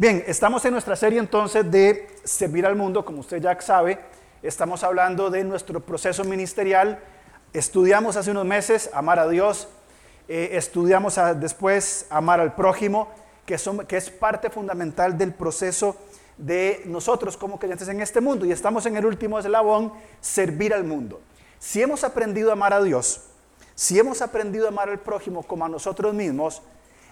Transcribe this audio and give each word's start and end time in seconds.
Bien, 0.00 0.22
estamos 0.28 0.64
en 0.64 0.70
nuestra 0.70 0.94
serie 0.94 1.18
entonces 1.18 1.68
de 1.68 2.06
servir 2.22 2.64
al 2.64 2.76
mundo, 2.76 3.04
como 3.04 3.18
usted 3.18 3.42
ya 3.42 3.60
sabe, 3.60 3.98
estamos 4.44 4.84
hablando 4.84 5.28
de 5.28 5.42
nuestro 5.42 5.80
proceso 5.80 6.22
ministerial. 6.22 7.00
Estudiamos 7.52 8.14
hace 8.14 8.30
unos 8.30 8.44
meses 8.44 8.90
amar 8.92 9.18
a 9.18 9.26
Dios, 9.26 9.66
eh, 10.28 10.50
estudiamos 10.52 11.18
después 11.40 12.06
amar 12.10 12.38
al 12.38 12.54
prójimo, 12.54 13.08
que, 13.44 13.56
que 13.88 13.96
es 13.96 14.08
parte 14.08 14.50
fundamental 14.50 15.18
del 15.18 15.34
proceso 15.34 15.96
de 16.36 16.80
nosotros 16.84 17.36
como 17.36 17.58
creyentes 17.58 17.88
en 17.88 18.00
este 18.00 18.20
mundo. 18.20 18.46
Y 18.46 18.52
estamos 18.52 18.86
en 18.86 18.96
el 18.96 19.04
último 19.04 19.40
eslabón, 19.40 19.92
servir 20.20 20.74
al 20.74 20.84
mundo. 20.84 21.20
Si 21.58 21.82
hemos 21.82 22.04
aprendido 22.04 22.50
a 22.50 22.52
amar 22.52 22.72
a 22.72 22.80
Dios, 22.84 23.22
si 23.74 23.98
hemos 23.98 24.22
aprendido 24.22 24.66
a 24.66 24.68
amar 24.68 24.90
al 24.90 25.00
prójimo 25.00 25.42
como 25.42 25.64
a 25.64 25.68
nosotros 25.68 26.14
mismos, 26.14 26.62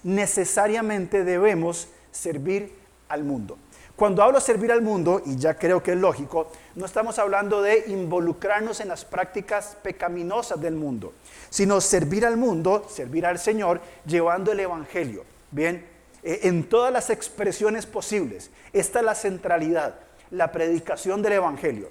necesariamente 0.04 1.24
debemos 1.24 1.88
servir 2.16 2.72
al 3.08 3.24
mundo. 3.24 3.58
Cuando 3.94 4.22
hablo 4.22 4.40
servir 4.40 4.72
al 4.72 4.82
mundo, 4.82 5.22
y 5.24 5.36
ya 5.36 5.54
creo 5.54 5.82
que 5.82 5.92
es 5.92 5.98
lógico, 5.98 6.50
no 6.74 6.84
estamos 6.84 7.18
hablando 7.18 7.62
de 7.62 7.84
involucrarnos 7.86 8.80
en 8.80 8.88
las 8.88 9.06
prácticas 9.06 9.76
pecaminosas 9.82 10.60
del 10.60 10.74
mundo, 10.74 11.14
sino 11.48 11.80
servir 11.80 12.26
al 12.26 12.36
mundo, 12.36 12.86
servir 12.90 13.24
al 13.24 13.38
Señor, 13.38 13.80
llevando 14.04 14.52
el 14.52 14.60
Evangelio. 14.60 15.24
Bien, 15.50 15.86
eh, 16.22 16.40
en 16.42 16.68
todas 16.68 16.92
las 16.92 17.08
expresiones 17.08 17.86
posibles. 17.86 18.50
Esta 18.74 18.98
es 18.98 19.04
la 19.04 19.14
centralidad, 19.14 19.94
la 20.30 20.52
predicación 20.52 21.22
del 21.22 21.34
Evangelio, 21.34 21.88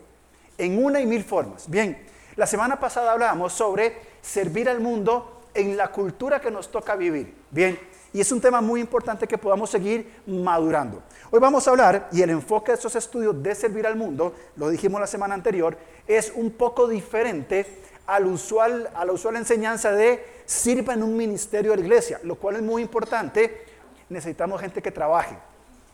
en 0.60 0.84
una 0.84 1.00
y 1.00 1.08
mil 1.08 1.24
formas. 1.24 1.68
Bien, 1.68 2.06
la 2.36 2.46
semana 2.46 2.80
pasada 2.80 3.14
hablábamos 3.14 3.54
sobre 3.54 3.98
servir 4.22 4.70
al 4.70 4.80
mundo 4.80 5.42
en 5.56 5.76
la 5.76 5.88
cultura 5.88 6.40
que 6.40 6.52
nos 6.52 6.70
toca 6.70 6.96
vivir. 6.96 7.34
Bien, 7.50 7.80
y 8.16 8.22
es 8.22 8.32
un 8.32 8.40
tema 8.40 8.62
muy 8.62 8.80
importante 8.80 9.28
que 9.28 9.38
podamos 9.38 9.70
seguir 9.70 10.22
madurando. 10.26 11.04
Hoy 11.32 11.40
vamos 11.42 11.68
a 11.68 11.72
hablar, 11.72 12.08
y 12.14 12.22
el 12.22 12.30
enfoque 12.30 12.72
de 12.72 12.76
estos 12.78 12.96
estudios 12.96 13.44
de 13.44 13.54
servir 13.54 13.86
al 13.86 13.98
mundo, 13.98 14.34
lo 14.56 14.70
dijimos 14.70 15.02
la 15.02 15.08
semana 15.08 15.34
anterior, 15.34 15.78
es 16.08 16.32
un 16.34 16.52
poco 16.52 16.88
diferente 16.88 17.66
al 18.08 18.28
usual, 18.28 18.90
a 18.96 19.04
la 19.04 19.12
usual 19.12 19.36
enseñanza 19.36 19.92
de 19.92 20.26
sirva 20.46 20.94
en 20.94 21.04
un 21.04 21.18
ministerio 21.18 21.72
de 21.72 21.78
la 21.78 21.84
iglesia, 21.84 22.22
lo 22.24 22.36
cual 22.36 22.56
es 22.56 22.62
muy 22.62 22.84
importante 22.84 23.66
necesitamos 24.08 24.62
gente 24.62 24.82
que 24.82 24.92
trabaje. 24.92 25.38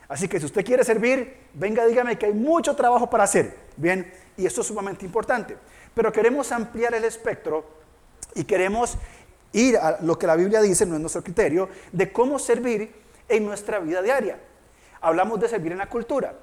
Así 0.08 0.28
que 0.28 0.40
si 0.40 0.46
usted 0.46 0.64
quiere 0.64 0.84
servir, 0.84 1.38
venga, 1.56 1.88
dígame 1.88 2.20
que 2.20 2.28
hay 2.28 2.34
mucho 2.34 2.76
trabajo 2.76 3.10
para 3.10 3.24
hacer. 3.24 3.58
Bien, 3.78 4.14
y 4.38 4.46
esto 4.46 4.62
es 4.62 4.68
sumamente 4.68 5.08
importante. 5.08 5.58
Pero 5.96 6.12
queremos 6.12 6.52
ampliar 6.52 6.94
el 6.94 7.04
espectro 7.04 7.66
y 8.36 8.44
queremos 8.44 8.98
ir 9.54 9.78
a 9.78 10.00
lo 10.02 10.18
que 10.18 10.28
la 10.28 10.36
Biblia 10.36 10.62
dice, 10.62 10.86
no 10.86 10.96
es 10.96 11.02
nuestro 11.02 11.24
criterio, 11.24 11.70
de 11.92 12.12
cómo 12.12 12.40
servir 12.40 12.94
en 13.28 13.46
nuestra 13.46 13.80
vida 13.80 14.02
diaria. 14.02 14.40
Hablamos 15.02 15.40
de 15.40 15.50
servir 15.50 15.72
en 15.72 15.80
la 15.80 15.90
cultura. 15.90 16.34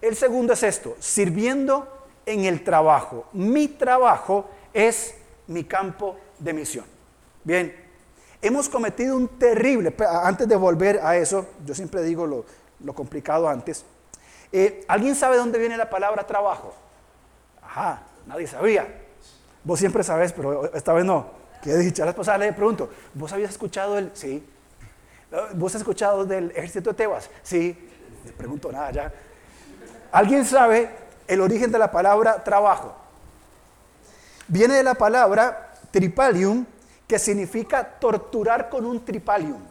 El 0.00 0.16
segundo 0.16 0.52
es 0.52 0.62
esto, 0.62 0.96
sirviendo 0.98 1.88
en 2.26 2.44
el 2.44 2.62
trabajo. 2.62 3.26
Mi 3.32 3.68
trabajo 3.68 4.48
es 4.72 5.14
mi 5.46 5.64
campo 5.64 6.16
de 6.38 6.52
misión. 6.52 6.84
Bien, 7.42 7.74
hemos 8.40 8.68
cometido 8.68 9.16
un 9.16 9.28
terrible, 9.28 9.94
antes 10.22 10.48
de 10.48 10.56
volver 10.56 11.00
a 11.02 11.16
eso, 11.16 11.46
yo 11.64 11.74
siempre 11.74 12.02
digo 12.02 12.26
lo, 12.26 12.94
complicado 12.94 13.48
antes, 13.48 13.84
eh, 14.52 14.84
¿alguien 14.88 15.14
sabe 15.14 15.36
dónde 15.36 15.58
viene 15.58 15.76
la 15.76 15.90
palabra 15.90 16.26
trabajo? 16.26 16.74
Ajá, 17.62 18.02
nadie 18.26 18.46
sabía. 18.46 18.86
Vos 19.64 19.78
siempre 19.78 20.04
sabes, 20.04 20.32
pero 20.32 20.72
esta 20.74 20.92
vez 20.92 21.04
no. 21.04 21.43
¿Qué 21.64 21.74
dicho? 21.78 22.04
La 22.04 22.10
esposa 22.10 22.36
le 22.36 22.52
pregunto, 22.52 22.90
¿vos 23.14 23.32
habías 23.32 23.52
escuchado 23.52 23.96
el...? 23.96 24.10
Sí. 24.12 24.46
¿Vos 25.54 25.74
has 25.74 25.80
escuchado 25.80 26.26
del 26.26 26.50
ejército 26.50 26.90
de 26.90 26.94
Tebas? 26.94 27.30
Sí. 27.42 27.88
Le 28.26 28.32
pregunto 28.32 28.70
nada 28.70 28.90
ya. 28.90 29.12
¿Alguien 30.12 30.44
sabe 30.44 30.90
el 31.26 31.40
origen 31.40 31.72
de 31.72 31.78
la 31.78 31.90
palabra 31.90 32.44
trabajo? 32.44 32.94
Viene 34.46 34.74
de 34.74 34.82
la 34.82 34.92
palabra 34.92 35.72
tripalium, 35.90 36.66
que 37.08 37.18
significa 37.18 37.82
torturar 37.82 38.68
con 38.68 38.84
un 38.84 39.02
tripalium. 39.02 39.62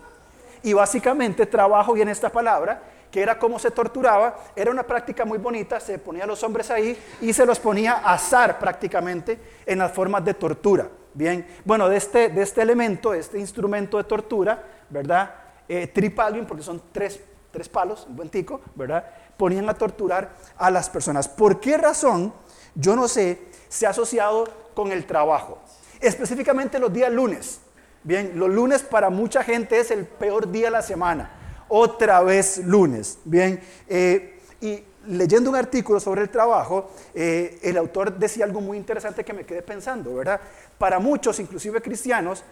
Y 0.63 0.73
básicamente 0.73 1.45
trabajo 1.45 1.93
viene 1.93 2.11
esta 2.11 2.31
palabra, 2.31 2.81
que 3.11 3.21
era 3.21 3.37
cómo 3.37 3.59
se 3.59 3.69
torturaba, 3.69 4.35
era 4.55 4.71
una 4.71 4.81
práctica 4.81 5.25
muy 5.25 5.37
bonita, 5.37 5.79
se 5.79 5.99
ponía 5.99 6.23
a 6.23 6.27
los 6.27 6.41
hombres 6.41 6.71
ahí 6.71 6.99
y 7.21 7.33
se 7.33 7.45
los 7.45 7.59
ponía 7.59 7.97
a 8.03 8.15
azar 8.15 8.57
prácticamente 8.57 9.37
en 9.67 9.77
las 9.77 9.91
formas 9.91 10.25
de 10.25 10.33
tortura. 10.33 10.87
Bien, 11.13 11.45
bueno, 11.63 11.89
de 11.89 11.97
este, 11.97 12.29
de 12.29 12.41
este 12.41 12.61
elemento, 12.61 13.13
este 13.13 13.39
instrumento 13.39 13.97
de 13.97 14.03
tortura, 14.03 14.63
¿verdad? 14.89 15.33
Eh, 15.67 15.87
tripalium, 15.87 16.45
porque 16.45 16.63
son 16.63 16.81
tres, 16.91 17.19
tres 17.51 17.69
palos, 17.69 18.05
un 18.07 18.15
buen 18.15 18.29
tico, 18.29 18.61
¿verdad? 18.75 19.05
Ponían 19.37 19.69
a 19.69 19.73
torturar 19.73 20.35
a 20.57 20.71
las 20.71 20.89
personas. 20.89 21.27
¿Por 21.27 21.59
qué 21.59 21.77
razón? 21.77 22.33
Yo 22.75 22.95
no 22.95 23.07
sé, 23.07 23.39
se 23.69 23.85
ha 23.85 23.91
asociado 23.91 24.45
con 24.73 24.91
el 24.91 25.05
trabajo 25.05 25.59
específicamente 26.03 26.79
los 26.79 26.93
días 26.93 27.11
lunes. 27.11 27.59
Bien, 28.03 28.33
los 28.35 28.49
lunes 28.49 28.83
para 28.83 29.09
mucha 29.09 29.43
gente 29.43 29.79
es 29.79 29.89
el 29.89 30.05
peor 30.05 30.51
día 30.51 30.65
de 30.65 30.71
la 30.71 30.81
semana. 30.81 31.31
Otra 31.69 32.21
vez 32.21 32.57
lunes. 32.57 33.19
Bien, 33.23 33.61
eh, 33.87 34.39
y 34.59 34.83
leyendo 35.07 35.49
un 35.49 35.55
artículo 35.55 35.99
sobre 35.99 36.21
el 36.21 36.29
trabajo, 36.29 36.91
eh, 37.13 37.59
el 37.63 37.77
autor 37.77 38.17
decía 38.17 38.43
algo 38.43 38.59
muy 38.59 38.77
interesante 38.77 39.23
que 39.23 39.33
me 39.33 39.45
quedé 39.45 39.61
pensando, 39.61 40.13
¿verdad? 40.13 40.41
Para 40.77 40.99
muchos, 40.99 41.39
inclusive 41.39 41.81
cristianos, 41.81 42.43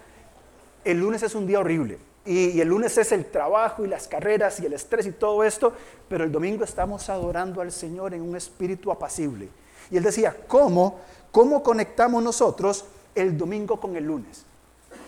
el 0.84 1.00
lunes 1.00 1.24
es 1.24 1.36
un 1.36 1.48
día 1.48 1.60
horrible. 1.60 2.00
Y, 2.26 2.62
el 2.62 2.68
lunes 2.68 2.98
es 2.98 3.12
el 3.12 3.26
trabajo 3.26 3.84
y 3.84 3.88
las 3.88 4.08
carreras 4.08 4.60
y 4.60 4.66
el 4.66 4.74
estrés 4.74 5.08
y 5.08 5.12
todo 5.12 5.44
esto, 5.44 5.74
pero 6.08 6.24
el 6.24 6.32
domingo 6.32 6.64
estamos 6.64 7.10
adorando 7.10 7.62
al 7.62 7.72
Señor 7.72 8.14
en 8.14 8.22
un 8.22 8.36
espíritu 8.36 8.92
apacible. 8.92 9.50
Y 9.90 9.98
él 9.98 10.04
decía, 10.04 10.36
¿cómo? 10.48 11.00
¿Cómo 11.32 11.64
conectamos 11.64 12.22
nosotros 12.22 12.86
el 13.16 13.38
domingo 13.38 13.80
con 13.80 13.96
el 13.96 14.06
lunes. 14.06 14.46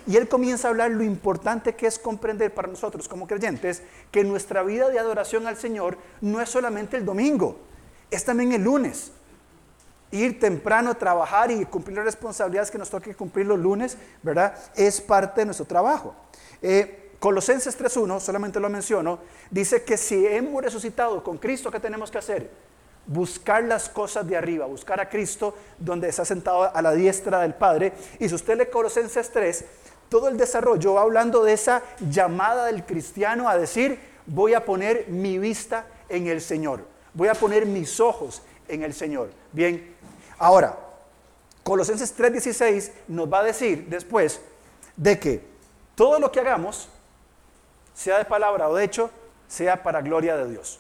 Y 0.06 0.18
él 0.18 0.28
comienza 0.28 0.68
a 0.68 0.72
hablar 0.72 0.92
lo 0.92 1.04
importante 1.04 1.76
que 1.76 1.88
es 1.88 1.98
comprender 1.98 2.54
para 2.54 2.68
nosotros 2.68 3.08
como 3.08 3.28
creyentes 3.28 3.82
que 4.12 4.24
nuestra 4.24 4.64
vida 4.64 4.90
de 4.90 5.00
adoración 5.00 5.48
al 5.48 5.58
Señor 5.58 5.98
no 6.20 6.42
es 6.42 6.50
solamente 6.50 6.98
el 6.98 7.06
domingo, 7.06 7.58
es 8.12 8.26
también 8.26 8.52
el 8.52 8.64
lunes. 8.64 9.12
Ir 10.14 10.40
temprano 10.40 10.92
a 10.92 10.94
trabajar 10.94 11.52
y 11.52 11.66
cumplir 11.66 11.98
las 11.98 12.06
responsabilidades 12.06 12.70
que 12.70 12.78
nos 12.78 12.90
toque 12.90 13.16
cumplir 13.16 13.48
los 13.48 13.60
lunes, 13.60 13.98
¿verdad? 14.22 14.56
Es 14.76 15.02
parte 15.02 15.42
de 15.42 15.46
nuestro 15.46 15.66
trabajo. 15.66 16.16
Eh, 16.62 17.12
Colosenses 17.20 17.78
3.1, 17.80 18.20
solamente 18.20 18.60
lo 18.60 18.70
menciono, 18.70 19.20
dice 19.50 19.84
que 19.84 19.98
si 19.98 20.26
hemos 20.28 20.62
resucitado 20.62 21.24
con 21.24 21.38
Cristo, 21.38 21.72
¿qué 21.72 21.80
tenemos 21.80 22.12
que 22.12 22.20
hacer? 22.20 22.50
buscar 23.06 23.64
las 23.64 23.90
cosas 23.90 24.28
de 24.28 24.38
arriba, 24.38 24.66
buscar 24.66 25.00
a 25.02 25.10
Cristo 25.10 25.54
donde 25.78 26.08
está 26.08 26.24
sentado 26.24 26.74
a 26.74 26.82
la 26.82 26.94
diestra 26.94 27.42
del 27.42 27.54
Padre. 27.54 27.94
Y 28.20 28.30
si 28.30 28.36
usted 28.36 28.58
lee 28.58 28.68
Colosenses 28.72 29.30
3, 29.30 29.66
todo 30.10 30.30
el 30.30 30.38
desarrollo 30.38 30.94
va 30.94 31.02
hablando 31.02 31.44
de 31.44 31.54
esa 31.54 31.82
llamada 32.00 32.68
del 32.68 32.86
cristiano 32.86 33.50
a 33.50 33.58
decir, 33.58 34.00
voy 34.26 34.54
a 34.54 34.64
poner 34.64 35.08
mi 35.10 35.38
vista 35.38 35.86
en 36.08 36.28
el 36.28 36.40
Señor, 36.40 36.86
voy 37.14 37.28
a 37.28 37.34
poner 37.34 37.66
mis 37.66 38.00
ojos 38.00 38.42
en 38.68 38.84
el 38.84 38.94
Señor. 38.94 39.32
Bien, 39.52 39.93
ahora, 40.44 40.78
Colosenses 41.64 42.14
3:16 42.16 42.92
nos 43.08 43.32
va 43.32 43.40
a 43.40 43.44
decir 43.44 43.88
después 43.88 44.42
de 44.98 45.18
que 45.18 45.46
todo 45.96 46.20
lo 46.20 46.32
que 46.32 46.40
hagamos, 46.40 46.90
sea 47.94 48.18
de 48.18 48.26
palabra 48.26 48.68
o 48.68 48.76
de 48.76 48.84
hecho, 48.84 49.10
sea 49.48 49.82
para 49.82 50.02
gloria 50.02 50.36
de 50.36 50.50
Dios. 50.50 50.80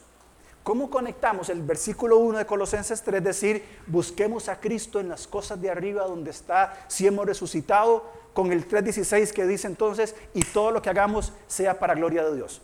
¿Cómo 0.64 0.90
conectamos 0.90 1.50
el 1.50 1.62
versículo 1.62 2.18
1 2.18 2.40
de 2.40 2.46
Colosenses 2.46 3.02
3, 3.02 3.24
decir, 3.24 3.66
busquemos 3.86 4.48
a 4.50 4.60
Cristo 4.60 5.00
en 5.00 5.10
las 5.10 5.28
cosas 5.28 5.62
de 5.62 5.70
arriba 5.70 6.06
donde 6.06 6.32
está, 6.32 6.86
si 6.88 7.06
hemos 7.06 7.26
resucitado, 7.26 8.06
con 8.34 8.52
el 8.52 8.68
3.16 8.68 9.32
que 9.32 9.46
dice 9.46 9.68
entonces, 9.68 10.16
y 10.34 10.44
todo 10.44 10.72
lo 10.72 10.82
que 10.82 10.90
hagamos 10.90 11.34
sea 11.48 11.80
para 11.80 11.96
gloria 11.96 12.24
de 12.24 12.36
Dios? 12.36 12.62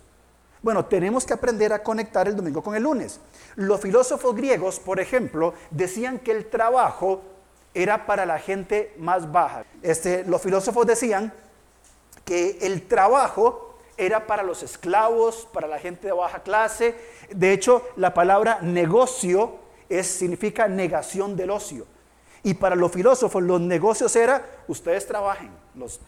Bueno, 0.61 0.85
tenemos 0.85 1.25
que 1.25 1.33
aprender 1.33 1.71
a 1.71 1.81
conectar 1.81 2.27
el 2.27 2.35
domingo 2.35 2.61
con 2.61 2.75
el 2.75 2.83
lunes. 2.83 3.19
Los 3.55 3.79
filósofos 3.79 4.35
griegos, 4.35 4.79
por 4.79 4.99
ejemplo, 4.99 5.53
decían 5.71 6.19
que 6.19 6.31
el 6.31 6.49
trabajo 6.49 7.21
era 7.73 8.05
para 8.05 8.25
la 8.25 8.39
gente 8.39 8.93
más 8.97 9.31
baja. 9.31 9.63
Este, 9.81 10.25
los 10.25 10.41
filósofos 10.41 10.85
decían 10.85 11.31
que 12.25 12.57
el 12.61 12.87
trabajo 12.87 13.77
era 13.97 14.27
para 14.27 14.43
los 14.43 14.63
esclavos, 14.63 15.47
para 15.53 15.67
la 15.67 15.79
gente 15.79 16.07
de 16.07 16.13
baja 16.13 16.43
clase. 16.43 16.95
De 17.29 17.53
hecho, 17.53 17.83
la 17.95 18.13
palabra 18.13 18.59
negocio 18.61 19.59
significa 20.03 20.67
negación 20.67 21.35
del 21.35 21.51
ocio. 21.51 21.85
Y 22.43 22.53
para 22.53 22.75
los 22.75 22.91
filósofos 22.91 23.43
los 23.43 23.59
negocios 23.59 24.15
era, 24.15 24.45
ustedes 24.67 25.05
trabajen, 25.05 25.51
los 25.73 25.99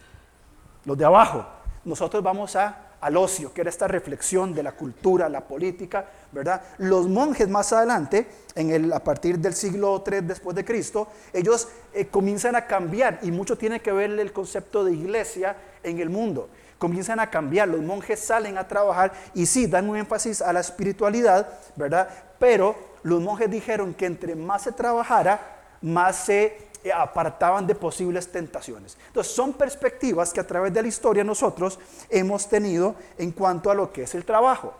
de 0.97 1.05
abajo. 1.05 1.45
Nosotros 1.83 2.23
vamos 2.23 2.55
a, 2.55 2.90
al 3.01 3.17
ocio, 3.17 3.51
que 3.51 3.61
era 3.61 3.69
esta 3.69 3.87
reflexión 3.87 4.53
de 4.53 4.63
la 4.63 4.73
cultura, 4.73 5.27
la 5.27 5.41
política, 5.41 6.05
¿verdad? 6.31 6.61
Los 6.77 7.07
monjes 7.07 7.49
más 7.49 7.73
adelante, 7.73 8.27
en 8.55 8.69
el, 8.71 8.93
a 8.93 9.03
partir 9.03 9.39
del 9.39 9.53
siglo 9.53 10.03
III 10.05 10.21
después 10.21 10.55
de 10.55 10.63
Cristo, 10.63 11.07
ellos 11.33 11.67
eh, 11.93 12.07
comienzan 12.07 12.55
a 12.55 12.67
cambiar 12.67 13.19
y 13.23 13.31
mucho 13.31 13.57
tiene 13.57 13.81
que 13.81 13.91
ver 13.91 14.11
el 14.11 14.31
concepto 14.31 14.85
de 14.85 14.93
iglesia 14.93 15.55
en 15.83 15.99
el 15.99 16.09
mundo. 16.09 16.49
comienzan 16.77 17.19
a 17.19 17.29
cambiar, 17.29 17.67
los 17.67 17.81
monjes 17.81 18.19
salen 18.19 18.57
a 18.57 18.67
trabajar 18.67 19.13
y 19.35 19.45
sí, 19.45 19.67
dan 19.67 19.89
un 19.89 19.97
énfasis 19.97 20.41
a 20.41 20.51
la 20.53 20.61
espiritualidad, 20.61 21.47
¿verdad? 21.75 22.09
Pero 22.39 22.75
los 23.03 23.21
monjes 23.21 23.49
dijeron 23.49 23.93
que 23.93 24.05
entre 24.05 24.35
más 24.35 24.63
se 24.63 24.71
trabajara, 24.71 25.39
más 25.81 26.25
se 26.25 26.70
apartaban 26.93 27.67
de 27.67 27.75
posibles 27.75 28.31
tentaciones. 28.31 28.97
Entonces, 29.07 29.33
son 29.33 29.53
perspectivas 29.53 30.33
que 30.33 30.39
a 30.39 30.47
través 30.47 30.73
de 30.73 30.81
la 30.81 30.87
historia 30.87 31.23
nosotros 31.23 31.79
hemos 32.09 32.47
tenido 32.47 32.95
en 33.17 33.31
cuanto 33.31 33.69
a 33.69 33.75
lo 33.75 33.91
que 33.91 34.03
es 34.03 34.15
el 34.15 34.25
trabajo. 34.25 34.73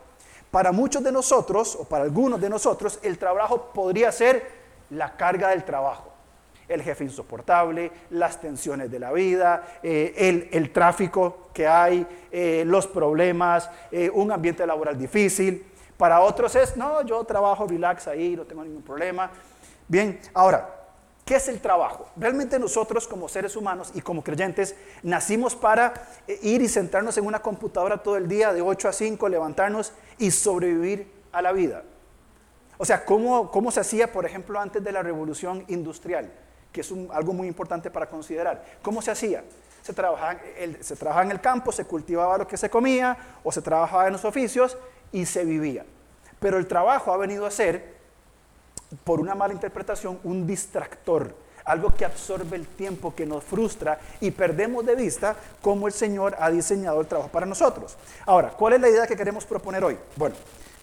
Para 0.50 0.72
muchos 0.72 1.02
de 1.02 1.12
nosotros, 1.12 1.76
o 1.76 1.84
para 1.84 2.04
algunos 2.04 2.40
de 2.40 2.50
nosotros, 2.50 2.98
el 3.02 3.18
trabajo 3.18 3.70
podría 3.72 4.10
ser 4.12 4.46
la 4.90 5.16
carga 5.16 5.48
del 5.48 5.64
trabajo. 5.64 6.12
El 6.68 6.82
jefe 6.82 7.04
insoportable, 7.04 7.90
las 8.10 8.40
tensiones 8.40 8.90
de 8.90 8.98
la 8.98 9.12
vida, 9.12 9.78
eh, 9.82 10.48
el, 10.52 10.72
tráfico 10.72 11.48
que 11.52 11.66
hay, 11.66 12.06
eh, 12.30 12.64
los 12.66 12.86
problemas, 12.86 13.68
un 14.12 14.32
ambiente 14.32 14.66
laboral 14.66 14.98
difícil. 14.98 15.66
Para 15.96 16.20
otros 16.20 16.54
es, 16.56 16.76
no, 16.76 17.02
yo 17.02 17.22
trabajo, 17.24 17.66
relax 17.66 18.08
ahí, 18.08 18.34
no 18.36 18.44
tengo 18.44 18.64
ningún 18.64 18.82
problema. 18.82 19.30
Bien, 19.88 20.20
ahora, 20.34 20.81
¿Qué 21.24 21.36
es 21.36 21.48
el 21.48 21.60
trabajo? 21.60 22.08
Realmente 22.16 22.58
nosotros 22.58 23.06
como 23.06 23.28
seres 23.28 23.54
humanos 23.54 23.92
y 23.94 24.00
como 24.00 24.24
creyentes 24.24 24.74
nacimos 25.02 25.54
para 25.54 25.94
eh, 26.26 26.38
ir 26.42 26.62
y 26.62 26.68
sentarnos 26.68 27.16
en 27.16 27.26
una 27.26 27.40
computadora 27.40 28.02
todo 28.02 28.16
el 28.16 28.26
día 28.26 28.52
de 28.52 28.60
8 28.60 28.88
a 28.88 28.92
5, 28.92 29.28
levantarnos 29.28 29.92
y 30.18 30.32
sobrevivir 30.32 31.10
a 31.30 31.40
la 31.40 31.52
vida. 31.52 31.84
O 32.76 32.84
sea, 32.84 33.04
¿cómo, 33.04 33.52
cómo 33.52 33.70
se 33.70 33.78
hacía, 33.78 34.12
por 34.12 34.26
ejemplo, 34.26 34.58
antes 34.58 34.82
de 34.82 34.90
la 34.90 35.02
revolución 35.02 35.64
industrial? 35.68 36.32
Que 36.72 36.80
es 36.80 36.92
algo 37.12 37.32
muy 37.32 37.46
importante 37.46 37.90
para 37.90 38.08
considerar. 38.08 38.64
¿Cómo 38.82 39.00
se 39.00 39.12
hacía? 39.12 39.44
Se 39.82 39.92
trabajaba, 39.92 40.40
se 40.80 40.96
trabajaba 40.96 41.24
en 41.24 41.30
el 41.30 41.40
campo, 41.40 41.70
se 41.70 41.84
cultivaba 41.84 42.38
lo 42.38 42.48
que 42.48 42.56
se 42.56 42.68
comía 42.68 43.16
o 43.44 43.52
se 43.52 43.62
trabajaba 43.62 44.08
en 44.08 44.12
los 44.14 44.24
oficios 44.24 44.76
y 45.12 45.26
se 45.26 45.44
vivía. 45.44 45.84
Pero 46.40 46.58
el 46.58 46.66
trabajo 46.66 47.12
ha 47.12 47.16
venido 47.16 47.46
a 47.46 47.50
ser 47.52 48.01
por 49.04 49.20
una 49.20 49.34
mala 49.34 49.54
interpretación, 49.54 50.18
un 50.24 50.46
distractor, 50.46 51.34
algo 51.64 51.94
que 51.94 52.04
absorbe 52.04 52.56
el 52.56 52.66
tiempo, 52.66 53.14
que 53.14 53.26
nos 53.26 53.44
frustra 53.44 53.98
y 54.20 54.30
perdemos 54.30 54.84
de 54.84 54.96
vista 54.96 55.36
cómo 55.60 55.86
el 55.86 55.92
Señor 55.92 56.36
ha 56.38 56.50
diseñado 56.50 57.00
el 57.00 57.06
trabajo 57.06 57.30
para 57.30 57.46
nosotros. 57.46 57.96
Ahora, 58.26 58.50
¿cuál 58.50 58.74
es 58.74 58.80
la 58.80 58.88
idea 58.88 59.06
que 59.06 59.16
queremos 59.16 59.44
proponer 59.44 59.84
hoy? 59.84 59.98
Bueno, 60.16 60.34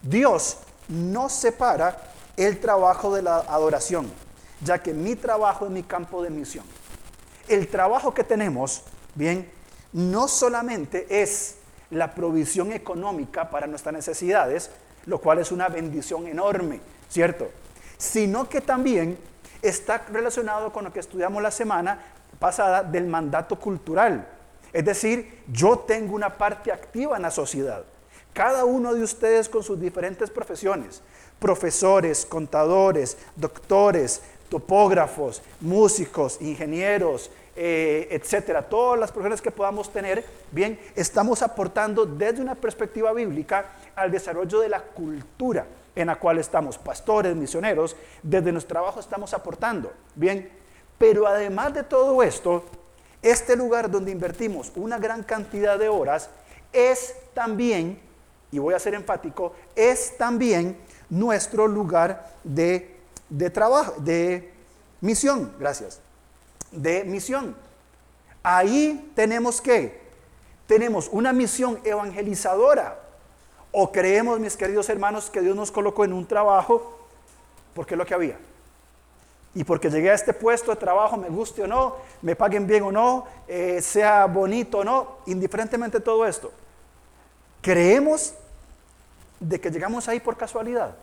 Dios 0.01 0.57
no 0.87 1.29
separa 1.29 1.97
el 2.37 2.59
trabajo 2.59 3.13
de 3.13 3.21
la 3.21 3.39
adoración, 3.39 4.09
ya 4.61 4.79
que 4.79 4.93
mi 4.93 5.15
trabajo 5.15 5.65
es 5.65 5.71
mi 5.71 5.83
campo 5.83 6.23
de 6.23 6.29
misión. 6.29 6.65
El 7.47 7.67
trabajo 7.67 8.13
que 8.13 8.23
tenemos, 8.23 8.83
bien, 9.15 9.49
no 9.91 10.27
solamente 10.27 11.21
es 11.21 11.55
la 11.89 12.13
provisión 12.13 12.71
económica 12.71 13.49
para 13.49 13.67
nuestras 13.67 13.93
necesidades, 13.93 14.69
lo 15.05 15.19
cual 15.19 15.39
es 15.39 15.51
una 15.51 15.67
bendición 15.67 16.27
enorme, 16.27 16.79
¿cierto? 17.09 17.49
Sino 17.99 18.49
que 18.49 18.61
también 18.61 19.17
está 19.61 20.05
relacionado 20.11 20.71
con 20.71 20.85
lo 20.85 20.93
que 20.93 21.01
estudiamos 21.01 21.43
la 21.43 21.51
semana 21.51 22.01
pasada 22.39 22.81
del 22.81 23.05
mandato 23.05 23.59
cultural. 23.59 24.25
Es 24.71 24.85
decir, 24.85 25.43
yo 25.51 25.79
tengo 25.79 26.15
una 26.15 26.37
parte 26.37 26.71
activa 26.71 27.17
en 27.17 27.23
la 27.23 27.29
sociedad. 27.29 27.83
Cada 28.33 28.63
uno 28.63 28.93
de 28.93 29.03
ustedes 29.03 29.49
con 29.49 29.63
sus 29.63 29.79
diferentes 29.79 30.29
profesiones, 30.29 31.01
profesores, 31.39 32.25
contadores, 32.25 33.17
doctores, 33.35 34.21
topógrafos, 34.47 35.41
músicos, 35.59 36.41
ingenieros, 36.41 37.29
eh, 37.55 38.07
etcétera, 38.11 38.61
todas 38.69 38.97
las 38.97 39.11
profesiones 39.11 39.41
que 39.41 39.51
podamos 39.51 39.91
tener, 39.91 40.23
bien, 40.51 40.79
estamos 40.95 41.41
aportando 41.41 42.05
desde 42.05 42.41
una 42.41 42.55
perspectiva 42.55 43.11
bíblica 43.11 43.73
al 43.93 44.09
desarrollo 44.09 44.61
de 44.61 44.69
la 44.69 44.81
cultura 44.81 45.65
en 45.95 46.07
la 46.07 46.17
cual 46.17 46.39
estamos, 46.39 46.77
pastores, 46.77 47.35
misioneros, 47.35 47.95
desde 48.23 48.51
nuestro 48.51 48.75
trabajo 48.75 48.99
estamos 48.99 49.33
aportando. 49.33 49.91
Bien, 50.15 50.49
pero 50.97 51.27
además 51.27 51.73
de 51.73 51.83
todo 51.83 52.21
esto, 52.23 52.63
este 53.21 53.55
lugar 53.55 53.89
donde 53.89 54.11
invertimos 54.11 54.71
una 54.75 54.97
gran 54.97 55.23
cantidad 55.23 55.77
de 55.77 55.89
horas 55.89 56.29
es 56.71 57.15
también, 57.33 57.99
y 58.51 58.59
voy 58.59 58.73
a 58.73 58.79
ser 58.79 58.93
enfático, 58.93 59.53
es 59.75 60.17
también 60.17 60.77
nuestro 61.09 61.67
lugar 61.67 62.33
de, 62.43 62.97
de 63.29 63.49
trabajo, 63.49 63.95
de 63.97 64.53
misión, 65.01 65.53
gracias, 65.59 66.01
de 66.71 67.03
misión. 67.03 67.55
Ahí 68.43 69.11
tenemos 69.15 69.61
que, 69.61 70.01
tenemos 70.67 71.09
una 71.11 71.33
misión 71.33 71.79
evangelizadora 71.83 73.08
o 73.71 73.91
creemos, 73.91 74.39
mis 74.39 74.57
queridos 74.57 74.89
hermanos, 74.89 75.29
que 75.29 75.41
Dios 75.41 75.55
nos 75.55 75.71
colocó 75.71 76.03
en 76.03 76.13
un 76.13 76.25
trabajo 76.25 76.99
porque 77.73 77.93
es 77.93 77.97
lo 77.97 78.05
que 78.05 78.13
había. 78.13 78.37
Y 79.53 79.63
porque 79.63 79.89
llegué 79.89 80.11
a 80.11 80.13
este 80.13 80.33
puesto 80.33 80.71
de 80.71 80.77
trabajo, 80.77 81.17
me 81.17 81.29
guste 81.29 81.63
o 81.63 81.67
no, 81.67 81.95
me 82.21 82.35
paguen 82.35 82.67
bien 82.67 82.83
o 82.83 82.91
no, 82.91 83.25
eh, 83.47 83.81
sea 83.81 84.25
bonito 84.25 84.79
o 84.79 84.83
no, 84.83 85.17
indiferentemente 85.25 85.99
de 85.99 86.03
todo 86.03 86.25
esto. 86.25 86.51
Creemos 87.61 88.33
de 89.39 89.59
que 89.59 89.71
llegamos 89.71 90.07
ahí 90.07 90.19
por 90.19 90.37
casualidad. 90.37 90.95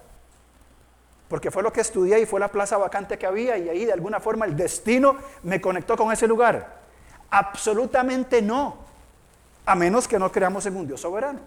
Porque 1.29 1.51
fue 1.51 1.63
lo 1.63 1.73
que 1.73 1.81
estudié 1.81 2.21
y 2.21 2.27
fue 2.27 2.39
la 2.39 2.49
plaza 2.49 2.77
vacante 2.77 3.19
que 3.19 3.27
había 3.27 3.59
y 3.59 3.69
ahí 3.69 3.85
de 3.85 3.93
alguna 3.93 4.21
forma 4.21 4.47
el 4.47 4.57
destino 4.57 5.17
me 5.43 5.61
conectó 5.61 5.97
con 5.97 6.13
ese 6.13 6.29
lugar. 6.29 6.77
Absolutamente 7.31 8.41
no. 8.41 8.77
A 9.65 9.75
menos 9.75 10.07
que 10.07 10.19
no 10.21 10.31
creamos 10.31 10.67
en 10.67 10.77
un 10.77 10.87
Dios 10.87 11.01
soberano. 11.01 11.41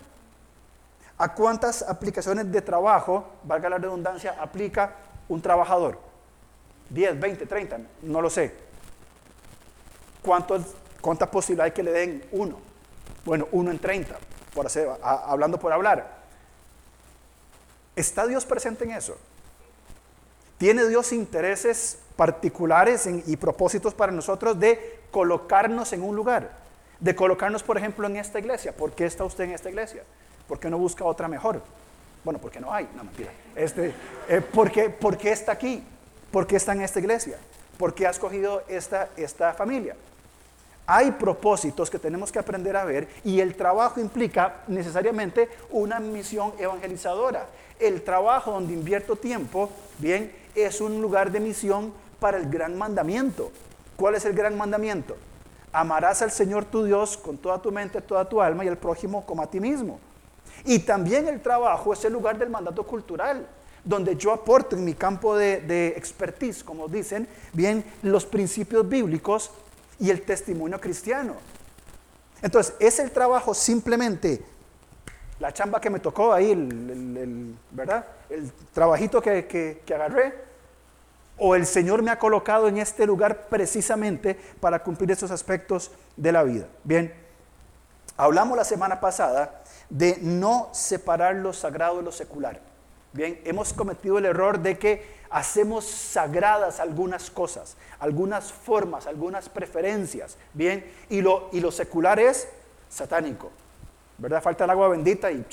¿A 1.20 1.34
cuántas 1.34 1.82
aplicaciones 1.82 2.50
de 2.50 2.62
trabajo, 2.62 3.28
valga 3.44 3.70
la 3.70 3.78
redundancia, 3.78 4.38
aplica 4.40 4.96
un 5.28 5.42
trabajador? 5.42 6.00
10, 6.90 7.20
20, 7.20 7.46
30, 7.46 7.80
no 8.04 8.22
lo 8.22 8.30
sé. 8.30 8.56
¿Cuántos, 10.22 10.62
¿Cuántas 11.02 11.28
posibilidades 11.28 11.74
que 11.74 11.84
le 11.84 11.92
den 11.92 12.26
uno? 12.32 12.58
Bueno, 13.26 13.50
uno 13.52 13.70
en 13.70 13.80
30, 13.80 14.18
por 14.54 14.66
hacer, 14.66 14.88
hablando 15.04 15.60
por 15.60 15.74
hablar. 15.74 16.20
¿Está 17.98 18.26
Dios 18.26 18.46
presente 18.46 18.86
en 18.86 18.92
eso? 18.92 19.18
¿Tiene 20.58 20.88
Dios 20.88 21.12
intereses 21.12 22.00
particulares 22.16 23.10
y 23.26 23.36
propósitos 23.36 23.94
para 23.94 24.14
nosotros 24.14 24.58
de 24.58 25.02
colocarnos 25.12 25.92
en 25.92 26.02
un 26.02 26.16
lugar? 26.16 26.50
De 27.02 27.14
colocarnos, 27.14 27.62
por 27.62 27.78
ejemplo, 27.78 28.08
en 28.08 28.16
esta 28.16 28.40
iglesia. 28.40 28.74
¿Por 28.74 28.94
qué 28.94 29.06
está 29.06 29.26
usted 29.26 29.44
en 29.44 29.52
esta 29.52 29.70
iglesia? 29.70 30.04
¿Por 30.50 30.60
qué 30.60 30.68
no 30.68 30.80
busca 30.80 31.06
otra 31.06 31.28
mejor? 31.28 31.62
Bueno, 32.26 32.40
porque 32.40 32.60
no 32.60 32.74
hay, 32.74 32.90
no 32.96 33.04
mentira. 33.04 33.32
Este, 33.56 33.94
eh, 34.28 34.42
¿por, 34.42 34.72
qué, 34.72 35.32
está 35.32 35.52
aquí? 35.52 35.84
¿Por 36.32 36.48
qué 36.48 36.56
está 36.56 36.74
en 36.74 36.82
esta 36.82 37.00
iglesia? 37.00 37.38
¿Por 37.78 37.94
qué 37.94 38.08
ha 38.08 38.10
escogido 38.10 38.64
esta, 38.68 39.10
esta 39.16 39.54
familia? 39.54 39.96
Hay 40.88 41.12
propósitos 41.12 41.92
que 41.92 42.00
tenemos 42.00 42.32
que 42.32 42.40
aprender 42.40 42.76
a 42.76 42.84
ver 42.84 43.08
y 43.24 43.40
el 43.40 43.56
trabajo 43.56 44.00
implica 44.00 44.64
necesariamente 44.68 45.50
una 45.70 46.00
misión 46.00 46.52
evangelizadora. 46.58 47.46
El 47.80 48.02
trabajo 48.02 48.52
donde 48.52 48.74
invierto 48.74 49.16
tiempo, 49.16 49.70
bien, 50.00 50.34
es 50.56 50.82
un 50.82 51.00
lugar 51.00 51.32
de 51.32 51.40
misión 51.40 51.94
para 52.20 52.38
el 52.38 52.50
gran 52.50 52.76
mandamiento. 52.76 53.52
¿Cuál 53.96 54.16
es 54.16 54.26
el 54.26 54.34
gran 54.34 54.58
mandamiento? 54.58 55.16
Amarás 55.72 56.24
al 56.24 56.32
Señor 56.32 56.66
tu 56.66 56.86
Dios 56.86 57.18
con 57.18 57.38
toda 57.38 57.62
tu 57.62 57.72
mente, 57.72 58.02
toda 58.02 58.28
tu 58.28 58.42
alma 58.42 58.66
y 58.66 58.68
al 58.68 58.78
prójimo 58.78 59.24
como 59.28 59.44
a 59.44 59.48
ti 59.48 59.60
mismo. 59.60 60.00
Y 60.66 60.80
también 60.80 61.28
el 61.28 61.42
trabajo 61.42 61.94
es 61.94 62.04
el 62.06 62.14
lugar 62.14 62.38
del 62.38 62.50
mandato 62.50 62.84
cultural, 62.84 63.48
donde 63.84 64.16
yo 64.16 64.32
aporto 64.32 64.76
en 64.76 64.86
mi 64.86 64.94
campo 64.94 65.36
de, 65.36 65.94
expertise, 65.96 66.64
como 66.64 66.88
dicen, 66.88 67.28
bien 67.54 67.84
los 68.02 68.26
principios 68.26 68.88
bíblicos 68.88 69.52
y 70.00 70.10
el 70.10 70.22
testimonio 70.22 70.80
cristiano. 70.80 71.36
Entonces, 72.42 72.74
¿es 72.80 73.00
el 73.00 73.12
trabajo 73.12 73.54
simplemente 73.54 74.44
la 75.40 75.54
chamba 75.54 75.80
que 75.80 75.90
me 75.90 76.00
tocó 76.00 76.34
ahí, 76.34 76.52
el, 76.52 77.56
¿verdad? 77.72 78.06
El 78.30 78.52
trabajito 78.74 79.22
que, 79.22 79.48
que 79.48 79.94
agarré? 79.94 80.50
¿O 81.38 81.56
el 81.56 81.66
Señor 81.66 82.02
me 82.02 82.12
ha 82.12 82.20
colocado 82.20 82.68
en 82.68 82.78
este 82.78 83.06
lugar 83.06 83.48
precisamente 83.48 84.38
para 84.60 84.84
cumplir 84.84 85.12
esos 85.12 85.32
aspectos 85.32 85.92
de 86.18 86.34
la 86.34 86.44
vida? 86.44 86.68
Bien, 86.84 87.14
hablamos 88.18 88.58
la 88.58 88.66
semana 88.66 89.00
pasada 89.00 89.64
de 89.90 90.18
no 90.22 90.70
separar 90.72 91.36
lo 91.36 91.54
sagrado 91.54 91.98
de 91.98 92.04
lo 92.04 92.12
secular. 92.12 92.60
Bien, 93.12 93.42
hemos 93.44 93.74
cometido 93.74 94.18
el 94.20 94.26
error 94.26 94.60
de 94.60 94.78
que 94.78 95.20
hacemos 95.30 95.86
sagradas 95.86 96.80
algunas 96.80 97.32
cosas, 97.32 97.76
algunas 98.00 98.52
formas, 98.52 99.08
algunas 99.08 99.50
preferencias, 99.50 100.38
bien, 100.54 100.86
y 101.10 101.22
lo, 101.22 101.50
y 101.52 101.60
lo 101.60 101.72
secular 101.72 102.20
es 102.20 102.48
satánico, 102.88 103.52
¿verdad? 104.18 104.42
Falta 104.42 104.64
el 104.64 104.70
agua 104.70 104.90
bendita 104.90 105.32
y... 105.32 105.46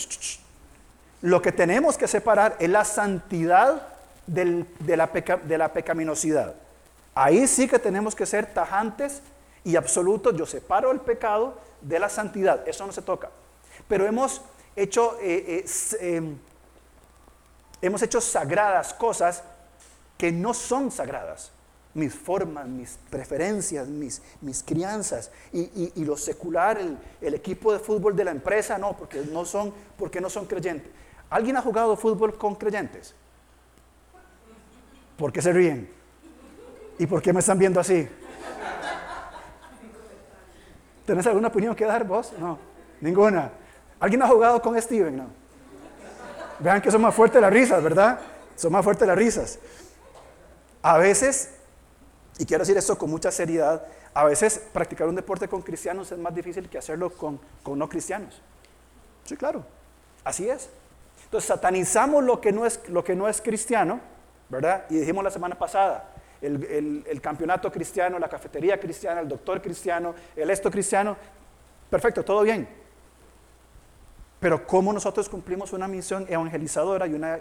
Lo 1.22 1.40
que 1.40 1.50
tenemos 1.50 1.96
que 1.96 2.06
separar 2.06 2.56
es 2.58 2.68
la 2.68 2.84
santidad 2.84 3.88
de, 4.26 4.66
la 4.96 5.06
de 5.44 5.58
la 5.58 5.72
pecaminosidad. 5.72 6.54
Ahí 7.14 7.46
sí 7.46 7.66
que 7.66 7.78
tenemos 7.78 8.14
que 8.14 8.26
ser 8.26 8.52
tajantes 8.52 9.22
y 9.64 9.76
absoluto, 9.76 10.32
yo 10.32 10.44
separo 10.44 10.92
el 10.92 11.00
pecado 11.00 11.58
de 11.80 11.98
la 11.98 12.10
santidad, 12.10 12.68
eso 12.68 12.86
no 12.86 12.92
se 12.92 13.00
toca. 13.00 13.30
Pero 13.88 14.06
hemos 14.06 14.42
hecho, 14.74 15.18
eh, 15.20 15.64
eh, 15.64 16.16
em, 16.16 16.36
hemos 17.80 18.02
hecho 18.02 18.20
sagradas 18.20 18.92
cosas 18.94 19.42
que 20.18 20.32
no 20.32 20.54
son 20.54 20.90
sagradas. 20.90 21.52
Mis 21.94 22.14
formas, 22.14 22.68
mis 22.68 22.98
preferencias, 23.08 23.88
mis, 23.88 24.20
mis 24.42 24.62
crianzas 24.62 25.30
y, 25.50 26.04
lo 26.04 26.16
secular, 26.18 26.78
el, 26.78 27.34
equipo 27.34 27.72
de 27.72 27.78
fútbol 27.78 28.14
de 28.14 28.24
la 28.24 28.32
empresa, 28.32 28.76
no, 28.76 28.94
porque 28.94 29.24
no 29.24 29.46
son, 29.46 29.72
porque 29.96 30.20
no 30.20 30.28
son 30.28 30.44
creyentes. 30.44 30.90
¿Alguien 31.30 31.56
ha 31.56 31.62
jugado 31.62 31.96
fútbol 31.96 32.36
con 32.36 32.54
creyentes? 32.54 33.14
¿Por 35.16 35.32
qué 35.32 35.40
se 35.40 35.52
ríen? 35.54 35.88
¿Y 36.98 37.06
por 37.06 37.22
qué 37.22 37.32
me 37.32 37.40
están 37.40 37.58
viendo 37.58 37.80
así? 37.80 38.06
¿Tenés 41.06 41.26
alguna 41.26 41.48
opinión 41.48 41.74
que 41.74 41.86
dar 41.86 42.04
vos? 42.04 42.34
No, 42.38 42.58
ninguna. 43.00 43.50
¿Alguien 43.98 44.22
ha 44.22 44.28
jugado 44.28 44.60
con 44.60 44.80
Steven? 44.80 45.16
No. 45.16 45.26
Vean 46.58 46.80
que 46.80 46.90
son 46.90 47.00
más 47.02 47.14
fuertes 47.14 47.40
las 47.40 47.52
risas, 47.52 47.82
¿verdad? 47.82 48.18
Son 48.56 48.72
más 48.72 48.84
fuertes 48.84 49.06
las 49.06 49.16
risas. 49.16 49.58
A 50.82 50.98
veces, 50.98 51.50
y 52.38 52.46
quiero 52.46 52.62
decir 52.62 52.76
esto 52.76 52.96
con 52.96 53.10
mucha 53.10 53.30
seriedad, 53.30 53.86
a 54.14 54.24
veces 54.24 54.62
practicar 54.72 55.08
un 55.08 55.14
deporte 55.14 55.46
con 55.48 55.60
cristianos 55.60 56.10
es 56.10 56.18
más 56.18 56.34
difícil 56.34 56.68
que 56.68 56.78
hacerlo 56.78 57.10
con, 57.10 57.38
no 57.66 57.88
cristianos. 57.88 58.40
Sí, 59.24 59.36
claro. 59.36 59.64
Así 60.24 60.48
es. 60.48 60.70
Entonces 61.24 61.48
satanizamos 61.48 62.24
lo 62.24 62.40
que 62.40 62.52
no 62.52 62.64
es, 62.64 62.80
lo 62.88 63.04
que 63.04 63.14
no 63.14 63.28
es 63.28 63.42
cristiano, 63.42 64.00
¿verdad? 64.48 64.86
Y 64.88 65.00
dijimos 65.00 65.22
la 65.22 65.30
semana 65.30 65.58
pasada, 65.58 66.08
el, 66.40 67.20
campeonato 67.20 67.70
cristiano, 67.70 68.18
la 68.18 68.28
cafetería 68.28 68.78
cristiana, 68.78 69.20
el 69.20 69.28
doctor 69.28 69.60
cristiano, 69.60 70.14
el 70.34 70.48
esto 70.50 70.70
cristiano, 70.70 71.16
perfecto, 71.90 72.24
todo 72.24 72.42
bien. 72.42 72.85
Pero 74.40 74.66
¿cómo 74.66 74.92
nosotros 74.92 75.28
cumplimos 75.28 75.72
una 75.72 75.88
misión 75.88 76.26
evangelizadora 76.28 77.06
y 77.06 77.14
una, 77.14 77.38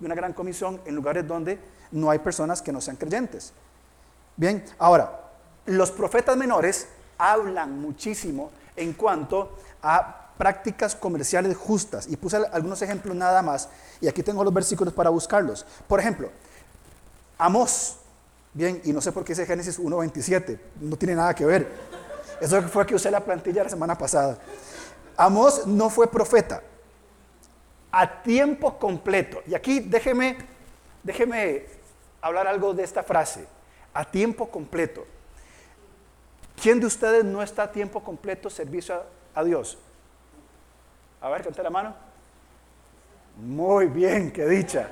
y 0.00 0.04
una 0.04 0.14
gran 0.14 0.32
comisión 0.32 0.80
en 0.84 0.94
lugares 0.94 1.26
donde 1.26 1.58
no 1.90 2.10
hay 2.10 2.18
personas 2.18 2.62
que 2.62 2.72
no 2.72 2.80
sean 2.80 2.96
creyentes? 2.96 3.52
Bien, 4.36 4.64
ahora, 4.78 5.20
los 5.66 5.90
profetas 5.90 6.36
menores 6.36 6.88
hablan 7.18 7.80
muchísimo 7.80 8.50
en 8.76 8.92
cuanto 8.92 9.56
a 9.82 10.26
prácticas 10.36 10.94
comerciales 10.94 11.56
justas. 11.56 12.06
Y 12.08 12.16
puse 12.16 12.36
algunos 12.36 12.80
ejemplos 12.82 13.16
nada 13.16 13.42
más. 13.42 13.68
Y 14.00 14.08
aquí 14.08 14.22
tengo 14.22 14.44
los 14.44 14.52
versículos 14.52 14.92
para 14.92 15.10
buscarlos. 15.10 15.64
Por 15.88 16.00
ejemplo, 16.00 16.30
Amós, 17.38 17.96
bien, 18.54 18.80
y 18.84 18.92
no 18.92 19.00
sé 19.00 19.12
por 19.12 19.24
qué 19.24 19.32
ese 19.32 19.44
Génesis 19.44 19.78
1.27, 19.78 20.58
no 20.80 20.96
tiene 20.96 21.14
nada 21.14 21.34
que 21.34 21.44
ver. 21.44 21.68
Eso 22.40 22.62
fue 22.62 22.86
que 22.86 22.94
usé 22.94 23.10
la 23.10 23.20
plantilla 23.20 23.64
la 23.64 23.68
semana 23.68 23.96
pasada. 23.96 24.38
Amós 25.16 25.66
no 25.66 25.88
fue 25.90 26.06
profeta 26.06 26.62
a 27.90 28.22
tiempo 28.22 28.78
completo. 28.78 29.42
Y 29.46 29.54
aquí 29.54 29.80
déjeme, 29.80 30.36
déjeme 31.02 31.64
hablar 32.20 32.46
algo 32.46 32.74
de 32.74 32.82
esta 32.82 33.02
frase, 33.02 33.46
a 33.94 34.04
tiempo 34.04 34.50
completo. 34.50 35.06
¿Quién 36.60 36.78
de 36.78 36.86
ustedes 36.86 37.24
no 37.24 37.42
está 37.42 37.64
a 37.64 37.72
tiempo 37.72 38.02
completo 38.02 38.50
servicio 38.50 39.02
a, 39.34 39.44
Dios? 39.44 39.78
A 41.22 41.30
ver, 41.30 41.42
cante 41.42 41.62
la 41.62 41.70
mano. 41.70 41.94
Muy 43.36 43.86
bien, 43.86 44.30
qué 44.30 44.46
dicha. 44.46 44.88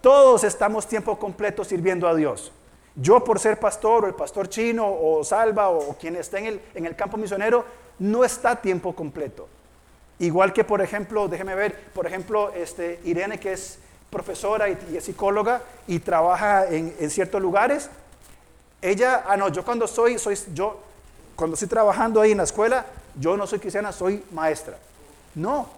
Todos 0.00 0.44
estamos 0.44 0.86
tiempo 0.86 1.18
completo 1.18 1.64
sirviendo 1.64 2.06
a 2.06 2.14
Dios. 2.14 2.52
Yo 2.94 3.24
por 3.24 3.40
ser 3.40 3.58
pastor 3.58 4.04
o 4.04 4.06
el 4.06 4.14
pastor 4.14 4.48
chino 4.48 4.86
o 4.86 5.24
Salva 5.24 5.70
o 5.70 5.96
quien 5.96 6.14
esté 6.16 6.38
en 6.38 6.46
el, 6.46 6.60
en 6.74 6.86
el 6.86 6.94
campo 6.94 7.16
misionero, 7.16 7.64
no 7.98 8.24
está 8.24 8.56
tiempo 8.56 8.94
completo. 8.94 9.48
Igual 10.18 10.52
que, 10.52 10.64
por 10.64 10.80
ejemplo, 10.80 11.28
déjeme 11.28 11.54
ver, 11.54 11.76
por 11.92 12.06
ejemplo, 12.06 12.52
este, 12.54 13.00
Irene, 13.04 13.40
que 13.40 13.52
es 13.52 13.78
profesora 14.10 14.68
y, 14.68 14.96
es 14.96 15.04
psicóloga 15.04 15.62
y 15.86 15.98
trabaja 15.98 16.66
en, 16.68 17.10
ciertos 17.10 17.40
lugares, 17.40 17.90
ella, 18.80 19.24
ah, 19.26 19.36
no, 19.36 19.48
yo 19.48 19.64
cuando 19.64 19.86
soy, 19.86 20.18
soy, 20.18 20.38
yo, 20.54 20.80
cuando 21.34 21.54
estoy 21.54 21.68
trabajando 21.68 22.20
ahí 22.20 22.32
en 22.32 22.38
la 22.38 22.44
escuela, 22.44 22.86
yo 23.18 23.36
no 23.36 23.46
soy 23.46 23.58
cristiana, 23.58 23.90
soy 23.90 24.22
maestra. 24.32 24.76
No, 25.34 25.68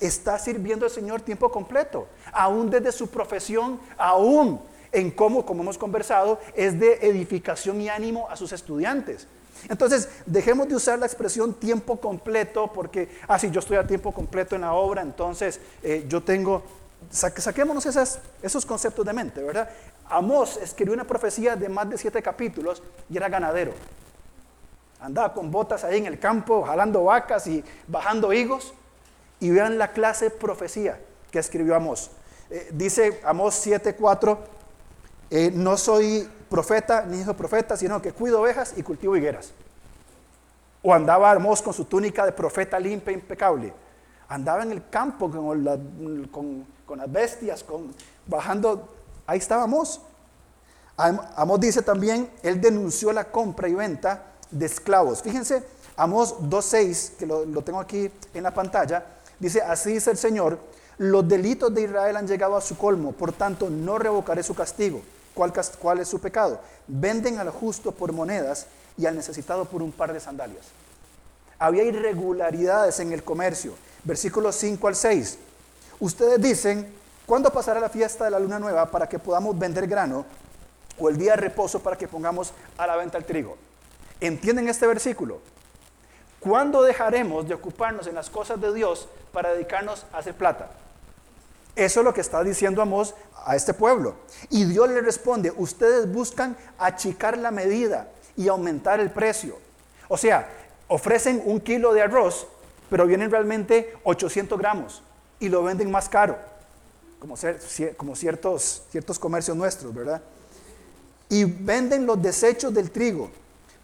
está 0.00 0.38
sirviendo 0.38 0.86
al 0.86 0.90
Señor 0.90 1.20
tiempo 1.20 1.50
completo, 1.50 2.06
aún 2.32 2.70
desde 2.70 2.92
su 2.92 3.08
profesión, 3.08 3.78
aún 3.96 4.60
en 4.90 5.10
cómo, 5.10 5.44
como 5.44 5.62
hemos 5.62 5.78
conversado, 5.78 6.40
es 6.54 6.78
de 6.78 6.94
edificación 7.02 7.80
y 7.80 7.88
ánimo 7.88 8.28
a 8.30 8.36
sus 8.36 8.52
estudiantes. 8.52 9.26
Entonces, 9.68 10.08
dejemos 10.26 10.68
de 10.68 10.74
usar 10.74 10.98
la 10.98 11.06
expresión 11.06 11.54
tiempo 11.54 12.00
completo 12.00 12.72
porque, 12.72 13.08
ah, 13.28 13.38
sí, 13.38 13.50
yo 13.50 13.60
estoy 13.60 13.76
a 13.76 13.86
tiempo 13.86 14.12
completo 14.12 14.54
en 14.54 14.62
la 14.62 14.72
obra, 14.72 15.02
entonces 15.02 15.60
eh, 15.82 16.04
yo 16.08 16.22
tengo, 16.22 16.62
saquémonos 17.10 17.86
esos 18.42 18.66
conceptos 18.66 19.04
de 19.04 19.12
mente, 19.12 19.42
¿verdad? 19.42 19.68
Amós 20.08 20.58
escribió 20.58 20.92
una 20.92 21.04
profecía 21.04 21.56
de 21.56 21.68
más 21.68 21.88
de 21.88 21.96
siete 21.96 22.22
capítulos 22.22 22.82
y 23.08 23.16
era 23.16 23.28
ganadero. 23.28 23.72
Andaba 25.00 25.32
con 25.32 25.50
botas 25.50 25.84
ahí 25.84 25.98
en 25.98 26.06
el 26.06 26.18
campo, 26.18 26.62
jalando 26.62 27.04
vacas 27.04 27.46
y 27.46 27.64
bajando 27.88 28.32
higos. 28.32 28.74
Y 29.40 29.50
vean 29.50 29.76
la 29.76 29.92
clase 29.92 30.26
de 30.26 30.30
profecía 30.30 31.00
que 31.30 31.40
escribió 31.40 31.74
Amós. 31.74 32.10
Eh, 32.50 32.68
dice 32.72 33.20
Amós 33.24 33.54
7:4, 33.66 34.38
eh, 35.30 35.50
no 35.52 35.76
soy 35.76 36.28
profeta 36.52 37.04
ni 37.06 37.20
hijo 37.20 37.34
profeta, 37.34 37.76
sino 37.76 38.00
que 38.02 38.12
cuido 38.12 38.40
ovejas 38.40 38.74
y 38.76 38.82
cultivo 38.82 39.16
higueras. 39.16 39.52
O 40.82 40.92
andaba 40.92 41.30
Amós 41.30 41.62
con 41.62 41.72
su 41.72 41.86
túnica 41.86 42.26
de 42.26 42.32
profeta 42.32 42.78
limpia 42.78 43.10
e 43.10 43.14
impecable. 43.14 43.72
Andaba 44.28 44.62
en 44.62 44.72
el 44.72 44.88
campo 44.88 45.30
con, 45.30 46.66
con, 46.86 46.98
las 46.98 47.10
bestias, 47.10 47.64
con, 47.64 47.94
bajando. 48.26 48.88
Ahí 49.26 49.38
estaba 49.38 49.62
Amós. 49.62 50.00
Amós 50.96 51.60
dice 51.60 51.82
también, 51.82 52.30
él 52.42 52.60
denunció 52.60 53.12
la 53.12 53.24
compra 53.24 53.68
y 53.68 53.74
venta 53.74 54.22
de 54.50 54.66
esclavos. 54.66 55.22
Fíjense, 55.22 55.64
Amós 55.96 56.36
2.6, 56.38 57.16
que 57.16 57.26
lo, 57.26 57.44
lo 57.46 57.62
tengo 57.62 57.80
aquí 57.80 58.10
en 58.34 58.42
la 58.42 58.52
pantalla, 58.52 59.04
Dice, 59.42 59.60
así 59.60 59.94
dice 59.94 60.12
el 60.12 60.16
Señor, 60.16 60.56
los 60.98 61.26
delitos 61.26 61.74
de 61.74 61.82
Israel 61.82 62.16
han 62.16 62.28
llegado 62.28 62.56
a 62.56 62.60
su 62.60 62.78
colmo, 62.78 63.10
por 63.10 63.32
tanto 63.32 63.68
no 63.68 63.98
revocaré 63.98 64.44
su 64.44 64.54
castigo. 64.54 65.02
¿Cuál, 65.34 65.52
¿Cuál, 65.78 66.00
es 66.00 66.08
su 66.08 66.20
pecado? 66.20 66.60
Venden 66.86 67.38
al 67.38 67.50
justo 67.50 67.92
por 67.92 68.12
monedas 68.12 68.66
y 68.98 69.06
al 69.06 69.16
necesitado 69.16 69.64
por 69.64 69.82
un 69.82 69.92
par 69.92 70.12
de 70.12 70.20
sandalias. 70.20 70.66
Había 71.58 71.84
irregularidades 71.84 73.00
en 73.00 73.12
el 73.12 73.22
comercio. 73.22 73.74
Versículos 74.04 74.56
5 74.56 74.88
al 74.88 74.96
6. 74.96 75.38
Ustedes 76.00 76.40
dicen, 76.42 76.92
¿cuándo 77.24 77.52
pasará 77.52 77.80
la 77.80 77.88
fiesta 77.88 78.24
de 78.24 78.30
la 78.30 78.40
luna 78.40 78.58
nueva 78.58 78.90
para 78.90 79.08
que 79.08 79.18
podamos 79.18 79.58
vender 79.58 79.86
grano? 79.86 80.26
O 80.98 81.08
el 81.08 81.16
día 81.16 81.32
de 81.32 81.38
reposo 81.38 81.80
para 81.80 81.96
que 81.96 82.08
pongamos 82.08 82.52
a 82.76 82.86
la 82.86 82.96
venta 82.96 83.16
el 83.16 83.24
trigo. 83.24 83.56
¿Entienden 84.20 84.68
este 84.68 84.86
versículo? 84.86 85.40
¿Cuándo 86.40 86.82
dejaremos 86.82 87.46
de 87.46 87.54
ocuparnos 87.54 88.06
en 88.08 88.16
las 88.16 88.28
cosas 88.28 88.60
de 88.60 88.74
Dios 88.74 89.08
para 89.32 89.52
dedicarnos 89.52 90.04
a 90.12 90.18
hacer 90.18 90.34
plata? 90.34 90.70
Eso 91.76 92.00
es 92.00 92.04
lo 92.04 92.12
que 92.12 92.20
está 92.20 92.42
diciendo 92.42 92.82
Amós 92.82 93.14
a 93.44 93.56
este 93.56 93.74
pueblo. 93.74 94.16
Y 94.50 94.64
Dios 94.64 94.88
le 94.88 95.00
responde, 95.00 95.52
ustedes 95.56 96.10
buscan 96.10 96.56
achicar 96.78 97.38
la 97.38 97.50
medida 97.50 98.08
y 98.36 98.48
aumentar 98.48 99.00
el 99.00 99.10
precio. 99.10 99.58
O 100.08 100.16
sea, 100.16 100.48
ofrecen 100.88 101.42
un 101.44 101.60
kilo 101.60 101.92
de 101.92 102.02
arroz, 102.02 102.46
pero 102.90 103.06
vienen 103.06 103.30
realmente 103.30 103.94
800 104.04 104.58
gramos 104.58 105.02
y 105.40 105.48
lo 105.48 105.62
venden 105.62 105.90
más 105.90 106.08
caro, 106.08 106.38
como, 107.18 107.36
ciertos, 107.36 108.82
ciertos 108.90 109.18
comercios 109.18 109.56
nuestros, 109.56 109.94
¿verdad? 109.94 110.20
Y 111.28 111.44
venden 111.44 112.06
los 112.06 112.20
desechos 112.20 112.74
del 112.74 112.90
trigo 112.90 113.30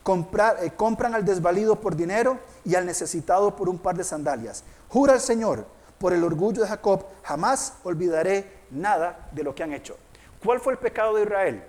eh, 0.08 0.72
compran 0.74 1.14
al 1.14 1.24
desvalido 1.24 1.76
por 1.76 1.94
dinero 1.94 2.38
y 2.64 2.74
al 2.74 2.86
necesitado 2.86 3.54
por 3.54 3.68
un 3.68 3.78
par 3.78 3.94
de 3.94 4.04
sandalias. 4.04 4.64
Jura 4.88 5.14
el 5.14 5.20
Señor, 5.20 5.66
por 5.98 6.14
el 6.14 6.24
orgullo 6.24 6.62
de 6.62 6.68
Jacob, 6.68 7.04
jamás 7.22 7.74
olvidaré 7.84 8.57
nada 8.70 9.28
de 9.32 9.42
lo 9.42 9.54
que 9.54 9.62
han 9.62 9.72
hecho. 9.72 9.96
¿Cuál 10.44 10.60
fue 10.60 10.72
el 10.72 10.78
pecado 10.78 11.14
de 11.14 11.22
Israel? 11.22 11.62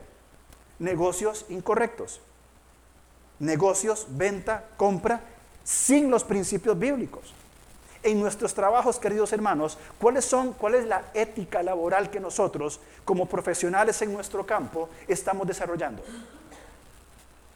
Negocios 0.79 1.45
incorrectos. 1.49 2.21
Negocios, 3.39 4.07
venta, 4.09 4.65
compra, 4.77 5.21
sin 5.63 6.11
los 6.11 6.23
principios 6.23 6.77
bíblicos. 6.77 7.33
En 8.01 8.19
nuestros 8.19 8.53
trabajos, 8.53 8.97
queridos 8.97 9.33
hermanos, 9.33 9.77
¿cuáles 9.99 10.23
son, 10.23 10.53
¿cuál 10.53 10.75
es 10.75 10.85
la 10.85 11.03
ética 11.13 11.61
laboral 11.63 12.09
que 12.09 12.19
nosotros, 12.19 12.79
como 13.03 13.25
profesionales 13.25 14.01
en 14.01 14.13
nuestro 14.13 14.45
campo, 14.45 14.89
estamos 15.07 15.47
desarrollando? 15.47 16.03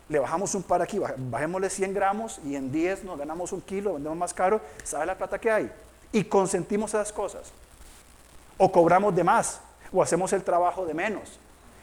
le 0.09 0.19
bajamos 0.19 0.53
un 0.53 0.63
par 0.63 0.81
aquí, 0.81 0.99
bajémosle 0.99 1.69
100 1.69 1.93
gramos 1.93 2.39
y 2.45 2.55
en 2.55 2.71
10 2.71 3.03
nos 3.03 3.17
ganamos 3.17 3.51
un 3.51 3.61
kilo, 3.61 3.93
vendemos 3.93 4.17
más 4.17 4.33
caro, 4.33 4.61
¿sabe 4.83 5.05
la 5.05 5.17
plata 5.17 5.39
que 5.39 5.49
hay? 5.49 5.71
Y 6.11 6.23
consentimos 6.25 6.91
esas 6.91 7.11
cosas. 7.11 7.51
O 8.57 8.71
cobramos 8.71 9.15
de 9.15 9.23
más, 9.23 9.61
o 9.91 10.01
hacemos 10.01 10.33
el 10.33 10.43
trabajo 10.43 10.85
de 10.85 10.93
menos. 10.93 11.39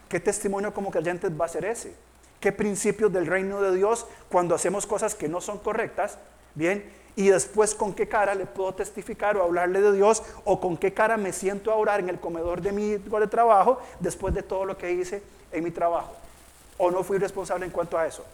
¿Qué 0.08 0.20
testimonio 0.20 0.72
como 0.74 0.90
creyentes 0.90 1.30
va 1.38 1.44
a 1.44 1.48
ser 1.48 1.64
ese? 1.64 1.94
qué 2.40 2.52
principios 2.52 3.12
del 3.12 3.26
reino 3.26 3.60
de 3.60 3.76
Dios 3.76 4.06
cuando 4.30 4.54
hacemos 4.54 4.86
cosas 4.86 5.14
que 5.14 5.28
no 5.28 5.40
son 5.40 5.58
correctas, 5.58 6.18
bien, 6.54 6.90
y 7.16 7.28
después 7.28 7.74
con 7.74 7.92
qué 7.92 8.08
cara 8.08 8.34
le 8.34 8.46
puedo 8.46 8.72
testificar 8.72 9.36
o 9.36 9.42
hablarle 9.42 9.80
de 9.80 9.92
Dios 9.92 10.22
o 10.44 10.60
con 10.60 10.76
qué 10.76 10.94
cara 10.94 11.16
me 11.16 11.32
siento 11.32 11.70
a 11.70 11.76
orar 11.76 12.00
en 12.00 12.08
el 12.08 12.18
comedor 12.18 12.62
de 12.62 12.72
mi 12.72 12.96
de 12.96 13.26
trabajo 13.26 13.80
después 13.98 14.32
de 14.32 14.42
todo 14.42 14.64
lo 14.64 14.78
que 14.78 14.92
hice 14.92 15.22
en 15.52 15.64
mi 15.64 15.70
trabajo. 15.70 16.14
O 16.78 16.90
no 16.90 17.04
fui 17.04 17.18
responsable 17.18 17.66
en 17.66 17.72
cuanto 17.72 17.98
a 17.98 18.06
eso. 18.06 18.24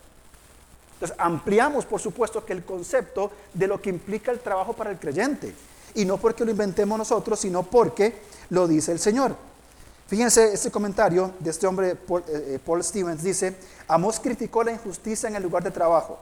Entonces 0.95 1.17
ampliamos, 1.19 1.85
por 1.85 2.01
supuesto, 2.01 2.45
que 2.45 2.53
el 2.53 2.65
concepto 2.65 3.33
de 3.53 3.67
lo 3.67 3.81
que 3.81 3.91
implica 3.91 4.31
el 4.31 4.39
trabajo 4.39 4.73
para 4.73 4.91
el 4.91 4.99
creyente. 4.99 5.53
Y 5.97 6.05
no 6.05 6.17
porque 6.19 6.45
lo 6.45 6.53
inventemos 6.53 6.97
nosotros, 6.97 7.41
sino 7.41 7.65
porque 7.65 8.15
lo 8.51 8.69
dice 8.69 8.93
el 8.93 9.01
Señor. 9.01 9.35
Fíjense 10.07 10.53
este 10.53 10.71
comentario 10.71 11.33
de 11.41 11.51
este 11.51 11.67
hombre, 11.67 11.97
Paul, 11.97 12.23
eh, 12.29 12.61
Paul 12.65 12.85
Stevens, 12.85 13.25
dice, 13.25 13.57
Amos 13.89 14.21
criticó 14.21 14.63
la 14.63 14.71
injusticia 14.71 15.29
en 15.29 15.35
el 15.35 15.43
lugar 15.43 15.65
de 15.65 15.73
trabajo 15.73 16.19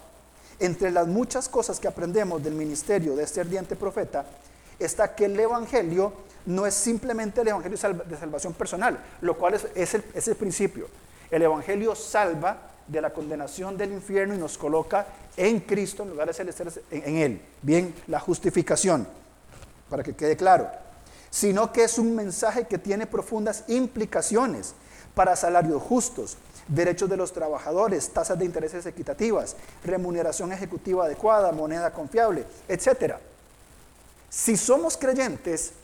entre 0.59 0.90
las 0.90 1.07
muchas 1.07 1.49
cosas 1.49 1.81
que 1.81 1.88
aprendemos 1.88 2.43
del 2.43 2.54
ministerio 2.54 3.16
de 3.16 3.25
este 3.25 3.40
ardiente 3.40 3.76
profeta 3.76 4.25
está 4.78 5.14
que 5.14 5.26
el 5.26 5.38
Evangelio 5.38 6.12
no 6.47 6.66
es 6.66 6.75
simplemente 6.75 7.40
el 7.40 7.49
Evangelio 7.49 7.78
de 8.07 8.16
salvación 8.16 8.52
personal, 8.52 8.99
lo 9.21 9.37
cual 9.37 9.54
es, 9.75 9.95
el, 9.95 10.37
principio. 10.37 10.88
El 11.31 11.43
Evangelio 11.43 11.95
salva 11.95 12.71
de 12.87 13.00
la 13.00 13.11
condenación 13.11 13.78
del 13.78 13.93
infierno 13.93 14.35
y 14.35 14.38
nos 14.38 14.59
coloca 14.59 15.07
en 15.37 15.61
Cristo 15.61 16.02
en 16.02 16.11
lugar 16.11 16.28
de 16.28 16.35
celestiales 16.35 16.81
en 16.90 17.16
Él. 17.16 17.40
Bien, 17.62 17.95
la 18.09 18.21
justificación, 18.21 19.07
para 19.95 20.03
que 20.03 20.17
quede 20.17 20.37
claro. 20.37 20.69
Sino 21.31 21.73
que 21.73 21.85
es 21.85 22.01
un 22.01 22.17
mensaje 22.17 22.65
que 22.65 22.79
tiene 22.79 23.07
profundas 23.07 23.63
implicaciones 23.69 24.75
para 25.15 25.37
salarios 25.37 25.81
justos, 25.81 26.37
derechos 26.67 27.09
de 27.09 27.17
los 27.17 27.33
trabajadores, 27.33 28.13
tasas 28.13 28.37
de 28.37 28.45
intereses 28.45 28.87
equitativas, 28.87 29.55
remuneración 29.85 30.53
ejecutiva 30.53 31.05
adecuada, 31.05 31.53
moneda 31.53 31.93
confiable, 31.93 32.45
etc. 32.67 33.19
Si 34.29 34.57
somos 34.57 34.97
creyentes, 34.97 35.75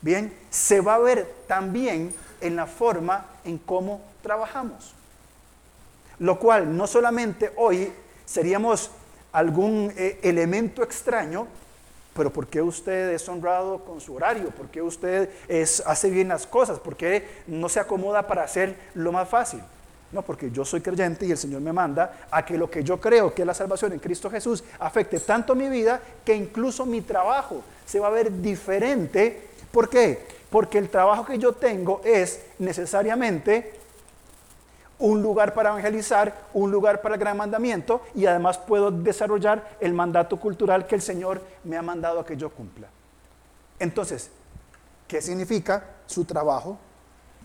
bien, 0.00 0.34
se 0.48 0.80
va 0.80 0.94
a 0.94 1.00
ver 1.00 1.30
también 1.46 2.14
en 2.40 2.56
la 2.56 2.64
forma 2.64 3.26
en 3.44 3.58
cómo 3.58 4.00
trabajamos. 4.22 4.94
Lo 6.18 6.38
cual 6.38 6.74
no 6.74 6.86
solamente 6.86 7.52
hoy 7.56 7.92
seríamos 8.24 8.90
algún 9.32 9.92
eh, 9.98 10.18
elemento 10.22 10.82
extraño, 10.82 11.46
pero 12.14 12.32
¿por 12.32 12.46
qué 12.46 12.62
usted 12.62 13.10
es 13.10 13.28
honrado 13.28 13.84
con 13.84 14.00
su 14.00 14.14
horario? 14.14 14.50
¿Por 14.50 14.68
qué 14.68 14.80
usted 14.80 15.28
es, 15.48 15.82
hace 15.84 16.10
bien 16.10 16.28
las 16.28 16.46
cosas? 16.46 16.78
¿Por 16.78 16.96
qué 16.96 17.26
no 17.46 17.68
se 17.68 17.80
acomoda 17.80 18.26
para 18.26 18.44
hacer 18.44 18.76
lo 18.94 19.10
más 19.10 19.28
fácil? 19.28 19.60
No, 20.12 20.22
porque 20.22 20.50
yo 20.52 20.64
soy 20.64 20.80
creyente 20.80 21.26
y 21.26 21.32
el 21.32 21.36
Señor 21.36 21.60
me 21.60 21.72
manda 21.72 22.26
a 22.30 22.44
que 22.46 22.56
lo 22.56 22.70
que 22.70 22.84
yo 22.84 23.00
creo 23.00 23.34
que 23.34 23.42
es 23.42 23.46
la 23.46 23.52
salvación 23.52 23.92
en 23.92 23.98
Cristo 23.98 24.30
Jesús 24.30 24.62
afecte 24.78 25.18
tanto 25.18 25.56
mi 25.56 25.68
vida 25.68 26.00
que 26.24 26.36
incluso 26.36 26.86
mi 26.86 27.00
trabajo 27.00 27.62
se 27.84 27.98
va 27.98 28.06
a 28.06 28.10
ver 28.10 28.30
diferente. 28.40 29.48
¿Por 29.72 29.88
qué? 29.88 30.24
Porque 30.50 30.78
el 30.78 30.88
trabajo 30.88 31.26
que 31.26 31.36
yo 31.36 31.52
tengo 31.52 32.00
es 32.04 32.40
necesariamente 32.60 33.72
un 34.98 35.22
lugar 35.22 35.54
para 35.54 35.70
evangelizar, 35.70 36.46
un 36.52 36.70
lugar 36.70 37.02
para 37.02 37.14
el 37.14 37.20
gran 37.20 37.36
mandamiento 37.36 38.02
y 38.14 38.26
además 38.26 38.58
puedo 38.58 38.90
desarrollar 38.90 39.76
el 39.80 39.92
mandato 39.92 40.38
cultural 40.38 40.86
que 40.86 40.94
el 40.94 41.02
Señor 41.02 41.42
me 41.64 41.76
ha 41.76 41.82
mandado 41.82 42.20
a 42.20 42.26
que 42.26 42.36
yo 42.36 42.50
cumpla. 42.50 42.88
Entonces, 43.78 44.30
¿qué 45.08 45.20
significa 45.20 45.84
su 46.06 46.24
trabajo? 46.24 46.78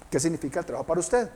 ¿Qué 0.09 0.19
significa 0.19 0.59
el 0.59 0.65
trabajo 0.65 0.87
para 0.87 0.99
usted? 0.99 1.29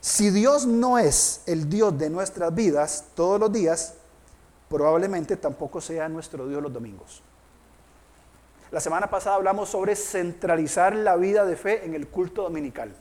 Si 0.00 0.30
Dios 0.30 0.66
no 0.66 0.98
es 0.98 1.42
el 1.46 1.68
Dios 1.68 1.96
de 1.96 2.10
nuestras 2.10 2.52
vidas 2.52 3.04
todos 3.14 3.38
los 3.38 3.52
días, 3.52 3.94
probablemente 4.68 5.36
tampoco 5.36 5.80
sea 5.80 6.08
nuestro 6.08 6.48
Dios 6.48 6.62
los 6.62 6.72
domingos. 6.72 7.22
La 8.72 8.80
semana 8.80 9.08
pasada 9.10 9.36
hablamos 9.36 9.68
sobre 9.68 9.94
centralizar 9.94 10.96
la 10.96 11.14
vida 11.16 11.44
de 11.44 11.56
fe 11.56 11.84
en 11.84 11.94
el 11.94 12.08
culto 12.08 12.42
dominical. 12.42 12.92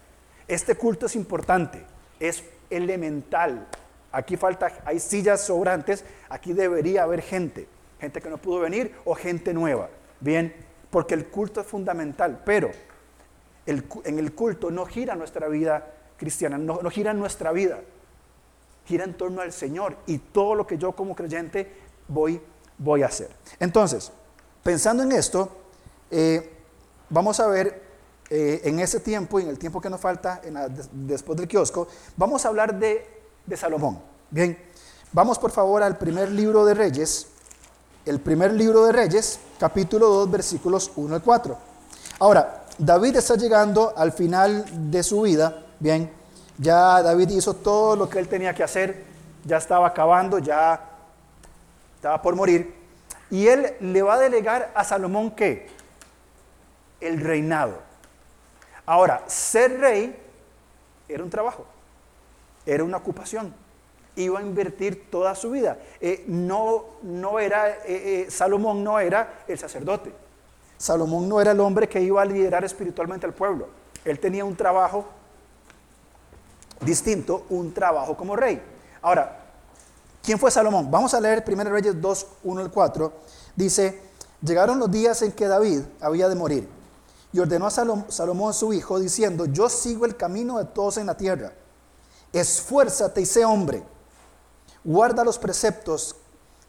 Este 0.48 0.76
culto 0.76 1.06
es 1.06 1.16
importante, 1.16 1.86
es 2.22 2.44
elemental. 2.70 3.68
Aquí 4.14 4.38
falta, 4.38 4.72
hay 4.86 5.00
sillas 5.00 5.42
sobrantes, 5.42 6.06
aquí 6.30 6.54
debería 6.54 7.04
haber 7.04 7.22
gente, 7.22 7.68
gente 8.00 8.22
que 8.22 8.30
no 8.30 8.38
pudo 8.38 8.62
venir 8.62 8.96
o 9.04 9.16
gente 9.16 9.54
nueva. 9.54 9.90
Bien, 10.22 10.54
porque 10.90 11.16
el 11.16 11.28
culto 11.28 11.60
es 11.60 11.68
fundamental, 11.68 12.44
pero 12.46 12.72
en 13.66 14.20
el 14.20 14.34
culto 14.34 14.70
no 14.72 14.86
gira 14.86 15.16
nuestra 15.16 15.48
vida 15.48 15.94
cristiana, 16.18 16.58
no, 16.58 16.78
gira 16.92 17.12
en 17.12 17.20
nuestra 17.20 17.52
vida, 17.52 17.80
gira 18.86 19.06
en 19.06 19.16
torno 19.16 19.42
al 19.42 19.52
Señor 19.52 19.98
y 20.06 20.20
todo 20.20 20.54
lo 20.54 20.68
que 20.68 20.78
yo 20.78 20.92
como 20.92 21.16
creyente 21.16 21.72
voy, 22.08 22.40
voy 22.78 23.02
a 23.02 23.08
hacer. 23.08 23.32
Entonces, 23.60 24.12
pensando 24.62 25.02
en 25.02 25.14
esto, 25.14 25.58
eh, 26.12 26.58
vamos 27.10 27.40
a 27.40 27.48
ver 27.48 27.91
eh, 28.34 28.62
en 28.64 28.80
ese 28.80 29.02
tiempo 29.02 29.40
y 29.40 29.44
en 29.44 29.50
el 29.50 29.60
tiempo 29.60 29.80
que 29.80 29.90
nos 29.90 30.02
falta 30.02 30.42
después 30.92 31.38
del 31.38 31.48
kiosco, 31.48 31.88
vamos 32.18 32.44
a 32.46 32.48
hablar 32.48 32.80
de, 32.80 33.06
Salomón. 33.56 34.00
Bien, 34.30 34.58
vamos 35.12 35.38
por 35.38 35.52
favor 35.52 35.84
al 35.84 35.98
primer 35.98 36.32
libro 36.32 36.66
de 36.66 36.74
Reyes, 36.74 37.28
el 38.06 38.20
primer 38.20 38.54
libro 38.54 38.86
de 38.86 38.94
Reyes, 38.94 39.40
capítulo 39.60 40.08
2, 40.08 40.32
versículos 40.32 40.92
1 40.96 41.16
al 41.16 41.22
4. 41.22 41.58
Ahora, 42.20 42.64
David 42.78 43.18
está 43.18 43.36
llegando 43.36 43.94
al 43.96 44.12
final 44.12 44.66
de 44.90 45.04
su 45.04 45.22
vida 45.22 45.66
Bien, 45.82 46.12
ya 46.60 47.02
David 47.02 47.30
hizo 47.30 47.56
todo 47.56 47.96
lo 47.96 48.08
que 48.08 48.20
él 48.20 48.28
tenía 48.28 48.54
que 48.54 48.62
hacer, 48.62 49.04
ya 49.44 49.58
estaba 49.58 49.88
acabando, 49.88 50.38
ya 50.38 50.80
estaba 51.96 52.22
por 52.22 52.36
morir. 52.36 52.76
Y 53.32 53.48
él 53.48 53.74
le 53.80 54.04
va 54.04 54.14
a 54.14 54.20
delegar 54.20 54.72
a 54.76 54.84
Salomón 54.84 55.32
qué? 55.32 55.72
El 57.00 57.20
reinado. 57.20 57.80
Ahora, 58.86 59.24
ser 59.28 59.80
rey 59.80 60.16
era 61.08 61.24
un 61.24 61.30
trabajo, 61.30 61.66
era 62.66 62.84
una 62.84 62.98
ocupación. 62.98 63.54
Iba 64.16 64.40
a 64.40 64.42
invertir 64.42 65.10
toda 65.10 65.34
su 65.36 65.52
vida. 65.52 65.78
Eh, 66.02 66.26
no, 66.28 66.86
no 67.04 67.40
era, 67.40 67.70
eh, 67.70 67.76
eh, 67.86 68.28
Salomón 68.30 68.84
no 68.84 69.00
era 69.00 69.44
el 69.48 69.58
sacerdote. 69.58 70.12
Salomón 70.78 71.30
no 71.30 71.40
era 71.40 71.52
el 71.52 71.60
hombre 71.60 71.88
que 71.88 72.02
iba 72.02 72.22
a 72.22 72.26
liderar 72.26 72.64
espiritualmente 72.66 73.26
al 73.26 73.34
pueblo. 73.34 73.70
Él 74.04 74.20
tenía 74.20 74.44
un 74.44 74.56
trabajo 74.56 75.06
distinto 76.82 77.46
un 77.50 77.74
trabajo 77.74 78.18
como 78.18 78.36
rey. 78.36 78.62
Ahora, 79.02 79.40
¿quién 80.24 80.38
fue 80.40 80.52
Salomón? 80.52 80.90
Vamos 80.92 81.14
a 81.14 81.22
leer 81.22 81.44
1 81.48 81.64
Reyes 81.66 82.00
2, 82.00 82.28
1 82.44 82.62
al 82.62 82.72
4. 82.72 83.14
Dice, 83.56 84.02
llegaron 84.42 84.80
los 84.80 84.92
días 84.92 85.22
en 85.22 85.32
que 85.32 85.48
David 85.48 85.82
había 86.02 86.28
de 86.28 86.36
morir 86.36 86.81
y 87.34 87.40
ordenó 87.40 87.68
a 87.68 87.72
Salomón 87.72 88.54
su 88.54 88.74
hijo 88.74 89.00
diciendo, 89.00 89.46
yo 89.46 89.70
sigo 89.70 90.06
el 90.06 90.18
camino 90.18 90.58
de 90.58 90.66
todos 90.66 90.98
en 90.98 91.08
la 91.08 91.16
tierra. 91.16 91.54
Esfuérzate 92.34 93.22
y 93.22 93.26
sé 93.26 93.46
hombre. 93.46 93.84
Guarda 94.84 95.24
los 95.24 95.38
preceptos 95.38 96.16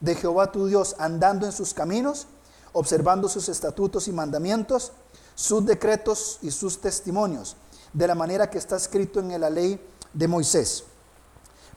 de 0.00 0.14
Jehová 0.14 0.52
tu 0.52 0.66
Dios 0.66 0.94
andando 0.98 1.46
en 1.46 1.52
sus 1.52 1.74
caminos, 1.74 2.26
observando 2.72 3.28
sus 3.28 3.48
estatutos 3.48 4.08
y 4.08 4.12
mandamientos, 4.12 4.92
sus 5.34 5.64
decretos 5.64 6.38
y 6.42 6.50
sus 6.50 6.80
testimonios, 6.80 7.56
de 7.92 8.06
la 8.06 8.14
manera 8.14 8.50
que 8.50 8.58
está 8.58 8.76
escrito 8.76 9.20
en 9.20 9.40
la 9.40 9.50
ley 9.50 9.80
de 10.12 10.28
Moisés, 10.28 10.84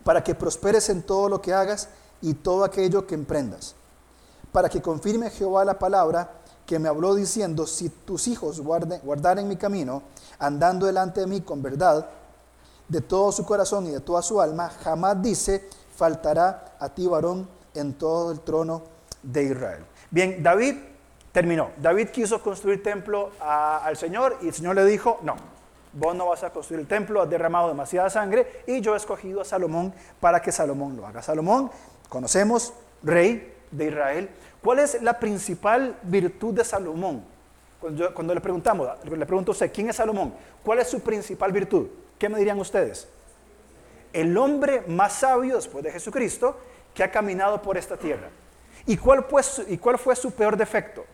para 0.03 0.23
que 0.23 0.35
prosperes 0.35 0.89
en 0.89 1.03
todo 1.03 1.29
lo 1.29 1.41
que 1.41 1.53
hagas 1.53 1.89
y 2.21 2.33
todo 2.33 2.63
aquello 2.63 3.07
que 3.07 3.15
emprendas, 3.15 3.75
para 4.51 4.69
que 4.69 4.81
confirme 4.81 5.29
Jehová 5.29 5.65
la 5.65 5.79
palabra 5.79 6.41
que 6.65 6.79
me 6.79 6.89
habló 6.89 7.15
diciendo, 7.15 7.67
si 7.67 7.89
tus 7.89 8.27
hijos 8.27 8.59
guarden, 8.59 8.99
guardaren 9.03 9.47
mi 9.47 9.55
camino, 9.55 10.03
andando 10.39 10.85
delante 10.85 11.21
de 11.21 11.27
mí 11.27 11.41
con 11.41 11.61
verdad, 11.61 12.09
de 12.87 13.01
todo 13.01 13.31
su 13.31 13.45
corazón 13.45 13.87
y 13.87 13.91
de 13.91 13.99
toda 13.99 14.21
su 14.21 14.41
alma, 14.41 14.69
jamás 14.83 15.21
dice, 15.21 15.67
faltará 15.95 16.75
a 16.79 16.89
ti 16.89 17.07
varón 17.07 17.47
en 17.73 17.93
todo 17.93 18.31
el 18.31 18.39
trono 18.41 18.83
de 19.21 19.43
Israel. 19.43 19.85
Bien, 20.11 20.41
David 20.41 20.75
terminó. 21.31 21.71
David 21.77 22.09
quiso 22.09 22.41
construir 22.41 22.81
templo 22.81 23.31
al 23.39 23.97
Señor 23.97 24.37
y 24.41 24.47
el 24.47 24.53
Señor 24.53 24.75
le 24.75 24.85
dijo, 24.85 25.19
no, 25.23 25.35
vos 25.93 26.15
no 26.15 26.27
vas 26.27 26.43
a 26.43 26.51
construir 26.51 26.81
el 26.81 26.87
templo, 26.87 27.21
has 27.21 27.29
derramado 27.29 27.67
demasiada 27.67 28.09
sangre 28.09 28.63
y 28.67 28.81
yo 28.81 28.93
he 28.93 28.97
escogido 28.97 29.41
a 29.41 29.45
Salomón 29.45 29.93
para 30.19 30.41
que 30.41 30.51
Salomón 30.51 30.95
lo 30.95 31.05
haga. 31.05 31.21
Salomón, 31.21 31.71
conocemos, 32.09 32.73
rey 33.03 33.53
de 33.71 33.87
Israel. 33.87 34.29
¿Cuál 34.65 34.79
es 34.79 34.99
la 35.03 35.19
principal 35.19 35.95
virtud 36.01 36.55
de 36.55 36.65
Salomón? 36.65 37.23
Cuando, 37.79 38.33
le 38.33 38.41
preguntamos, 38.41 38.89
le 39.03 39.25
pregunto 39.27 39.51
a 39.51 39.53
usted, 39.53 39.71
¿quién 39.71 39.91
es 39.91 39.97
Salomón? 39.97 40.33
¿Cuál 40.63 40.79
es 40.79 40.87
su 40.87 41.01
principal 41.01 41.51
virtud? 41.51 41.85
¿Qué 42.17 42.27
me 42.27 42.39
dirían 42.39 42.57
ustedes? 42.57 43.07
El 44.11 44.35
hombre 44.35 44.83
más 44.87 45.13
sabio 45.13 45.57
después 45.57 45.83
de 45.83 45.91
Jesucristo 45.91 46.57
que 46.95 47.03
ha 47.03 47.11
caminado 47.11 47.61
por 47.61 47.77
esta 47.77 47.95
tierra. 47.95 48.29
¿Y 48.87 48.97
cuál, 48.97 49.27
pues, 49.27 49.61
¿Y 49.67 49.77
cuál 49.77 49.99
fue 49.99 50.15
su 50.15 50.31
peor 50.31 50.57
defecto? 50.57 51.05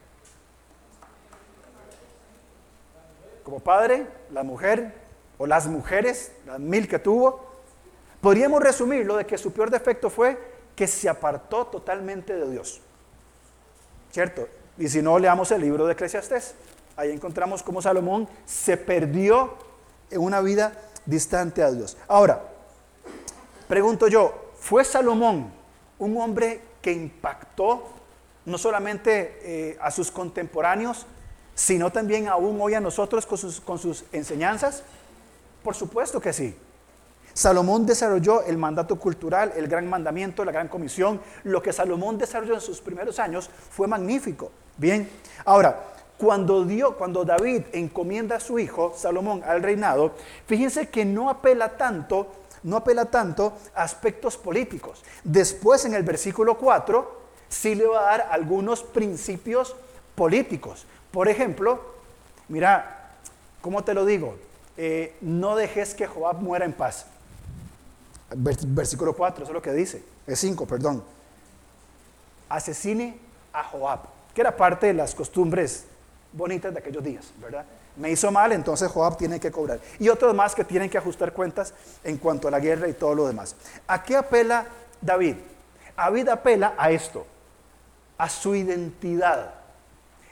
como 3.44 3.60
padre, 3.60 4.08
la 4.32 4.44
mujer 4.44 4.94
o 5.38 5.46
las 5.46 5.68
mujeres, 5.68 6.32
las 6.46 6.58
mil 6.58 6.88
que 6.88 7.00
tuvo, 7.00 7.52
Podríamos 8.22 8.64
resumirlo 8.64 9.18
de 9.18 9.26
que 9.26 9.38
su 9.38 9.52
peor 9.52 9.70
defecto 9.70 10.10
fue 10.10 10.40
que 10.74 10.88
se 10.88 11.10
apartó 11.10 11.66
totalmente 11.68 12.34
de 12.34 12.50
Dios. 12.50 12.80
¿Cierto? 14.12 14.48
Y 14.78 14.88
si 14.90 15.02
no, 15.02 15.18
leamos 15.20 15.52
el 15.52 15.62
libro 15.62 15.86
de 15.86 15.94
Eclesiastés. 15.94 16.56
Ahí 16.96 17.12
encontramos 17.12 17.64
cómo 17.64 17.82
Salomón 17.82 18.28
se 18.46 18.78
perdió 18.78 19.56
en 20.10 20.22
una 20.22 20.42
vida 20.42 20.74
distante 21.06 21.64
a 21.64 21.72
Dios. 21.72 21.98
Ahora, 22.08 22.44
pregunto 23.68 24.08
yo, 24.08 24.52
¿fue 24.58 24.84
Salomón 24.84 25.52
un 26.00 26.18
hombre 26.18 26.62
que 26.82 26.92
impactó 26.92 27.88
no 28.46 28.58
solamente 28.58 29.40
eh, 29.44 29.78
a 29.80 29.92
sus 29.92 30.12
contemporáneos, 30.12 31.06
sino 31.56 31.92
también 31.92 32.28
aún 32.28 32.60
hoy 32.60 32.74
a 32.74 32.80
nosotros 32.80 33.26
con 33.26 33.38
sus, 33.38 33.62
con 33.62 33.80
sus 33.80 34.04
enseñanzas? 34.12 34.84
Por 35.64 35.76
supuesto 35.76 36.20
que 36.20 36.34
sí. 36.34 36.56
Salomón 37.34 37.86
desarrolló 37.86 38.44
el 38.44 38.58
mandato 38.58 38.98
cultural, 38.98 39.54
el 39.56 39.68
gran 39.68 39.90
mandamiento, 39.90 40.44
la 40.44 40.52
gran 40.52 40.68
comisión. 40.68 41.22
Lo 41.44 41.62
que 41.62 41.74
Salomón 41.74 42.18
desarrolló 42.18 42.56
en 42.56 42.62
sus 42.62 42.82
primeros 42.82 43.20
años 43.20 43.50
fue 43.70 43.88
magnífico. 43.88 44.52
Bien, 44.78 45.10
ahora, 45.46 45.92
cuando, 46.18 46.66
dio, 46.66 46.98
cuando 46.98 47.26
David 47.26 47.64
encomienda 47.74 48.36
a 48.36 48.40
su 48.40 48.60
hijo, 48.60 48.94
Salomón, 48.96 49.42
al 49.46 49.64
reinado, 49.64 50.14
fíjense 50.46 50.90
que 50.90 51.04
no 51.04 51.30
apela 51.30 51.78
tanto, 51.78 52.28
no 52.64 52.78
apela 52.78 53.06
tanto 53.06 53.54
a 53.74 53.84
aspectos 53.84 54.38
políticos. 54.38 55.04
Después 55.24 55.86
en 55.86 55.96
el 55.96 56.04
versículo 56.04 56.58
4, 56.58 57.22
sí 57.50 57.76
le 57.76 57.88
va 57.88 58.02
a 58.02 58.18
dar 58.18 58.28
algunos 58.32 58.84
principios 58.84 59.76
políticos. 60.16 60.86
Por 61.12 61.28
ejemplo, 61.28 61.82
mira, 62.48 63.14
¿cómo 63.62 63.84
te 63.84 63.94
lo 63.94 64.06
digo? 64.06 64.36
Eh, 64.78 65.16
no 65.22 65.56
dejes 65.56 65.94
que 65.96 66.08
Joab 66.08 66.42
muera 66.42 66.66
en 66.66 66.74
paz. 66.74 67.08
Versículo 68.36 69.14
4, 69.14 69.44
eso 69.44 69.52
es 69.52 69.54
lo 69.54 69.62
que 69.62 69.74
dice. 69.74 70.04
Es 70.26 70.40
5, 70.40 70.66
perdón. 70.66 71.04
Asesine 72.50 73.18
a 73.54 73.64
Joab, 73.64 74.00
que 74.34 74.42
era 74.42 74.56
parte 74.56 74.88
de 74.88 74.94
las 74.94 75.14
costumbres 75.16 75.86
bonitas 76.34 76.74
de 76.74 76.80
aquellos 76.80 77.04
días, 77.04 77.34
¿verdad? 77.42 77.66
Me 77.98 78.10
hizo 78.10 78.32
mal, 78.32 78.52
entonces 78.54 78.90
Joab 78.90 79.18
tiene 79.18 79.40
que 79.40 79.52
cobrar. 79.52 79.80
Y 80.00 80.08
otros 80.10 80.34
más 80.34 80.56
que 80.56 80.64
tienen 80.64 80.90
que 80.90 80.98
ajustar 80.98 81.34
cuentas 81.34 81.74
en 82.04 82.18
cuanto 82.18 82.48
a 82.48 82.52
la 82.52 82.60
guerra 82.60 82.88
y 82.88 82.94
todo 82.94 83.14
lo 83.14 83.28
demás. 83.28 83.56
¿A 83.88 84.02
qué 84.02 84.16
apela 84.16 84.66
David? 85.02 85.36
David 85.98 86.30
apela 86.30 86.74
a 86.78 86.90
esto, 86.90 87.26
a 88.18 88.30
su 88.30 88.56
identidad. 88.56 89.56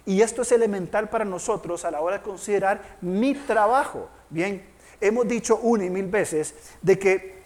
Y 0.06 0.22
esto 0.22 0.42
es 0.42 0.52
elemental 0.52 1.10
para 1.10 1.26
nosotros 1.26 1.84
a 1.86 1.92
la 1.92 2.00
hora 2.00 2.18
de 2.18 2.24
considerar 2.24 2.82
mi 3.02 3.36
trabajo. 3.36 4.08
Bien, 4.30 4.66
hemos 5.02 5.28
dicho 5.28 5.58
una 5.58 5.86
y 5.86 5.90
mil 5.90 6.08
veces 6.08 6.56
de 6.82 6.98
que 6.98 7.39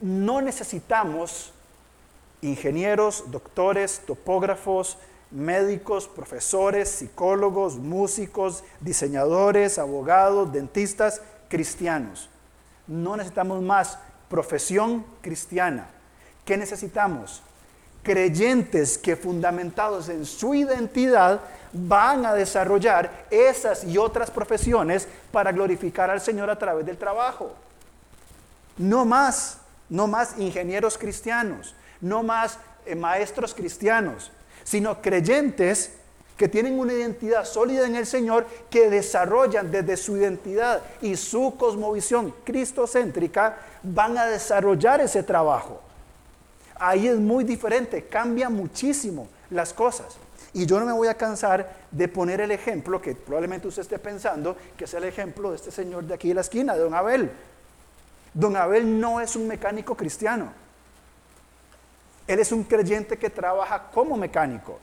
no 0.00 0.40
necesitamos 0.40 1.52
ingenieros, 2.40 3.24
doctores, 3.30 4.02
topógrafos, 4.06 4.96
médicos, 5.30 6.08
profesores, 6.08 6.88
psicólogos, 6.88 7.76
músicos, 7.76 8.64
diseñadores, 8.80 9.78
abogados, 9.78 10.52
dentistas, 10.52 11.20
cristianos. 11.48 12.28
No 12.86 13.16
necesitamos 13.16 13.62
más 13.62 13.98
profesión 14.28 15.04
cristiana. 15.20 15.88
¿Qué 16.44 16.56
necesitamos? 16.56 17.42
Creyentes 18.02 18.96
que 18.96 19.16
fundamentados 19.16 20.08
en 20.08 20.24
su 20.24 20.54
identidad 20.54 21.40
van 21.72 22.24
a 22.24 22.32
desarrollar 22.32 23.26
esas 23.30 23.84
y 23.84 23.98
otras 23.98 24.30
profesiones 24.30 25.06
para 25.30 25.52
glorificar 25.52 26.08
al 26.08 26.20
Señor 26.20 26.48
a 26.48 26.58
través 26.58 26.86
del 26.86 26.96
trabajo. 26.96 27.52
No 28.78 29.04
más 29.04 29.58
no 29.88 30.06
más 30.06 30.38
ingenieros 30.38 30.98
cristianos, 30.98 31.74
no 32.00 32.22
más 32.22 32.58
eh, 32.86 32.94
maestros 32.94 33.54
cristianos, 33.54 34.30
sino 34.64 35.00
creyentes 35.00 35.92
que 36.36 36.48
tienen 36.48 36.78
una 36.78 36.92
identidad 36.92 37.44
sólida 37.44 37.86
en 37.86 37.96
el 37.96 38.06
Señor, 38.06 38.46
que 38.70 38.88
desarrollan 38.88 39.72
desde 39.72 39.96
su 39.96 40.16
identidad 40.16 40.80
y 41.02 41.16
su 41.16 41.56
cosmovisión 41.58 42.32
cristocéntrica, 42.44 43.58
van 43.82 44.16
a 44.16 44.26
desarrollar 44.26 45.00
ese 45.00 45.24
trabajo. 45.24 45.80
Ahí 46.76 47.08
es 47.08 47.16
muy 47.16 47.42
diferente, 47.42 48.04
cambia 48.04 48.48
muchísimo 48.48 49.26
las 49.50 49.72
cosas. 49.72 50.16
Y 50.52 50.64
yo 50.64 50.78
no 50.78 50.86
me 50.86 50.92
voy 50.92 51.08
a 51.08 51.14
cansar 51.14 51.76
de 51.90 52.08
poner 52.08 52.40
el 52.40 52.52
ejemplo 52.52 53.02
que 53.02 53.14
probablemente 53.16 53.68
usted 53.68 53.82
esté 53.82 53.98
pensando, 53.98 54.56
que 54.76 54.84
es 54.84 54.94
el 54.94 55.04
ejemplo 55.04 55.50
de 55.50 55.56
este 55.56 55.72
señor 55.72 56.04
de 56.04 56.14
aquí 56.14 56.28
de 56.28 56.34
la 56.34 56.40
esquina, 56.42 56.74
de 56.74 56.80
don 56.80 56.94
Abel. 56.94 57.30
Don 58.34 58.56
Abel 58.56 59.00
no 59.00 59.20
es 59.20 59.36
un 59.36 59.46
mecánico 59.48 59.96
cristiano. 59.96 60.52
Él 62.26 62.40
es 62.40 62.52
un 62.52 62.64
creyente 62.64 63.18
que 63.18 63.30
trabaja 63.30 63.90
como 63.90 64.16
mecánico. 64.16 64.78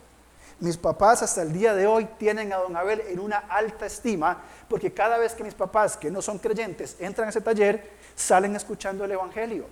Mis 0.58 0.76
papás 0.76 1.22
hasta 1.22 1.42
el 1.42 1.52
día 1.52 1.74
de 1.74 1.86
hoy 1.86 2.08
tienen 2.18 2.52
a 2.52 2.56
don 2.56 2.76
Abel 2.76 3.02
en 3.08 3.20
una 3.20 3.38
alta 3.38 3.86
estima 3.86 4.42
porque 4.68 4.92
cada 4.92 5.18
vez 5.18 5.34
que 5.34 5.44
mis 5.44 5.54
papás, 5.54 5.96
que 5.96 6.10
no 6.10 6.22
son 6.22 6.38
creyentes, 6.38 6.96
entran 6.98 7.26
a 7.26 7.30
ese 7.30 7.40
taller, 7.40 7.90
salen 8.14 8.56
escuchando 8.56 9.04
el 9.04 9.12
Evangelio. 9.12 9.66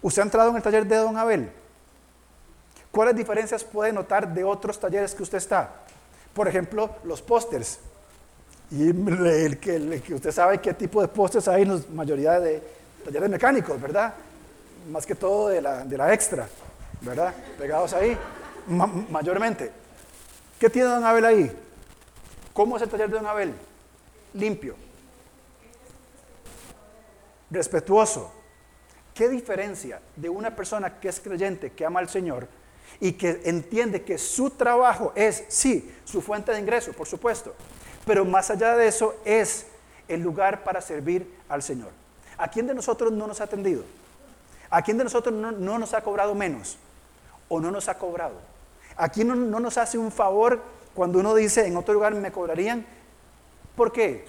¿Usted 0.00 0.22
ha 0.22 0.24
entrado 0.24 0.50
en 0.50 0.56
el 0.56 0.62
taller 0.62 0.86
de 0.86 0.96
don 0.96 1.16
Abel? 1.16 1.50
¿Cuáles 2.92 3.16
diferencias 3.16 3.64
puede 3.64 3.92
notar 3.92 4.32
de 4.32 4.44
otros 4.44 4.78
talleres 4.78 5.14
que 5.14 5.22
usted 5.22 5.38
está? 5.38 5.72
Por 6.32 6.48
ejemplo, 6.48 6.90
los 7.04 7.20
pósters. 7.20 7.80
Y 8.70 8.88
el 8.90 9.58
que, 9.58 10.14
usted 10.14 10.30
sabe 10.30 10.58
qué 10.58 10.74
tipo 10.74 11.00
de 11.00 11.08
postes 11.08 11.48
hay 11.48 11.62
en 11.62 11.74
la 11.74 11.80
mayoría 11.94 12.38
de 12.38 12.62
talleres 13.04 13.30
mecánicos, 13.30 13.80
¿verdad? 13.80 14.12
Más 14.90 15.06
que 15.06 15.14
todo 15.14 15.48
de 15.48 15.62
la, 15.62 15.84
de 15.84 15.96
la 15.96 16.12
extra, 16.12 16.46
¿verdad? 17.00 17.34
Pegados 17.56 17.94
ahí, 17.94 18.16
mayormente. 19.10 19.72
¿Qué 20.58 20.68
tiene 20.68 20.88
Don 20.88 21.04
Abel 21.04 21.24
ahí? 21.24 21.56
¿Cómo 22.52 22.76
es 22.76 22.82
el 22.82 22.90
taller 22.90 23.08
de 23.08 23.16
Don 23.16 23.26
Abel? 23.26 23.54
Limpio. 24.34 24.74
Respetuoso. 27.50 28.32
¿Qué 29.14 29.28
diferencia 29.28 30.00
de 30.14 30.28
una 30.28 30.54
persona 30.54 31.00
que 31.00 31.08
es 31.08 31.20
creyente, 31.20 31.72
que 31.72 31.86
ama 31.86 32.00
al 32.00 32.08
Señor 32.08 32.46
y 33.00 33.12
que 33.12 33.40
entiende 33.44 34.02
que 34.02 34.18
su 34.18 34.50
trabajo 34.50 35.12
es, 35.14 35.44
sí, 35.48 35.94
su 36.04 36.20
fuente 36.20 36.52
de 36.52 36.60
ingreso, 36.60 36.92
por 36.92 37.06
supuesto, 37.06 37.54
pero 38.08 38.24
más 38.24 38.50
allá 38.50 38.74
de 38.74 38.88
eso 38.88 39.14
es 39.22 39.66
el 40.08 40.22
lugar 40.22 40.64
para 40.64 40.80
servir 40.80 41.30
al 41.46 41.62
Señor. 41.62 41.90
¿A 42.38 42.48
quién 42.48 42.66
de 42.66 42.72
nosotros 42.72 43.12
no 43.12 43.26
nos 43.26 43.42
ha 43.42 43.44
atendido? 43.44 43.84
¿A 44.70 44.80
quién 44.80 44.96
de 44.96 45.04
nosotros 45.04 45.34
no, 45.34 45.78
nos 45.78 45.92
ha 45.92 46.00
cobrado 46.00 46.34
menos? 46.34 46.78
¿O 47.50 47.60
no 47.60 47.70
nos 47.70 47.86
ha 47.86 47.98
cobrado? 47.98 48.36
¿A 48.96 49.10
quién 49.10 49.28
no, 49.28 49.34
no 49.34 49.60
nos 49.60 49.76
hace 49.76 49.98
un 49.98 50.10
favor 50.10 50.62
cuando 50.94 51.18
uno 51.18 51.34
dice 51.34 51.66
en 51.66 51.76
otro 51.76 51.92
lugar 51.92 52.14
me 52.14 52.32
cobrarían? 52.32 52.86
¿Por 53.76 53.92
qué? 53.92 54.24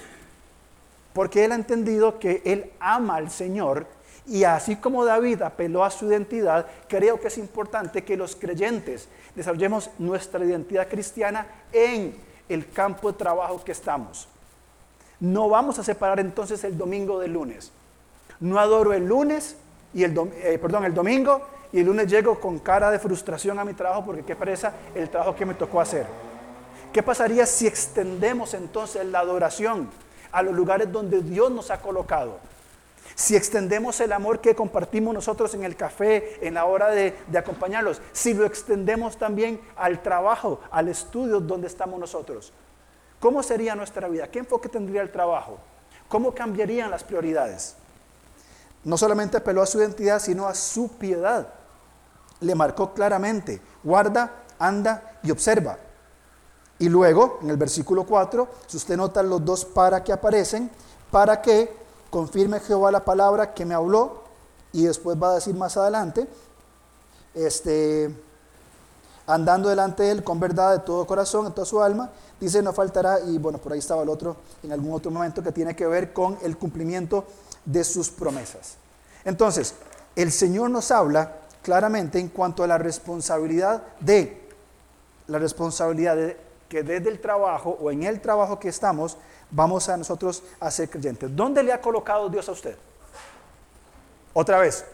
Porque 1.14 1.46
él 1.46 1.54
ha 1.54 1.56
entendido 1.56 2.20
que 2.20 2.42
él 2.44 2.74
ama 2.82 3.16
al 3.16 3.32
Señor 3.32 3.88
y 4.28 4.44
así 4.44 4.76
como 4.76 5.06
David 5.06 5.42
apeló 5.42 5.86
a 5.86 5.90
su 5.90 6.06
identidad, 6.08 6.68
creo 6.90 7.18
que 7.22 7.30
es 7.30 7.38
importante 7.38 8.04
que 8.04 8.18
los 8.18 8.36
creyentes 8.36 9.08
desarrollemos 9.36 9.90
nuestra 10.00 10.44
identidad 10.44 10.90
cristiana 10.90 11.48
en 11.72 12.28
el 12.50 12.70
campo 12.70 13.12
de 13.12 13.18
trabajo 13.18 13.64
que 13.64 13.72
estamos. 13.72 14.28
No 15.20 15.50
vamos 15.50 15.80
a 15.80 15.84
separar 15.84 16.20
entonces 16.20 16.64
el 16.64 16.78
domingo 16.78 17.20
del 17.20 17.34
lunes. 17.34 17.72
No 18.40 18.60
adoro 18.60 18.94
el 18.94 19.06
lunes 19.06 19.56
y 19.94 20.04
el, 20.04 20.18
eh, 20.36 20.58
perdón, 20.62 20.86
el 20.86 20.94
domingo 20.94 21.42
y 21.72 21.80
el 21.80 21.86
lunes 21.86 22.08
llego 22.08 22.40
con 22.40 22.60
cara 22.60 22.90
de 22.90 23.00
frustración 23.00 23.60
a 23.60 23.66
mi 23.66 23.74
trabajo 23.74 24.06
porque 24.06 24.24
qué 24.24 24.36
pereza 24.36 24.74
el 24.96 25.10
trabajo 25.10 25.36
que 25.36 25.46
me 25.46 25.54
tocó 25.54 25.82
hacer. 25.82 26.06
¿Qué 26.94 27.04
pasaría 27.04 27.46
si 27.46 27.68
extendemos 27.68 28.54
entonces 28.54 29.06
la 29.06 29.20
adoración 29.20 29.90
a 30.32 30.42
los 30.42 30.56
lugares 30.56 30.92
donde 30.92 31.22
Dios 31.22 31.52
nos 31.52 31.70
ha 31.70 31.82
colocado? 31.82 32.40
Si 33.20 33.36
extendemos 33.36 34.00
el 34.00 34.14
amor 34.14 34.40
que 34.40 34.56
compartimos 34.56 35.14
nosotros 35.14 35.54
en 35.54 35.66
el 35.66 35.76
café, 35.76 36.40
en 36.40 36.54
la 36.54 36.64
hora 36.64 36.88
de, 36.88 37.14
acompañarlos, 37.38 38.02
si 38.14 38.34
lo 38.34 38.46
extendemos 38.46 39.18
también 39.18 39.60
al 39.76 40.02
trabajo, 40.02 40.62
al 40.72 40.88
estudio 40.88 41.42
donde 41.42 41.68
estamos 41.68 42.00
nosotros, 42.00 42.54
¿cómo 43.20 43.44
sería 43.44 43.76
nuestra 43.76 44.08
vida? 44.08 44.32
¿Qué 44.32 44.40
enfoque 44.40 44.70
tendría 44.70 45.02
el 45.02 45.12
trabajo? 45.12 45.58
¿Cómo 46.08 46.34
cambiarían 46.34 46.90
las 46.90 47.04
prioridades? 47.04 47.76
No 48.86 48.98
solamente 48.98 49.36
apeló 49.36 49.64
a 49.64 49.66
su 49.66 49.80
identidad, 49.80 50.22
sino 50.22 50.48
a 50.48 50.56
su 50.56 50.88
piedad. 50.94 51.50
Le 52.40 52.56
marcó 52.56 52.94
claramente, 52.94 53.60
guarda, 53.84 54.44
anda 54.58 55.20
y 55.24 55.32
observa. 55.32 55.78
Y 56.80 56.88
luego, 56.88 57.40
en 57.42 57.50
el 57.50 57.58
versículo 57.58 58.06
4, 58.06 58.48
si 58.66 58.78
usted 58.78 58.96
nota 58.96 59.22
los 59.22 59.44
dos 59.44 59.66
para 59.66 60.06
que 60.06 60.14
aparecen, 60.14 60.72
para 61.12 61.42
que 61.42 61.89
confirme 62.10 62.60
Jehová 62.60 62.92
la 62.92 63.06
palabra 63.06 63.54
que 63.54 63.66
me 63.66 63.74
habló 63.74 64.24
y 64.72 64.84
después 64.84 65.22
va 65.22 65.32
a 65.32 65.36
decir 65.36 65.56
más 65.56 65.78
adelante, 65.78 66.28
este, 67.34 68.14
andando 69.28 69.70
delante 69.70 70.04
de 70.04 70.12
él 70.12 70.24
con 70.24 70.40
verdad 70.40 70.72
de 70.72 70.80
todo 70.80 71.06
corazón, 71.06 71.46
en 71.46 71.54
toda 71.54 71.66
su 71.66 71.82
alma, 71.82 72.10
dice 72.40 72.62
no 72.62 72.74
faltará, 72.74 73.20
y 73.22 73.38
bueno, 73.38 73.60
por 73.60 73.74
ahí 73.74 73.80
estaba 73.80 74.04
el 74.04 74.10
otro 74.10 74.38
en 74.64 74.72
algún 74.72 74.94
otro 74.94 75.12
momento 75.12 75.44
que 75.44 75.52
tiene 75.52 75.76
que 75.76 75.86
ver 75.86 76.14
con 76.14 76.38
el 76.42 76.58
cumplimiento 76.58 77.26
de 77.66 77.84
sus 77.84 78.10
promesas. 78.10 78.78
Entonces, 79.24 79.76
el 80.16 80.32
Señor 80.32 80.70
nos 80.70 80.92
habla 80.92 81.38
claramente 81.62 82.20
en 82.20 82.30
cuanto 82.30 82.64
a 82.64 82.68
la 82.68 82.78
responsabilidad 82.78 83.84
de, 84.00 84.50
la 85.28 85.40
responsabilidad 85.40 86.16
de 86.16 86.38
que 86.68 86.84
desde 86.84 87.10
el 87.10 87.20
trabajo 87.20 87.78
o 87.82 87.92
en 87.92 88.04
el 88.04 88.22
trabajo 88.22 88.60
que 88.60 88.70
estamos, 88.70 89.18
vamos 89.52 89.90
a 89.90 89.98
nosotros 89.98 90.44
a 90.60 90.70
ser 90.72 90.90
creyentes. 90.90 91.36
¿Dónde 91.36 91.64
le 91.64 91.74
ha 91.74 91.82
colocado 91.82 92.30
Dios 92.30 92.48
a 92.50 92.52
usted? 92.52 92.76
Otra 94.34 94.60
vez, 94.60 94.86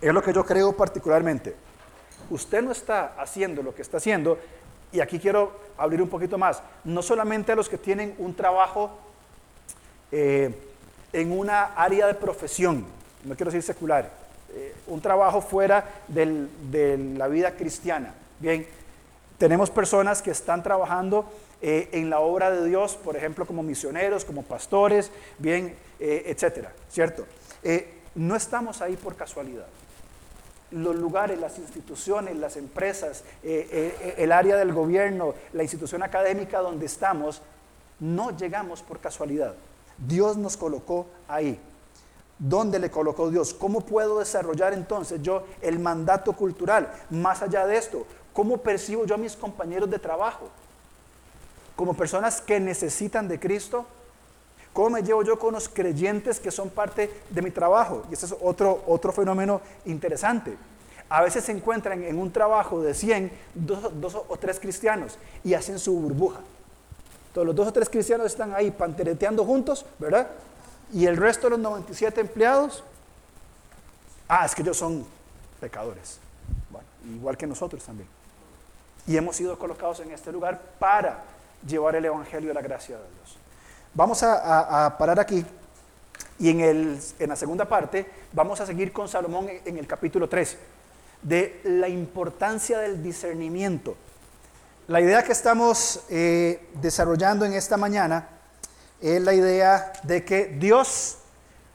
es 0.00 0.12
lo 0.12 0.22
que 0.22 0.32
yo 0.32 0.44
creo 0.44 0.76
particularmente. 0.76 1.54
Usted 2.30 2.62
no 2.62 2.72
está 2.72 3.14
haciendo 3.18 3.62
lo 3.62 3.74
que 3.74 3.82
está 3.82 3.98
haciendo, 3.98 4.38
y 4.92 5.00
aquí 5.00 5.18
quiero 5.18 5.52
abrir 5.76 6.00
un 6.00 6.08
poquito 6.08 6.38
más, 6.38 6.62
no 6.84 7.02
solamente 7.02 7.52
a 7.52 7.56
los 7.56 7.68
que 7.68 7.78
tienen 7.78 8.14
un 8.18 8.34
trabajo 8.34 8.90
eh, 10.12 10.54
en 11.12 11.36
una 11.36 11.74
área 11.74 12.06
de 12.06 12.14
profesión, 12.14 12.86
no 13.24 13.34
quiero 13.34 13.50
decir 13.50 13.62
secular, 13.62 14.10
eh, 14.54 14.74
un 14.86 15.00
trabajo 15.00 15.40
fuera 15.40 15.84
de 16.08 17.14
la 17.16 17.28
vida 17.28 17.56
cristiana. 17.56 18.14
Bien, 18.38 18.66
tenemos 19.38 19.70
personas 19.70 20.22
que 20.22 20.30
están 20.30 20.62
trabajando 20.62 21.24
eh, 21.66 21.88
en 21.92 22.10
la 22.10 22.20
obra 22.20 22.50
de 22.50 22.68
Dios, 22.68 22.96
por 22.96 23.16
ejemplo, 23.16 23.46
como 23.46 23.62
misioneros, 23.62 24.24
como 24.24 24.42
pastores, 24.42 25.10
bien, 25.38 25.74
etcétera, 25.98 26.72
¿cierto? 26.90 27.24
no 28.14 28.36
estamos 28.36 28.82
ahí 28.82 28.96
por 28.96 29.16
casualidad 29.16 29.64
los 30.74 30.96
lugares, 30.96 31.38
las 31.38 31.58
instituciones, 31.58 32.36
las 32.36 32.56
empresas, 32.56 33.22
eh, 33.42 33.68
eh, 33.70 34.14
el 34.18 34.32
área 34.32 34.56
del 34.56 34.72
gobierno, 34.72 35.34
la 35.52 35.62
institución 35.62 36.02
académica 36.02 36.60
donde 36.60 36.86
estamos, 36.86 37.42
no 38.00 38.36
llegamos 38.36 38.82
por 38.82 38.98
casualidad. 38.98 39.54
Dios 39.98 40.36
nos 40.36 40.56
colocó 40.56 41.06
ahí. 41.28 41.60
¿Dónde 42.38 42.80
le 42.80 42.90
colocó 42.90 43.30
Dios? 43.30 43.54
¿Cómo 43.54 43.82
puedo 43.82 44.18
desarrollar 44.18 44.72
entonces 44.72 45.22
yo 45.22 45.44
el 45.62 45.78
mandato 45.78 46.32
cultural? 46.32 46.92
Más 47.08 47.42
allá 47.42 47.64
de 47.66 47.76
esto, 47.76 48.04
¿cómo 48.32 48.58
percibo 48.58 49.06
yo 49.06 49.14
a 49.14 49.18
mis 49.18 49.36
compañeros 49.36 49.88
de 49.88 50.00
trabajo? 50.00 50.48
Como 51.76 51.94
personas 51.94 52.40
que 52.40 52.60
necesitan 52.60 53.28
de 53.28 53.40
Cristo, 53.40 53.86
¿Cómo 54.74 54.90
me 54.90 55.04
llevo 55.04 55.22
yo 55.22 55.38
con 55.38 55.54
los 55.54 55.68
creyentes 55.68 56.40
que 56.40 56.50
son 56.50 56.68
parte 56.68 57.08
de 57.30 57.42
mi 57.42 57.52
trabajo? 57.52 58.02
Y 58.10 58.14
ese 58.14 58.26
es 58.26 58.34
otro, 58.40 58.82
otro 58.88 59.12
fenómeno 59.12 59.60
interesante. 59.84 60.56
A 61.08 61.22
veces 61.22 61.44
se 61.44 61.52
encuentran 61.52 62.02
en 62.02 62.18
un 62.18 62.32
trabajo 62.32 62.82
de 62.82 62.92
100, 62.92 63.30
dos, 63.54 64.16
o 64.28 64.36
tres 64.36 64.58
cristianos 64.58 65.16
y 65.44 65.54
hacen 65.54 65.78
su 65.78 65.94
burbuja. 65.94 66.40
Todos 67.32 67.46
los 67.46 67.54
dos 67.54 67.68
o 67.68 67.72
tres 67.72 67.88
cristianos 67.88 68.26
están 68.26 68.52
ahí 68.52 68.72
pantereteando 68.72 69.44
juntos, 69.44 69.86
¿verdad? 70.00 70.28
Y 70.92 71.06
el 71.06 71.16
resto 71.16 71.46
de 71.46 71.50
los 71.50 71.60
97 71.60 72.20
empleados, 72.20 72.82
ah, 74.26 74.44
es 74.44 74.56
que 74.56 74.62
ellos 74.62 74.76
son 74.76 75.06
pecadores. 75.60 76.18
Bueno, 76.70 76.86
igual 77.16 77.36
que 77.36 77.46
nosotros 77.46 77.84
también. 77.84 78.08
Y 79.06 79.16
hemos 79.16 79.36
sido 79.36 79.56
colocados 79.56 80.00
en 80.00 80.10
este 80.10 80.32
lugar 80.32 80.60
para 80.80 81.22
llevar 81.66 81.96
el 81.96 82.04
Evangelio 82.04 82.48
de 82.48 82.54
la 82.54 82.62
gracia 82.62 82.96
de 82.96 83.02
Dios. 83.02 83.38
Vamos 83.94 84.22
a, 84.22 84.96
parar 84.98 85.20
aquí 85.20 85.44
y 86.38 86.50
en, 86.50 86.60
el, 86.60 87.00
en, 87.18 87.28
la 87.28 87.36
segunda 87.36 87.64
parte 87.64 88.06
vamos 88.32 88.60
a 88.60 88.66
seguir 88.66 88.92
con 88.92 89.08
Salomón 89.08 89.48
en, 89.64 89.78
el 89.78 89.86
capítulo 89.86 90.28
3, 90.28 90.58
de 91.22 91.60
la 91.64 91.88
importancia 91.88 92.80
del 92.80 93.02
discernimiento. 93.02 93.96
La 94.88 95.00
idea 95.00 95.22
que 95.22 95.32
estamos 95.32 96.04
eh, 96.10 96.66
desarrollando 96.74 97.44
en 97.44 97.54
esta 97.54 97.76
mañana 97.76 98.28
es 99.00 99.22
la 99.22 99.32
idea 99.32 99.92
de 100.02 100.24
que 100.24 100.46
Dios 100.46 101.18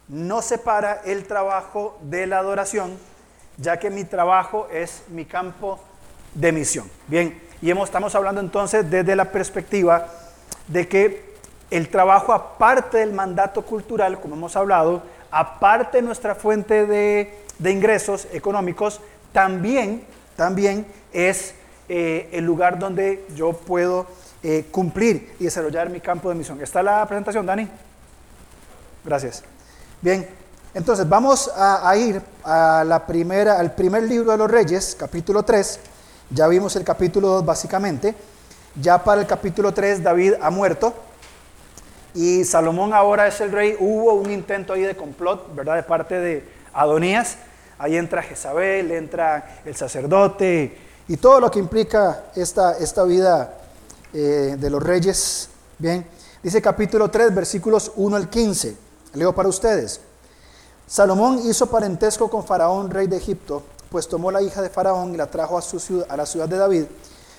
no 0.09 0.41
separa 0.41 1.01
el 1.05 1.25
trabajo 1.25 1.97
de 2.01 2.27
la 2.27 2.39
adoración, 2.39 2.97
ya 3.57 3.79
que 3.79 3.89
mi 3.89 4.03
trabajo 4.03 4.67
es 4.71 5.03
mi 5.07 5.25
campo 5.25 5.79
de 6.33 6.51
misión. 6.51 6.89
Bien, 7.07 7.39
y 7.61 7.71
estamos 7.71 8.15
hablando 8.15 8.41
entonces 8.41 8.89
desde 8.89 9.15
la 9.15 9.25
perspectiva 9.25 10.07
de 10.67 10.87
que 10.87 11.29
el 11.71 11.89
trabajo 11.89 12.33
aparte 12.33 12.97
del 12.97 13.13
mandato 13.13 13.63
cultural, 13.63 14.19
como 14.19 14.35
hemos 14.35 14.55
hablado, 14.55 15.03
aparte 15.29 15.97
de 15.97 16.03
nuestra 16.03 16.35
fuente 16.35 16.85
de, 16.85 17.45
ingresos 17.63 18.27
económicos, 18.31 19.01
también, 19.33 20.03
también 20.35 20.85
es 21.13 21.53
eh, 21.89 22.29
el 22.31 22.45
lugar 22.45 22.79
donde 22.79 23.25
yo 23.35 23.53
puedo 23.53 24.07
eh, 24.41 24.67
cumplir 24.71 25.35
y 25.39 25.43
desarrollar 25.43 25.89
mi 25.89 25.99
campo 25.99 26.29
de 26.29 26.35
misión. 26.35 26.61
¿Está 26.61 26.81
la 26.81 27.05
presentación, 27.05 27.45
Dani? 27.45 27.67
Gracias. 29.03 29.43
Bien, 30.01 30.27
entonces 30.73 31.07
vamos 31.07 31.51
a, 31.55 31.95
ir 31.97 32.21
a 32.43 32.83
la 32.85 33.05
primera, 33.05 33.59
al 33.59 33.73
primer 33.73 34.03
libro 34.03 34.31
de 34.31 34.37
los 34.37 34.49
Reyes, 34.49 34.95
capítulo 34.97 35.43
3. 35.43 35.79
Ya 36.29 36.47
vimos 36.47 36.75
el 36.75 36.83
capítulo 36.83 37.29
2 37.29 37.45
básicamente. 37.45 38.13
Ya 38.79 39.03
para 39.03 39.21
el 39.21 39.27
capítulo 39.27 39.73
3 39.73 40.03
David 40.03 40.33
ha 40.41 40.49
muerto 40.51 40.93
y 42.13 42.43
Salomón 42.43 42.93
ahora 42.93 43.27
es 43.27 43.41
el 43.41 43.51
rey. 43.51 43.75
Hubo 43.79 44.13
un 44.13 44.29
intento 44.29 44.73
ahí 44.73 44.81
de 44.83 44.95
complot, 44.95 45.55
¿verdad? 45.55 45.75
De 45.75 45.83
parte 45.83 46.19
de 46.19 46.43
Adonías. 46.73 47.37
Ahí 47.79 47.97
entra 47.97 48.21
Jezabel, 48.21 48.91
entra 48.91 49.61
el 49.65 49.75
sacerdote 49.75 50.77
y 51.07 51.17
todo 51.17 51.39
lo 51.39 51.49
que 51.49 51.59
implica 51.59 52.25
esta, 52.35 52.77
esta 52.77 53.03
vida 53.03 53.53
eh, 54.13 54.55
de 54.59 54.69
los 54.69 54.83
reyes. 54.83 55.49
Bien, 55.77 56.05
dice 56.43 56.61
capítulo 56.61 57.09
3, 57.09 57.33
versículos 57.33 57.91
1 57.95 58.15
al 58.15 58.29
15. 58.29 58.75
Leo 59.13 59.33
para 59.33 59.49
ustedes. 59.49 60.01
Salomón 60.85 61.39
hizo 61.45 61.67
parentesco 61.67 62.29
con 62.29 62.45
Faraón, 62.45 62.91
rey 62.91 63.07
de 63.07 63.17
Egipto, 63.17 63.63
pues 63.89 64.07
tomó 64.07 64.31
la 64.31 64.41
hija 64.41 64.61
de 64.61 64.69
Faraón 64.69 65.13
y 65.13 65.17
la 65.17 65.27
trajo 65.27 65.57
a, 65.57 65.61
su 65.61 65.79
ciudad, 65.79 66.05
a 66.09 66.17
la 66.17 66.25
ciudad 66.25 66.47
de 66.47 66.57
David, 66.57 66.85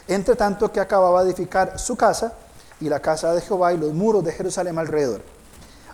entre 0.08 0.36
tanto 0.36 0.72
que 0.72 0.80
acababa 0.80 1.22
de 1.22 1.30
edificar 1.30 1.78
su 1.78 1.96
casa 1.96 2.32
y 2.80 2.88
la 2.88 3.00
casa 3.00 3.32
de 3.32 3.40
Jehová 3.40 3.72
y 3.72 3.78
los 3.78 3.92
muros 3.92 4.24
de 4.24 4.32
Jerusalén 4.32 4.78
alrededor. 4.78 5.22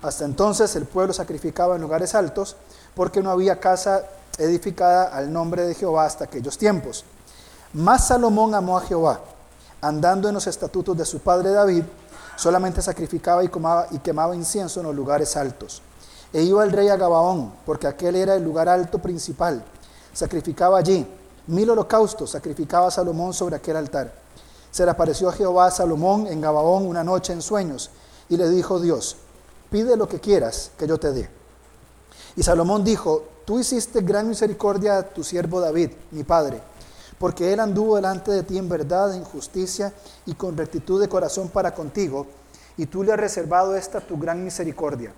Hasta 0.02 0.24
entonces 0.24 0.74
el 0.76 0.84
pueblo 0.84 1.12
sacrificaba 1.12 1.74
en 1.74 1.82
lugares 1.82 2.14
altos, 2.14 2.56
porque 2.94 3.22
no 3.22 3.30
había 3.30 3.60
casa 3.60 4.04
edificada 4.38 5.04
al 5.04 5.32
nombre 5.32 5.66
de 5.66 5.74
Jehová 5.74 6.04
hasta 6.04 6.24
aquellos 6.24 6.56
tiempos. 6.56 7.04
Mas 7.72 8.06
Salomón 8.06 8.54
amó 8.54 8.78
a 8.78 8.82
Jehová, 8.82 9.20
andando 9.80 10.28
en 10.28 10.34
los 10.34 10.46
estatutos 10.46 10.96
de 10.96 11.04
su 11.04 11.20
padre 11.20 11.50
David, 11.50 11.84
solamente 12.36 12.82
sacrificaba 12.82 13.42
y, 13.44 13.50
y 13.90 13.98
quemaba 13.98 14.36
incienso 14.36 14.80
en 14.80 14.86
los 14.86 14.94
lugares 14.94 15.36
altos. 15.36 15.82
E 16.32 16.42
iba 16.42 16.62
el 16.64 16.72
rey 16.72 16.88
a 16.88 16.96
Gabaón, 16.96 17.52
porque 17.64 17.86
aquel 17.86 18.16
era 18.16 18.34
el 18.34 18.44
lugar 18.44 18.68
alto 18.68 18.98
principal. 18.98 19.64
Sacrificaba 20.16 20.78
allí. 20.78 21.06
Mil 21.46 21.68
holocaustos 21.68 22.30
sacrificaba 22.30 22.90
Salomón 22.90 23.34
sobre 23.34 23.56
aquel 23.56 23.76
altar. 23.76 24.14
Se 24.70 24.82
le 24.86 24.90
apareció 24.90 25.28
a 25.28 25.32
Jehová 25.32 25.66
a 25.66 25.70
Salomón 25.70 26.26
en 26.26 26.40
Gabaón 26.40 26.86
una 26.86 27.04
noche 27.04 27.34
en 27.34 27.42
sueños 27.42 27.90
y 28.30 28.38
le 28.38 28.48
dijo 28.48 28.80
Dios, 28.80 29.16
pide 29.70 29.94
lo 29.94 30.08
que 30.08 30.18
quieras 30.18 30.70
que 30.78 30.86
yo 30.86 30.96
te 30.98 31.12
dé. 31.12 31.28
Y 32.34 32.42
Salomón 32.42 32.82
dijo, 32.82 33.24
tú 33.44 33.58
hiciste 33.58 34.00
gran 34.00 34.26
misericordia 34.26 34.96
a 34.96 35.02
tu 35.02 35.22
siervo 35.22 35.60
David, 35.60 35.90
mi 36.12 36.24
padre, 36.24 36.62
porque 37.18 37.52
él 37.52 37.60
anduvo 37.60 37.96
delante 37.96 38.30
de 38.30 38.42
ti 38.42 38.56
en 38.56 38.70
verdad, 38.70 39.14
en 39.14 39.22
justicia 39.22 39.92
y 40.24 40.32
con 40.32 40.56
rectitud 40.56 40.98
de 40.98 41.10
corazón 41.10 41.50
para 41.50 41.74
contigo, 41.74 42.26
y 42.78 42.86
tú 42.86 43.02
le 43.02 43.12
has 43.12 43.20
reservado 43.20 43.76
esta 43.76 44.00
tu 44.00 44.16
gran 44.18 44.42
misericordia, 44.42 45.12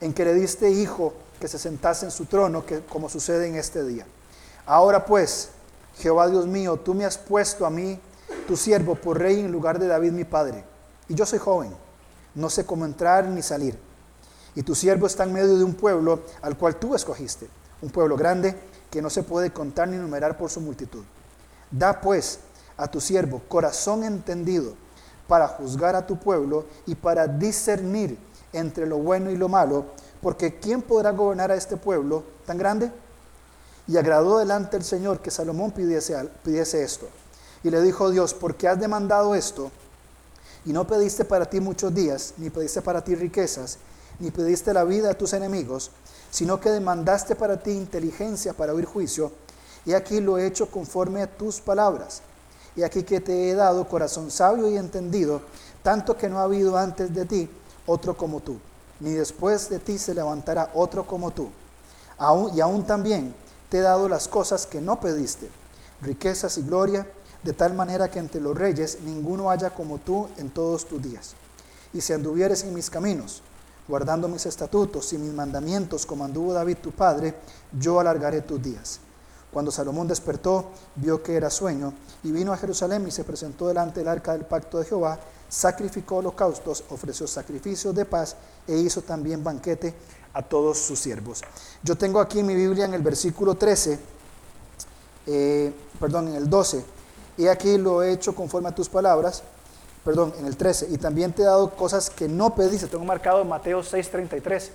en 0.00 0.12
que 0.12 0.24
le 0.24 0.34
diste 0.34 0.68
hijo 0.68 1.12
que 1.38 1.46
se 1.46 1.60
sentase 1.60 2.06
en 2.06 2.10
su 2.10 2.26
trono, 2.26 2.66
que, 2.66 2.80
como 2.80 3.08
sucede 3.08 3.46
en 3.46 3.54
este 3.54 3.84
día. 3.84 4.04
Ahora 4.66 5.04
pues, 5.04 5.50
Jehová 5.98 6.28
Dios 6.28 6.46
mío, 6.46 6.76
tú 6.76 6.92
me 6.92 7.04
has 7.04 7.16
puesto 7.16 7.64
a 7.64 7.70
mí 7.70 8.00
tu 8.48 8.56
siervo 8.56 8.96
por 8.96 9.18
rey 9.18 9.40
en 9.40 9.52
lugar 9.52 9.78
de 9.78 9.86
David 9.86 10.12
mi 10.12 10.24
padre. 10.24 10.64
Y 11.08 11.14
yo 11.14 11.24
soy 11.24 11.38
joven, 11.38 11.72
no 12.34 12.50
sé 12.50 12.66
cómo 12.66 12.84
entrar 12.84 13.26
ni 13.26 13.42
salir. 13.42 13.78
Y 14.56 14.62
tu 14.62 14.74
siervo 14.74 15.06
está 15.06 15.24
en 15.24 15.32
medio 15.32 15.56
de 15.56 15.64
un 15.64 15.74
pueblo 15.74 16.22
al 16.42 16.58
cual 16.58 16.76
tú 16.76 16.94
escogiste, 16.94 17.48
un 17.80 17.90
pueblo 17.90 18.16
grande 18.16 18.56
que 18.90 19.00
no 19.00 19.08
se 19.08 19.22
puede 19.22 19.52
contar 19.52 19.86
ni 19.86 19.96
numerar 19.96 20.36
por 20.36 20.50
su 20.50 20.60
multitud. 20.60 21.04
Da 21.70 22.00
pues 22.00 22.40
a 22.76 22.88
tu 22.88 23.00
siervo 23.00 23.42
corazón 23.48 24.02
entendido 24.02 24.74
para 25.28 25.46
juzgar 25.46 25.94
a 25.94 26.06
tu 26.06 26.18
pueblo 26.18 26.66
y 26.86 26.94
para 26.94 27.26
discernir 27.26 28.18
entre 28.52 28.86
lo 28.86 28.98
bueno 28.98 29.30
y 29.30 29.36
lo 29.36 29.48
malo, 29.48 29.86
porque 30.22 30.58
¿quién 30.58 30.82
podrá 30.82 31.10
gobernar 31.10 31.52
a 31.52 31.56
este 31.56 31.76
pueblo 31.76 32.24
tan 32.46 32.58
grande? 32.58 32.90
Y 33.88 33.96
agradó 33.96 34.38
delante 34.38 34.76
el 34.76 34.84
Señor 34.84 35.20
que 35.20 35.30
Salomón 35.30 35.70
pidiese, 35.70 36.82
esto. 36.82 37.08
Y 37.62 37.70
le 37.70 37.80
dijo 37.82 38.10
Dios, 38.10 38.34
¿por 38.34 38.56
qué 38.56 38.68
has 38.68 38.80
demandado 38.80 39.34
esto? 39.34 39.70
Y 40.64 40.72
no 40.72 40.86
pediste 40.86 41.24
para 41.24 41.46
ti 41.46 41.60
muchos 41.60 41.94
días, 41.94 42.34
ni 42.38 42.50
pediste 42.50 42.82
para 42.82 43.02
ti 43.04 43.14
riquezas, 43.14 43.78
ni 44.18 44.30
pediste 44.30 44.74
la 44.74 44.82
vida 44.84 45.10
a 45.10 45.14
tus 45.14 45.32
enemigos, 45.32 45.92
sino 46.30 46.60
que 46.60 46.70
demandaste 46.70 47.36
para 47.36 47.62
ti 47.62 47.70
inteligencia 47.70 48.52
para 48.52 48.74
oír 48.74 48.86
juicio. 48.86 49.30
Y 49.84 49.92
aquí 49.92 50.20
lo 50.20 50.36
he 50.36 50.46
hecho 50.46 50.68
conforme 50.68 51.22
a 51.22 51.28
tus 51.28 51.60
palabras. 51.60 52.22
Y 52.74 52.82
aquí 52.82 53.04
que 53.04 53.20
te 53.20 53.50
he 53.50 53.54
dado 53.54 53.88
corazón 53.88 54.30
sabio 54.32 54.68
y 54.68 54.76
entendido, 54.76 55.42
tanto 55.84 56.16
que 56.16 56.28
no 56.28 56.40
ha 56.40 56.42
habido 56.42 56.76
antes 56.76 57.14
de 57.14 57.24
ti 57.24 57.48
otro 57.86 58.16
como 58.16 58.40
tú, 58.40 58.58
ni 58.98 59.12
después 59.12 59.68
de 59.70 59.78
ti 59.78 59.96
se 59.96 60.12
levantará 60.12 60.72
otro 60.74 61.06
como 61.06 61.30
tú. 61.30 61.48
Y 62.54 62.60
aún 62.60 62.84
también 62.84 63.32
te 63.68 63.78
he 63.78 63.80
dado 63.80 64.08
las 64.08 64.28
cosas 64.28 64.66
que 64.66 64.80
no 64.80 65.00
pediste, 65.00 65.48
riquezas 66.02 66.58
y 66.58 66.62
gloria, 66.62 67.06
de 67.42 67.52
tal 67.52 67.74
manera 67.74 68.10
que 68.10 68.18
entre 68.18 68.40
los 68.40 68.56
reyes 68.56 68.98
ninguno 69.04 69.50
haya 69.50 69.70
como 69.70 69.98
tú 69.98 70.28
en 70.36 70.50
todos 70.50 70.86
tus 70.86 71.00
días. 71.02 71.34
Y 71.92 72.00
si 72.00 72.12
anduvieres 72.12 72.64
en 72.64 72.74
mis 72.74 72.90
caminos, 72.90 73.42
guardando 73.88 74.28
mis 74.28 74.46
estatutos 74.46 75.12
y 75.12 75.18
mis 75.18 75.32
mandamientos 75.32 76.06
como 76.06 76.24
anduvo 76.24 76.52
David 76.52 76.78
tu 76.82 76.90
padre, 76.90 77.34
yo 77.78 78.00
alargaré 78.00 78.40
tus 78.40 78.62
días. 78.62 79.00
Cuando 79.52 79.70
Salomón 79.70 80.08
despertó, 80.08 80.70
vio 80.96 81.22
que 81.22 81.36
era 81.36 81.50
sueño, 81.50 81.94
y 82.24 82.32
vino 82.32 82.52
a 82.52 82.56
Jerusalén 82.56 83.06
y 83.06 83.10
se 83.10 83.24
presentó 83.24 83.68
delante 83.68 84.00
del 84.00 84.08
arca 84.08 84.32
del 84.32 84.44
pacto 84.44 84.78
de 84.78 84.84
Jehová, 84.84 85.18
sacrificó 85.48 86.16
holocaustos, 86.16 86.84
ofreció 86.90 87.26
sacrificios 87.26 87.94
de 87.94 88.04
paz 88.04 88.36
e 88.66 88.76
hizo 88.76 89.02
también 89.02 89.44
banquete 89.44 89.94
a 90.36 90.42
todos 90.42 90.76
sus 90.78 90.98
siervos. 90.98 91.42
Yo 91.82 91.96
tengo 91.96 92.20
aquí 92.20 92.40
en 92.40 92.46
mi 92.46 92.54
Biblia 92.54 92.84
en 92.84 92.92
el 92.92 93.00
versículo 93.00 93.54
13, 93.54 93.98
eh, 95.26 95.72
perdón, 95.98 96.28
en 96.28 96.34
el 96.34 96.50
12, 96.50 96.84
y 97.38 97.46
aquí 97.46 97.78
lo 97.78 98.02
he 98.02 98.12
hecho 98.12 98.34
conforme 98.34 98.68
a 98.68 98.74
tus 98.74 98.90
palabras, 98.90 99.42
perdón, 100.04 100.34
en 100.38 100.44
el 100.44 100.58
13, 100.58 100.88
y 100.90 100.98
también 100.98 101.32
te 101.32 101.40
he 101.40 101.46
dado 101.46 101.70
cosas 101.70 102.10
que 102.10 102.28
no 102.28 102.54
pediste, 102.54 102.86
tengo 102.86 103.04
marcado 103.06 103.42
Mateo 103.46 103.82
6:33, 103.82 104.70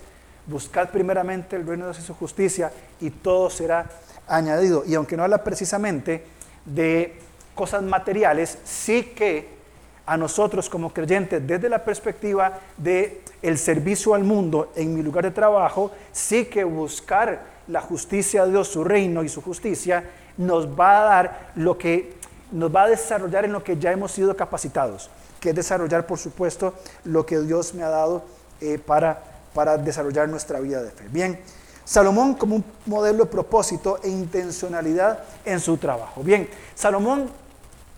buscad 0.48 0.90
primeramente 0.90 1.54
el 1.54 1.64
reino 1.64 1.86
de 1.86 1.92
Dios 1.92 2.02
y 2.02 2.06
su 2.06 2.14
justicia 2.14 2.72
y 3.00 3.10
todo 3.10 3.48
será 3.48 3.88
añadido. 4.26 4.82
Y 4.84 4.96
aunque 4.96 5.16
no 5.16 5.22
habla 5.22 5.44
precisamente 5.44 6.26
de 6.64 7.20
cosas 7.54 7.84
materiales, 7.84 8.58
sí 8.64 9.12
que 9.14 9.61
a 10.06 10.16
nosotros 10.16 10.68
como 10.68 10.92
creyentes 10.92 11.46
desde 11.46 11.68
la 11.68 11.84
perspectiva 11.84 12.58
de 12.76 13.22
el 13.40 13.58
servicio 13.58 14.14
al 14.14 14.24
mundo 14.24 14.72
en 14.74 14.94
mi 14.94 15.02
lugar 15.02 15.24
de 15.24 15.30
trabajo, 15.30 15.92
sí 16.12 16.46
que 16.46 16.64
buscar 16.64 17.42
la 17.68 17.80
justicia 17.80 18.44
de 18.44 18.52
Dios, 18.52 18.68
su 18.68 18.84
reino 18.84 19.22
y 19.22 19.28
su 19.28 19.40
justicia 19.42 20.04
nos 20.36 20.68
va 20.68 21.00
a 21.00 21.04
dar 21.04 21.50
lo 21.56 21.78
que 21.78 22.14
nos 22.50 22.74
va 22.74 22.84
a 22.84 22.88
desarrollar 22.88 23.44
en 23.44 23.52
lo 23.52 23.64
que 23.64 23.78
ya 23.78 23.92
hemos 23.92 24.12
sido 24.12 24.36
capacitados, 24.36 25.10
que 25.40 25.50
es 25.50 25.54
desarrollar, 25.54 26.06
por 26.06 26.18
supuesto, 26.18 26.74
lo 27.04 27.24
que 27.24 27.40
Dios 27.40 27.72
me 27.74 27.82
ha 27.82 27.88
dado 27.88 28.24
eh, 28.60 28.78
para, 28.78 29.22
para 29.54 29.78
desarrollar 29.78 30.28
nuestra 30.28 30.60
vida 30.60 30.82
de 30.82 30.90
fe. 30.90 31.04
Bien, 31.10 31.40
Salomón 31.84 32.34
como 32.34 32.56
un 32.56 32.64
modelo 32.86 33.24
de 33.24 33.30
propósito 33.30 33.98
e 34.02 34.08
intencionalidad 34.08 35.20
en 35.44 35.60
su 35.60 35.78
trabajo. 35.78 36.22
Bien, 36.22 36.48
Salomón 36.74 37.30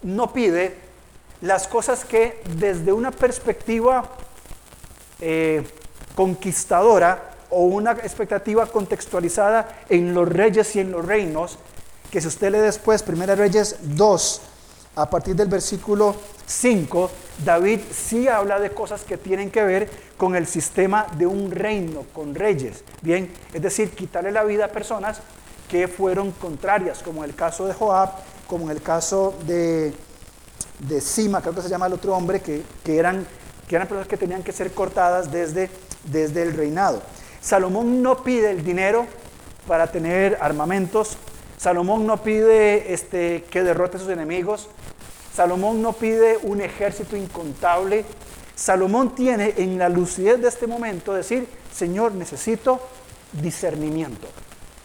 no 0.03 0.33
pide 0.33 0.84
las 1.41 1.69
cosas 1.69 2.05
que 2.05 2.43
desde 2.57 2.93
una 2.93 3.11
perspectiva 3.11 4.09
eh, 5.21 5.67
conquistadora 6.15 7.31
o 7.51 7.65
una 7.65 7.93
expectativa 7.93 8.67
contextualizada 8.67 9.85
en 9.89 10.15
los 10.15 10.29
reyes 10.29 10.75
y 10.77 10.81
en 10.81 10.91
los 10.91 11.05
reinos, 11.05 11.59
que 12.11 12.21
si 12.21 12.29
usted 12.29 12.51
lee 12.51 12.59
después, 12.59 13.05
1 13.07 13.35
Reyes 13.35 13.77
2, 13.83 14.41
a 14.97 15.11
partir 15.11 15.35
del 15.35 15.49
versículo 15.49 16.15
5, 16.47 17.11
David 17.45 17.81
sí 17.93 18.29
habla 18.29 18.61
de 18.61 18.71
cosas 18.71 19.03
que 19.03 19.17
tienen 19.17 19.51
que 19.51 19.63
ver 19.65 19.91
con 20.17 20.37
el 20.37 20.47
sistema 20.47 21.07
de 21.17 21.27
un 21.27 21.51
reino, 21.51 22.05
con 22.13 22.35
reyes. 22.35 22.85
Bien, 23.03 23.33
es 23.53 23.63
decir, 23.63 23.91
quitarle 23.91 24.31
la 24.31 24.45
vida 24.45 24.67
a 24.67 24.69
personas 24.69 25.21
que 25.69 25.89
fueron 25.89 26.31
contrarias, 26.33 27.03
como 27.03 27.25
en 27.25 27.31
el 27.31 27.37
caso 27.37 27.67
de 27.67 27.75
Joab, 27.75 28.11
como 28.47 28.67
en 28.67 28.77
el 28.77 28.83
caso 28.83 29.35
de, 29.47 29.93
de 30.89 31.01
Sima, 31.01 31.41
creo 31.41 31.55
que 31.55 31.63
se 31.63 31.69
llama 31.69 31.87
el 31.87 31.93
otro 31.93 32.15
hombre, 32.15 32.41
que, 32.41 32.65
eran, 32.87 33.27
que 33.69 33.77
eran 33.77 33.89
personas 33.89 34.09
que 34.09 34.17
tenían 34.17 34.43
que 34.43 34.53
ser 34.53 34.73
cortadas 34.73 35.31
desde, 35.31 35.71
desde 36.05 36.43
el 36.43 36.55
reinado. 36.55 37.03
Salomón 37.41 38.03
no 38.03 38.23
pide 38.23 38.51
el 38.51 38.65
dinero 38.65 39.07
para 39.67 39.87
tener 39.87 40.39
armamentos, 40.41 41.17
Salomón 41.57 42.07
no 42.07 42.23
pide 42.23 42.93
este, 42.93 43.45
que 43.51 43.63
derrote 43.63 43.97
a 43.97 44.01
sus 44.01 44.11
enemigos, 44.11 44.69
Salomón 45.35 45.83
no 45.83 45.93
pide 45.93 46.39
un 46.43 46.61
ejército 46.61 47.17
incontable. 47.17 48.05
Salomón 48.55 49.17
tiene 49.17 49.55
en 49.57 49.79
la 49.79 49.89
lucidez 49.89 50.41
de 50.41 50.49
este 50.49 50.69
momento 50.69 51.13
decir, 51.13 51.49
Señor, 51.75 52.13
necesito 52.13 52.81
discernimiento. 53.33 54.29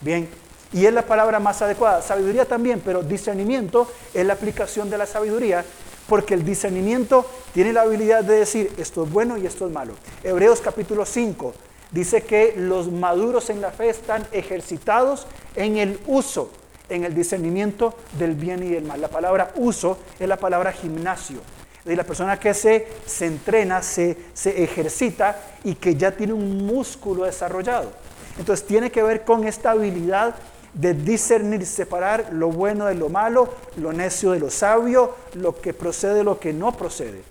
Bien, 0.02 0.28
y 0.74 0.86
es 0.86 0.94
la 0.94 1.04
palabra 1.04 1.40
más 1.40 1.62
adecuada. 1.62 2.02
Sabiduría 2.02 2.46
también, 2.46 2.82
pero 2.84 3.04
discernimiento 3.04 3.88
es 4.12 4.26
la 4.26 4.34
aplicación 4.34 4.90
de 4.90 4.98
la 4.98 5.06
sabiduría, 5.06 5.64
porque 6.10 6.34
el 6.34 6.44
discernimiento 6.44 7.26
tiene 7.54 7.72
la 7.72 7.84
habilidad 7.84 8.24
de 8.24 8.40
decir 8.40 8.74
esto 8.78 9.04
es 9.04 9.12
bueno 9.12 9.38
y 9.38 9.46
esto 9.46 9.68
es 9.68 9.72
malo. 9.72 9.94
Hebreos 10.24 10.60
capítulo 10.60 11.06
5 11.06 11.54
dice 11.92 12.24
que 12.24 12.56
los 12.58 12.92
maduros 12.92 13.50
en 13.50 13.62
la 13.62 13.72
fe 13.72 13.90
están 13.90 14.28
ejercitados 14.32 15.28
en 15.56 15.78
el 15.78 16.00
uso 16.08 16.52
en 16.90 17.06
el 17.06 17.14
discernimiento 17.14 17.94
del 18.18 18.34
bien 18.34 18.64
y 18.64 18.70
del 18.70 18.84
mal. 18.84 19.00
La 19.00 19.08
palabra 19.08 19.52
uso 19.56 19.98
es 20.20 20.28
la 20.28 20.38
palabra 20.38 20.72
gimnasio. 20.72 21.40
De 21.86 21.96
la 21.96 22.04
persona 22.04 22.40
que 22.40 22.54
se, 22.54 22.88
se 23.06 23.26
entrena, 23.26 23.82
se, 23.82 24.18
se 24.34 24.64
ejercita 24.64 25.40
y 25.64 25.76
que 25.76 25.96
ya 25.96 26.12
tiene 26.12 26.34
un 26.34 26.66
músculo 26.66 27.24
desarrollado. 27.24 27.92
Entonces 28.38 28.66
tiene 28.66 28.92
que 28.92 29.02
ver 29.02 29.24
con 29.24 29.48
esta 29.48 29.72
habilidad 29.72 30.36
de 30.74 30.94
discernir, 30.94 31.66
separar 31.66 32.30
lo 32.32 32.50
bueno 32.50 32.86
de 32.86 32.96
lo 32.96 33.10
malo, 33.10 33.54
lo 33.78 33.92
necio 33.94 34.32
de 34.32 34.40
lo 34.40 34.50
sabio, 34.50 35.16
lo 35.34 35.60
que 35.60 35.74
procede 35.74 36.16
de 36.16 36.24
lo 36.24 36.40
que 36.40 36.54
no 36.54 36.72
procede. 36.72 37.24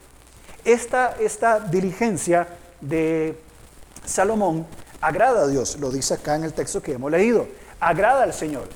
Esta, 0.65 1.17
esta 1.21 1.61
diligencia 1.61 2.49
de 2.81 3.39
Salomón 4.05 4.67
agrada 5.01 5.45
a 5.45 5.47
Dios, 5.47 5.79
lo 5.79 5.91
dice 5.91 6.15
acá 6.15 6.37
en 6.37 6.45
el 6.45 6.53
texto 6.53 6.83
que 6.83 6.93
hemos 6.93 7.11
leído, 7.11 7.47
agrada 7.81 8.25
al 8.25 8.35
Señor. 8.35 8.69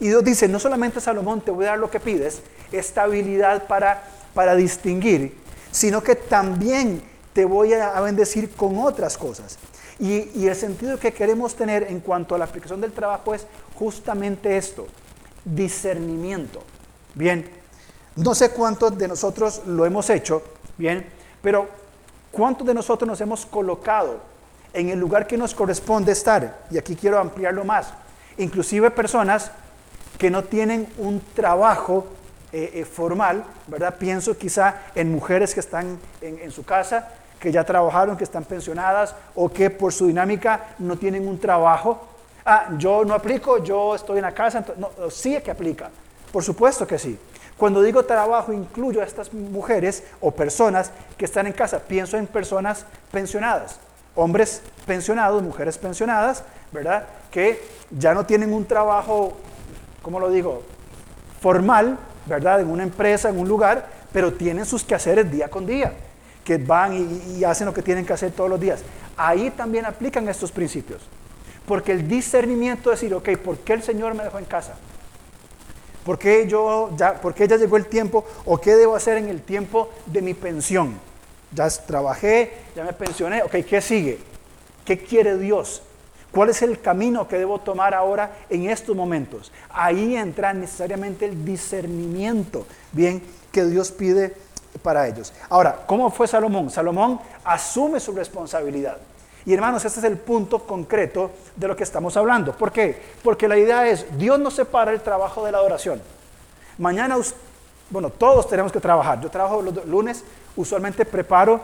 Y 0.00 0.08
Dios 0.08 0.24
dice, 0.24 0.48
no 0.48 0.58
solamente 0.58 1.00
Salomón 1.00 1.40
te 1.40 1.50
voy 1.50 1.66
a 1.66 1.70
dar 1.70 1.78
lo 1.78 1.90
que 1.90 2.00
pides, 2.00 2.40
esta 2.72 3.02
habilidad 3.02 3.66
para, 3.66 4.02
para 4.34 4.54
distinguir, 4.54 5.36
sino 5.70 6.02
que 6.02 6.14
también 6.14 7.02
te 7.32 7.44
voy 7.44 7.72
a 7.72 8.00
bendecir 8.00 8.50
con 8.50 8.78
otras 8.78 9.16
cosas. 9.18 9.58
Y, 9.98 10.30
y, 10.34 10.48
el 10.48 10.56
sentido 10.56 10.98
que 10.98 11.12
queremos 11.12 11.54
tener 11.54 11.84
en 11.84 12.00
cuanto 12.00 12.34
a 12.34 12.38
la 12.38 12.46
aplicación 12.46 12.80
del 12.80 12.92
trabajo 12.92 13.32
es 13.32 13.46
justamente 13.74 14.56
esto, 14.56 14.86
discernimiento. 15.44 16.62
Bien, 17.14 17.48
no 18.16 18.34
sé 18.34 18.50
cuántos 18.50 18.96
de 18.96 19.08
nosotros 19.08 19.62
lo 19.66 19.86
hemos 19.86 20.08
hecho, 20.10 20.42
bien, 20.76 21.06
pero 21.42 21.68
cuántos 22.30 22.66
de 22.66 22.74
nosotros 22.74 23.08
nos 23.08 23.20
hemos 23.20 23.46
colocado 23.46 24.20
en 24.72 24.88
el 24.88 24.98
lugar 24.98 25.26
que 25.26 25.36
nos 25.36 25.54
corresponde 25.54 26.12
estar, 26.12 26.64
y 26.70 26.78
aquí 26.78 26.96
quiero 26.96 27.18
ampliarlo 27.18 27.64
más, 27.64 27.92
inclusive 28.38 28.90
personas 28.90 29.50
que 30.18 30.30
no 30.30 30.44
tienen 30.44 30.88
un 30.98 31.20
trabajo 31.34 32.06
eh, 32.52 32.70
eh, 32.74 32.84
formal, 32.84 33.44
¿verdad? 33.66 33.96
Pienso 33.98 34.38
quizá 34.38 34.82
en 34.94 35.10
mujeres 35.10 35.54
que 35.54 35.60
están 35.60 35.98
en, 36.20 36.50
su 36.52 36.64
casa, 36.64 37.08
que 37.40 37.50
ya 37.50 37.64
trabajaron, 37.64 38.16
que 38.16 38.22
están 38.22 38.44
pensionadas 38.44 39.14
o 39.34 39.48
que 39.48 39.70
por 39.70 39.92
su 39.92 40.06
dinámica 40.06 40.74
no 40.78 40.96
tienen 40.96 41.26
un 41.26 41.38
trabajo. 41.40 42.06
Ah, 42.44 42.70
yo 42.76 43.04
no 43.04 43.14
aplico, 43.14 43.62
yo 43.62 43.94
estoy 43.94 44.18
en 44.18 44.22
la 44.22 44.32
casa, 44.32 44.64
no, 44.76 44.90
sí 45.10 45.40
que 45.40 45.50
aplica, 45.50 45.90
por 46.32 46.42
supuesto 46.42 46.86
que 46.86 46.98
sí. 46.98 47.18
Cuando 47.56 47.80
digo 47.82 48.04
trabajo 48.04 48.52
incluyo 48.52 49.00
a 49.00 49.04
estas 49.04 49.32
mujeres 49.32 50.02
o 50.20 50.30
personas 50.30 50.90
que 51.16 51.24
están 51.24 51.46
en 51.46 51.52
casa, 51.52 51.78
pienso 51.78 52.16
en 52.16 52.26
personas 52.26 52.84
pensionadas, 53.10 53.78
hombres 54.14 54.60
pensionados, 54.86 55.42
mujeres 55.42 55.78
pensionadas, 55.78 56.42
¿verdad? 56.72 57.06
Que 57.30 57.62
ya 57.90 58.12
no 58.12 58.26
tienen 58.26 58.52
un 58.52 58.66
trabajo 58.66 59.34
¿cómo 60.04 60.20
lo 60.20 60.30
digo? 60.30 60.62
Formal, 61.40 61.98
¿verdad? 62.26 62.60
En 62.60 62.70
una 62.70 62.84
empresa, 62.84 63.30
en 63.30 63.38
un 63.38 63.48
lugar, 63.48 63.88
pero 64.12 64.34
tienen 64.34 64.66
sus 64.66 64.84
quehaceres 64.84 65.28
día 65.28 65.48
con 65.48 65.66
día, 65.66 65.94
que 66.44 66.58
van 66.58 66.92
y, 66.94 67.42
hacen 67.42 67.66
lo 67.66 67.74
que 67.74 67.82
tienen 67.82 68.06
que 68.06 68.12
hacer 68.12 68.30
todos 68.30 68.50
los 68.50 68.60
días. 68.60 68.82
Ahí 69.16 69.50
también 69.50 69.86
aplican 69.86 70.28
estos 70.28 70.52
principios. 70.52 71.00
Porque 71.66 71.92
el 71.92 72.08
discernimiento 72.08 72.92
es 72.92 73.00
decir, 73.00 73.14
ok, 73.14 73.36
¿por 73.38 73.58
qué 73.58 73.72
el 73.72 73.82
Señor 73.82 74.14
me 74.14 74.24
dejó 74.24 74.38
en 74.38 74.44
casa? 74.44 74.74
¿Por 76.04 76.18
qué, 76.18 76.46
yo 76.46 76.90
ya, 76.96 77.14
¿Por 77.14 77.34
qué 77.34 77.48
ya 77.48 77.56
llegó 77.56 77.76
el 77.76 77.86
tiempo? 77.86 78.26
¿O 78.44 78.58
qué 78.58 78.76
debo 78.76 78.94
hacer 78.94 79.16
en 79.16 79.28
el 79.28 79.40
tiempo 79.40 79.90
de 80.06 80.20
mi 80.20 80.34
pensión? 80.34 80.98
Ya 81.52 81.68
trabajé, 81.68 82.52
ya 82.76 82.84
me 82.84 82.92
pensioné, 82.92 83.42
ok, 83.42 83.56
¿qué 83.68 83.80
sigue? 83.80 84.18
¿Qué 84.84 84.98
quiere 84.98 85.38
Dios? 85.38 85.82
¿Cuál 86.30 86.50
es 86.50 86.62
el 86.62 86.80
camino 86.80 87.28
que 87.28 87.38
debo 87.38 87.60
tomar 87.60 87.94
ahora 87.94 88.38
en 88.50 88.68
estos 88.68 88.94
momentos? 88.94 89.52
Ahí 89.70 90.16
entra 90.16 90.52
necesariamente 90.52 91.24
el 91.26 91.44
discernimiento, 91.44 92.66
bien, 92.92 93.22
que 93.52 93.64
Dios 93.64 93.92
pide 93.92 94.34
para 94.82 95.06
ellos. 95.06 95.32
Ahora, 95.48 95.84
¿cómo 95.86 96.10
fue 96.10 96.26
Salomón? 96.26 96.70
Salomón 96.70 97.20
asume 97.44 98.00
su 98.00 98.12
responsabilidad. 98.12 98.98
Y 99.46 99.52
hermanos, 99.52 99.84
este 99.84 100.00
es 100.00 100.04
el 100.04 100.16
punto 100.16 100.60
concreto 100.60 101.30
de 101.54 101.68
lo 101.68 101.76
que 101.76 101.82
estamos 101.82 102.16
hablando. 102.16 102.52
¿Por 102.52 102.72
qué? 102.72 102.98
Porque 103.22 103.46
la 103.46 103.58
idea 103.58 103.86
es, 103.86 104.06
Dios 104.16 104.38
no 104.38 104.50
separa 104.50 104.92
el 104.92 105.00
trabajo 105.02 105.44
de 105.44 105.52
la 105.52 105.58
adoración. 105.58 106.00
Mañana, 106.78 107.16
bueno, 107.90 108.10
todos 108.10 108.48
tenemos 108.48 108.72
que 108.72 108.80
trabajar. 108.80 109.20
Yo 109.20 109.30
trabajo 109.30 109.60
los 109.60 109.86
lunes, 109.86 110.24
usualmente 110.56 111.04
preparo 111.04 111.60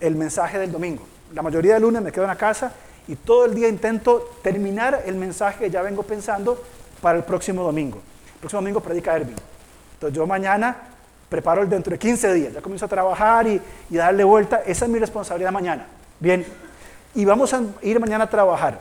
el 0.00 0.16
mensaje 0.16 0.58
del 0.58 0.72
domingo. 0.72 1.04
La 1.32 1.42
mayoría 1.42 1.74
de 1.74 1.80
lunes 1.80 2.02
me 2.02 2.10
quedo 2.10 2.24
en 2.24 2.30
la 2.30 2.36
casa 2.36 2.72
y 3.06 3.14
todo 3.14 3.44
el 3.44 3.54
día 3.54 3.68
intento 3.68 4.28
terminar 4.42 5.02
el 5.06 5.14
mensaje 5.14 5.64
que 5.64 5.70
ya 5.70 5.82
vengo 5.82 6.02
pensando 6.02 6.60
para 7.00 7.16
el 7.16 7.24
próximo 7.24 7.62
domingo. 7.62 7.98
El 8.34 8.40
próximo 8.40 8.60
domingo 8.60 8.80
predica 8.80 9.14
Erwin. 9.14 9.36
Entonces 9.94 10.16
yo 10.16 10.26
mañana 10.26 10.76
preparo 11.28 11.62
el 11.62 11.70
dentro 11.70 11.92
de 11.92 11.98
15 11.98 12.34
días, 12.34 12.52
ya 12.52 12.60
comienzo 12.60 12.86
a 12.86 12.88
trabajar 12.88 13.46
y, 13.46 13.62
y 13.88 13.96
darle 13.96 14.24
vuelta. 14.24 14.62
Esa 14.66 14.86
es 14.86 14.90
mi 14.90 14.98
responsabilidad 14.98 15.52
mañana. 15.52 15.86
Bien, 16.18 16.44
y 17.14 17.24
vamos 17.24 17.52
a 17.52 17.62
ir 17.82 17.98
mañana 18.00 18.24
a 18.24 18.30
trabajar. 18.30 18.80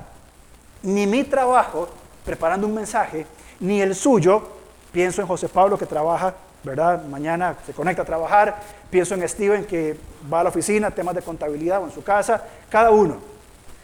Ni 0.82 1.08
mi 1.08 1.24
trabajo 1.24 1.90
preparando 2.26 2.68
un 2.68 2.74
mensaje, 2.74 3.26
ni 3.60 3.82
el 3.82 3.96
suyo, 3.96 4.44
pienso 4.92 5.22
en 5.22 5.28
José 5.28 5.50
Pablo 5.50 5.78
que 5.78 5.86
trabaja, 5.86 6.34
¿verdad? 6.64 7.04
Mañana 7.06 7.56
se 7.66 7.74
conecta 7.74 8.04
a 8.04 8.06
trabajar, 8.06 8.56
pienso 8.90 9.16
en 9.16 9.28
Steven 9.28 9.66
que 9.66 9.98
va 10.32 10.42
a 10.42 10.44
la 10.44 10.50
oficina, 10.50 10.92
temas 10.92 11.16
de 11.16 11.22
contabilidad 11.22 11.82
o 11.82 11.86
en 11.86 11.92
su 11.92 12.04
casa, 12.04 12.44
cada 12.70 12.92
uno. 12.92 13.18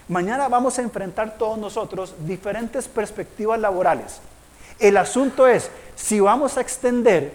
Mañana 0.07 0.47
vamos 0.47 0.77
a 0.77 0.83
enfrentar 0.83 1.37
todos 1.37 1.57
nosotros 1.57 2.13
diferentes 2.19 2.87
perspectivas 2.87 3.59
laborales. 3.59 4.19
El 4.79 4.97
asunto 4.97 5.47
es 5.47 5.71
si 5.95 6.19
vamos 6.19 6.57
a 6.57 6.61
extender 6.61 7.33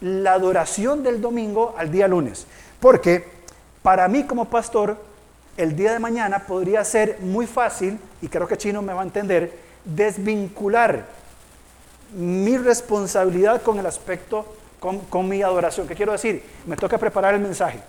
la 0.00 0.32
adoración 0.32 1.02
del 1.02 1.20
domingo 1.20 1.74
al 1.78 1.90
día 1.90 2.08
lunes. 2.08 2.46
Porque 2.80 3.24
para 3.82 4.08
mí 4.08 4.24
como 4.24 4.46
pastor, 4.46 4.96
el 5.58 5.74
día 5.74 5.92
de 5.92 5.98
mañana 5.98 6.46
podría 6.46 6.84
ser 6.84 7.18
muy 7.20 7.46
fácil, 7.46 7.98
y 8.22 8.28
creo 8.28 8.46
que 8.46 8.56
Chino 8.56 8.80
me 8.80 8.94
va 8.94 9.00
a 9.00 9.04
entender, 9.04 9.52
desvincular 9.84 11.04
mi 12.14 12.56
responsabilidad 12.56 13.60
con 13.62 13.78
el 13.78 13.84
aspecto, 13.84 14.46
con, 14.78 15.00
con 15.00 15.28
mi 15.28 15.42
adoración. 15.42 15.88
¿Qué 15.88 15.96
quiero 15.96 16.12
decir? 16.12 16.44
Me 16.64 16.76
toca 16.76 16.96
preparar 16.96 17.34
el 17.34 17.40
mensaje. 17.40 17.80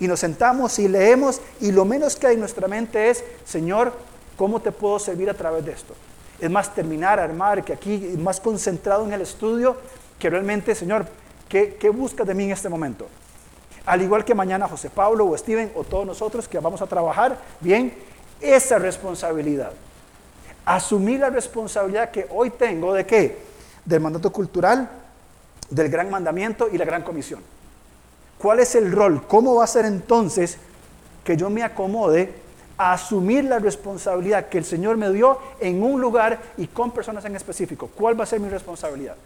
Y 0.00 0.08
nos 0.08 0.18
sentamos 0.18 0.78
y 0.80 0.88
leemos 0.88 1.40
y 1.60 1.70
lo 1.70 1.84
menos 1.84 2.16
que 2.16 2.26
hay 2.26 2.34
en 2.34 2.40
nuestra 2.40 2.66
mente 2.66 3.08
es, 3.08 3.22
Señor, 3.44 3.92
¿cómo 4.36 4.60
te 4.60 4.72
puedo 4.72 4.98
servir 4.98 5.30
a 5.30 5.34
través 5.34 5.64
de 5.64 5.72
esto? 5.72 5.94
Es 6.40 6.50
más 6.50 6.74
terminar, 6.74 7.20
armar, 7.20 7.64
que 7.64 7.72
aquí 7.72 8.16
más 8.18 8.40
concentrado 8.40 9.04
en 9.04 9.12
el 9.12 9.20
estudio, 9.20 9.76
que 10.18 10.28
realmente, 10.28 10.74
Señor, 10.74 11.06
¿qué, 11.48 11.76
qué 11.78 11.88
buscas 11.88 12.26
de 12.26 12.34
mí 12.34 12.44
en 12.44 12.50
este 12.50 12.68
momento? 12.68 13.06
Al 13.84 14.00
igual 14.02 14.24
que 14.24 14.34
mañana 14.34 14.68
José 14.68 14.90
Pablo 14.90 15.26
o 15.26 15.36
Steven 15.36 15.72
o 15.74 15.82
todos 15.82 16.06
nosotros 16.06 16.46
que 16.46 16.58
vamos 16.58 16.80
a 16.82 16.86
trabajar, 16.86 17.36
bien, 17.60 17.92
esa 18.40 18.78
responsabilidad. 18.78 19.72
Asumir 20.64 21.20
la 21.20 21.30
responsabilidad 21.30 22.10
que 22.10 22.26
hoy 22.30 22.50
tengo 22.50 22.94
de 22.94 23.04
qué? 23.04 23.38
Del 23.84 24.00
mandato 24.00 24.30
cultural, 24.30 24.88
del 25.68 25.88
gran 25.88 26.10
mandamiento 26.10 26.68
y 26.72 26.78
la 26.78 26.84
gran 26.84 27.02
comisión. 27.02 27.40
¿Cuál 28.38 28.60
es 28.60 28.74
el 28.74 28.92
rol? 28.92 29.26
¿Cómo 29.26 29.56
va 29.56 29.64
a 29.64 29.68
ser 29.68 29.84
entonces 29.84 30.58
que 31.24 31.36
yo 31.36 31.50
me 31.50 31.62
acomode 31.62 32.34
a 32.78 32.92
asumir 32.92 33.44
la 33.44 33.58
responsabilidad 33.58 34.48
que 34.48 34.58
el 34.58 34.64
Señor 34.64 34.96
me 34.96 35.10
dio 35.10 35.38
en 35.60 35.82
un 35.82 36.00
lugar 36.00 36.40
y 36.56 36.68
con 36.68 36.92
personas 36.92 37.24
en 37.24 37.34
específico? 37.34 37.90
¿Cuál 37.94 38.18
va 38.18 38.24
a 38.24 38.26
ser 38.26 38.38
mi 38.38 38.48
responsabilidad? 38.48 39.16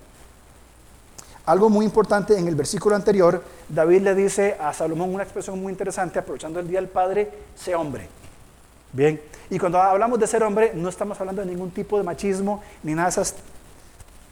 Algo 1.46 1.70
muy 1.70 1.86
importante 1.86 2.36
en 2.36 2.48
el 2.48 2.56
versículo 2.56 2.96
anterior, 2.96 3.40
David 3.68 4.02
le 4.02 4.14
dice 4.16 4.56
a 4.60 4.72
Salomón 4.72 5.14
una 5.14 5.22
expresión 5.22 5.60
muy 5.62 5.70
interesante, 5.70 6.18
aprovechando 6.18 6.58
el 6.58 6.66
Día 6.66 6.80
del 6.80 6.90
Padre, 6.90 7.30
sé 7.54 7.72
hombre. 7.76 8.08
Bien, 8.92 9.20
y 9.48 9.56
cuando 9.56 9.80
hablamos 9.80 10.18
de 10.18 10.26
ser 10.26 10.42
hombre, 10.42 10.72
no 10.74 10.88
estamos 10.88 11.20
hablando 11.20 11.42
de 11.42 11.48
ningún 11.48 11.70
tipo 11.70 11.98
de 11.98 12.02
machismo 12.02 12.64
ni 12.82 12.94
nada 12.94 13.06
de 13.06 13.10
esas 13.10 13.36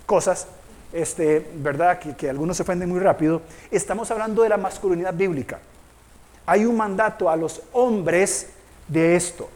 cosas, 0.06 0.48
este, 0.92 1.52
¿verdad? 1.56 2.00
Que, 2.00 2.16
que 2.16 2.28
algunos 2.28 2.56
se 2.56 2.64
ofenden 2.64 2.88
muy 2.88 2.98
rápido, 2.98 3.42
estamos 3.70 4.10
hablando 4.10 4.42
de 4.42 4.48
la 4.48 4.56
masculinidad 4.56 5.14
bíblica. 5.14 5.60
Hay 6.46 6.64
un 6.64 6.76
mandato 6.76 7.30
a 7.30 7.36
los 7.36 7.62
hombres 7.72 8.48
de 8.88 9.14
esto, 9.14 9.48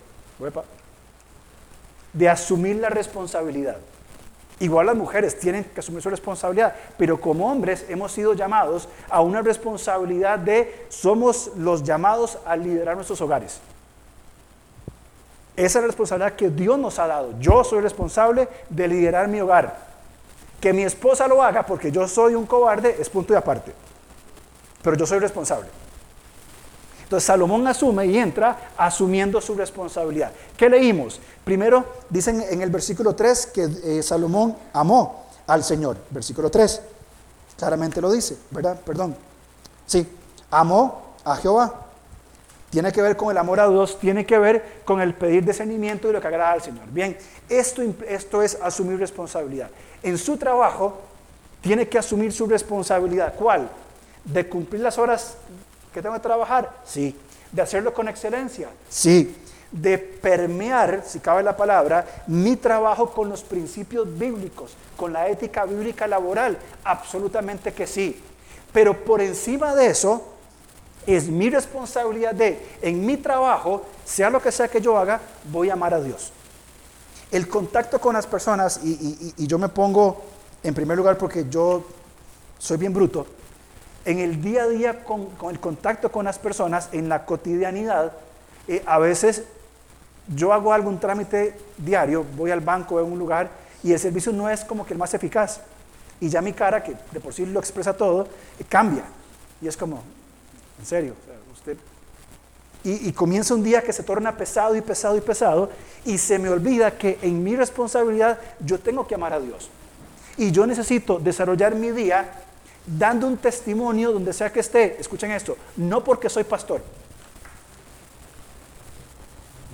de 2.13 2.29
asumir 2.29 2.77
la 2.77 2.89
responsabilidad. 2.89 3.79
Igual 4.61 4.87
las 4.87 4.97
mujeres 4.97 5.39
tienen 5.39 5.65
que 5.65 5.81
asumir 5.81 6.03
su 6.03 6.11
responsabilidad, 6.11 6.75
pero 6.97 7.21
como 7.21 7.51
hombres 7.51 7.87
hemos 7.89 8.11
sido 8.11 8.35
llamados 8.35 8.89
a 9.09 9.21
una 9.21 9.41
responsabilidad 9.41 10.39
de, 10.39 10.87
somos 10.89 11.53
los 11.57 11.85
llamados 11.85 12.39
a 12.45 12.57
liderar 12.57 12.97
nuestros 12.97 13.21
hogares. 13.21 13.61
Esa 15.57 15.79
es 15.79 15.83
la 15.83 15.87
responsabilidad 15.89 16.35
que 16.35 16.51
Dios 16.51 16.79
nos 16.79 16.99
ha 16.99 17.07
dado. 17.07 17.35
Yo 17.39 17.63
soy 17.63 17.81
responsable 17.81 18.49
de 18.69 18.89
liderar 18.89 19.29
mi 19.29 19.41
hogar. 19.41 19.89
Que 20.61 20.73
mi 20.73 20.83
esposa 20.83 21.29
lo 21.29 21.43
haga 21.43 21.65
porque 21.65 21.93
yo 21.93 22.07
soy 22.09 22.35
un 22.35 22.47
cobarde 22.47 22.97
es 22.99 23.09
punto 23.09 23.33
y 23.33 23.37
aparte. 23.37 23.73
Pero 24.83 24.97
yo 24.97 25.07
soy 25.07 25.21
responsable. 25.21 25.69
Entonces 27.09 27.27
Salomón 27.27 27.67
asume 27.67 28.05
y 28.05 28.19
entra 28.19 28.69
asumiendo 28.77 29.41
su 29.41 29.55
responsabilidad. 29.55 30.31
¿Qué 30.59 30.69
leímos? 30.69 31.19
Primero, 31.43 31.83
dicen 32.11 32.45
en 32.51 32.61
el 32.61 32.69
versículo 32.69 33.15
3 33.15 33.47
que 33.47 33.69
eh, 33.83 34.03
Salomón 34.03 34.55
amó 34.75 35.25
al 35.47 35.65
Señor. 35.65 35.97
Versículo 36.11 36.51
3, 36.51 36.83
claramente 37.57 38.03
lo 38.03 38.13
dice, 38.13 38.37
¿verdad? 38.51 38.79
Perdón. 38.85 39.17
Sí, 39.87 40.07
amó 40.51 41.15
a 41.25 41.37
Jehová. 41.37 41.87
Tiene 42.69 42.93
que 42.93 43.01
ver 43.01 43.17
con 43.17 43.31
el 43.31 43.39
amor 43.39 43.61
a 43.61 43.71
Dios, 43.71 43.99
tiene 43.99 44.27
que 44.27 44.39
ver 44.39 44.83
con 44.85 45.01
el 45.01 45.15
pedir 45.15 45.47
discernimiento 45.47 46.11
y 46.11 46.13
lo 46.13 46.21
que 46.21 46.29
agrada 46.29 46.53
al 46.53 46.61
Señor. 46.61 46.89
Bien, 46.91 47.17
esto, 47.49 47.81
esto 48.07 48.43
es 48.43 48.59
asumir 48.61 48.99
responsabilidad. 48.99 49.71
En 50.03 50.19
su 50.19 50.37
trabajo 50.37 50.99
tiene 51.63 51.89
que 51.89 51.97
asumir 51.97 52.35
su 52.35 52.45
responsabilidad. 52.45 53.33
¿Cuál? 53.35 53.71
De 54.27 54.47
cumplir 54.47 54.83
las 54.83 54.99
horas 54.99 55.39
que 55.99 56.03
tengo 56.03 56.15
que 56.15 56.21
trabajar. 56.21 56.81
Sí. 56.85 57.17
De 57.51 57.63
hacerlo 57.63 57.93
con 57.93 58.09
excelencia. 58.09 58.69
Sí. 58.89 59.37
De 59.73 59.99
permear, 59.99 61.03
si 61.05 61.19
cabe 61.19 61.43
la 61.43 61.57
palabra, 61.57 62.07
mi 62.27 62.57
trabajo 62.57 63.11
con 63.11 63.29
los 63.29 63.43
principios 63.43 64.07
bíblicos, 64.17 64.77
con 64.97 65.13
la 65.13 65.29
ética 65.29 65.65
bíblica 65.65 66.07
laboral. 66.07 66.57
Absolutamente 66.85 67.73
que 67.73 67.87
sí. 67.87 68.23
Pero 68.73 69.05
por 69.05 69.21
encima 69.21 69.75
de 69.75 69.89
eso, 69.89 70.23
es 71.07 71.29
mi 71.29 71.51
responsabilidad 71.51 72.35
de, 72.35 72.59
en 72.83 73.05
mi 73.05 73.17
trabajo, 73.17 73.83
sea 74.05 74.31
lo 74.31 74.41
que 74.41 74.53
sea 74.53 74.69
que 74.69 74.81
yo 74.81 74.97
haga, 74.97 75.21
voy 75.51 75.71
a 75.71 75.73
amar 75.73 75.95
a 75.95 76.01
Dios. 76.01 76.33
El 77.31 77.49
contacto 77.49 78.01
con 78.01 78.15
las 78.15 78.27
personas, 78.27 78.81
y, 78.85 79.47
yo 79.47 79.59
me 79.59 79.69
pongo 79.69 80.23
en 80.63 80.75
primer 80.75 80.97
lugar 80.97 81.19
porque 81.19 81.47
yo 81.51 81.83
soy 82.59 82.77
bien 82.77 82.93
bruto, 82.93 83.27
en 84.09 84.21
el 84.21 84.41
día 84.41 84.63
a 84.63 84.69
día 84.69 85.05
con, 85.05 85.29
el 85.51 85.61
contacto 85.61 86.11
con 86.11 86.25
las 86.25 86.39
personas, 86.39 86.89
en 86.93 87.11
la 87.11 87.27
cotidianidad, 87.27 88.13
eh, 88.67 88.83
a 88.87 88.99
veces 88.99 89.43
yo 90.35 90.55
hago 90.55 90.73
algún 90.73 90.99
trámite 90.99 91.55
diario, 91.77 92.25
voy 92.35 92.51
al 92.51 92.61
banco 92.61 92.99
en 93.01 93.13
un 93.13 93.19
lugar 93.19 93.51
y 93.83 93.93
el 93.93 93.99
servicio 93.99 94.33
no 94.33 94.49
es 94.49 94.65
como 94.65 94.87
que 94.87 94.95
el 94.95 94.99
más 94.99 95.13
eficaz. 95.13 95.61
Y 96.21 96.31
ya 96.31 96.41
mi 96.41 96.55
cara, 96.55 96.83
que 96.83 96.95
de 97.13 97.21
por 97.21 97.35
sí 97.35 97.45
lo 97.45 97.61
expresa 97.61 97.95
todo, 97.95 98.27
eh, 98.59 98.65
cambia. 98.67 99.05
Y 99.61 99.69
es 99.69 99.77
como, 99.77 100.03
en 100.79 100.87
serio, 100.87 101.15
usted... 101.53 101.77
Y, 102.85 103.13
comienza 103.13 103.53
un 103.55 103.63
día 103.63 103.83
que 103.83 103.93
se 103.93 104.03
torna 104.03 104.39
pesado 104.39 104.75
y 104.75 104.81
pesado 104.81 105.19
y 105.19 105.21
pesado 105.21 105.69
y 106.07 106.17
se 106.17 106.39
me 106.39 106.49
olvida 106.49 106.97
que 106.97 107.19
en 107.21 107.43
mi 107.45 107.57
responsabilidad 107.57 108.39
yo 108.61 108.79
tengo 108.81 109.07
que 109.07 109.17
amar 109.17 109.35
a 109.35 109.41
Dios. 109.41 109.69
Y 110.39 110.51
yo 110.51 110.67
necesito 110.67 111.19
desarrollar 111.19 111.75
mi 111.75 111.91
día 111.91 112.31
dando 112.97 113.27
un 113.27 113.37
testimonio 113.37 114.13
donde 114.13 114.33
sea 114.33 114.53
que 114.53 114.61
esté. 114.61 114.97
Escuchen 114.99 115.31
esto, 115.33 115.57
no 115.77 116.03
porque 116.03 116.29
soy 116.29 116.45
pastor, 116.45 116.81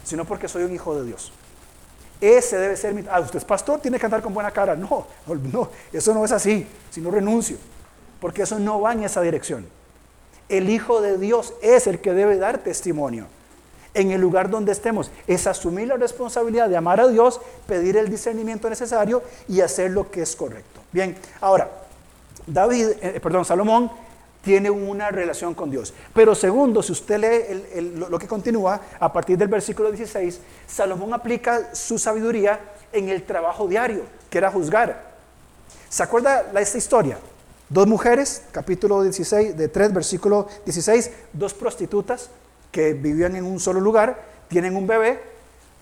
sino 0.05 0.25
porque 0.25 0.49
soy 0.49 0.65
un 0.65 0.75
hijo 0.75 0.97
de 0.99 1.07
Dios. 1.07 1.33
Ese 2.21 2.57
debe 2.57 2.77
ser 2.77 2.95
mi... 2.95 3.05
Ah, 3.11 3.21
usted 3.21 3.39
es 3.39 3.45
pastor, 3.45 3.81
tiene 3.81 3.99
que 3.99 4.07
andar 4.07 4.23
con 4.23 4.33
buena 4.33 4.51
cara. 4.51 4.75
No, 4.75 5.07
no, 5.53 5.71
eso 5.93 6.15
no 6.15 6.25
es 6.25 6.33
así, 6.33 6.67
sino 6.91 7.11
renuncio, 7.11 7.57
porque 8.21 8.43
eso 8.43 8.59
no 8.59 8.81
va 8.81 8.93
en 8.93 9.05
esa 9.05 9.21
dirección. 9.21 9.67
El 10.49 10.69
Hijo 10.71 11.01
de 11.01 11.19
Dios 11.19 11.55
es 11.63 11.87
el 11.87 12.01
que 12.01 12.13
debe 12.13 12.37
dar 12.37 12.59
testimonio 12.59 13.27
en 13.95 14.11
el 14.11 14.21
lugar 14.21 14.51
donde 14.51 14.73
estemos. 14.73 15.11
Es 15.27 15.47
asumir 15.47 15.89
la 15.89 15.97
responsabilidad 15.97 16.69
de 16.69 16.77
amar 16.77 17.01
a 17.01 17.09
Dios, 17.09 17.41
pedir 17.67 17.97
el 17.97 18.11
discernimiento 18.11 18.69
necesario 18.69 19.23
y 19.49 19.61
hacer 19.61 19.93
lo 19.93 20.11
que 20.11 20.23
es 20.23 20.37
correcto. 20.37 20.81
Bien, 20.93 21.17
ahora, 21.41 21.71
David, 22.47 22.89
eh, 23.01 23.21
perdón, 23.23 23.45
Salomón 23.45 23.91
tiene 24.45 24.71
una 24.71 25.11
relación 25.11 25.55
con 25.55 25.71
Dios. 25.71 25.95
Pero 26.13 26.35
segundo, 26.35 26.83
si 26.83 26.93
usted 26.93 27.19
lee 27.19 27.93
lo, 27.97 28.19
que 28.19 28.29
continúa 28.29 28.81
a 29.01 29.13
partir 29.13 29.39
del 29.39 29.49
versículo 29.49 29.91
16, 29.91 30.41
Salomón 30.67 31.15
aplica 31.15 31.75
su 31.75 31.99
sabiduría 31.99 32.61
en 32.93 33.09
el 33.09 33.23
trabajo 33.23 33.67
diario, 33.67 34.03
que 34.29 34.39
era 34.39 34.51
juzgar. 34.51 35.15
¿Se 35.89 36.03
acuerda 36.03 36.53
esta 36.61 36.79
historia? 36.79 37.19
Dos 37.71 37.87
mujeres, 37.87 38.43
capítulo 38.53 39.03
16, 39.03 39.57
de 39.57 39.69
3, 39.69 39.95
versículo 39.95 40.47
16, 40.65 41.11
dos 41.33 41.55
prostitutas 41.55 42.29
que 42.71 42.93
vivían 42.93 43.37
en 43.37 43.45
un 43.45 43.59
solo 43.59 43.81
lugar, 43.81 44.23
tienen 44.49 44.77
un 44.77 44.87
bebé, 44.87 45.21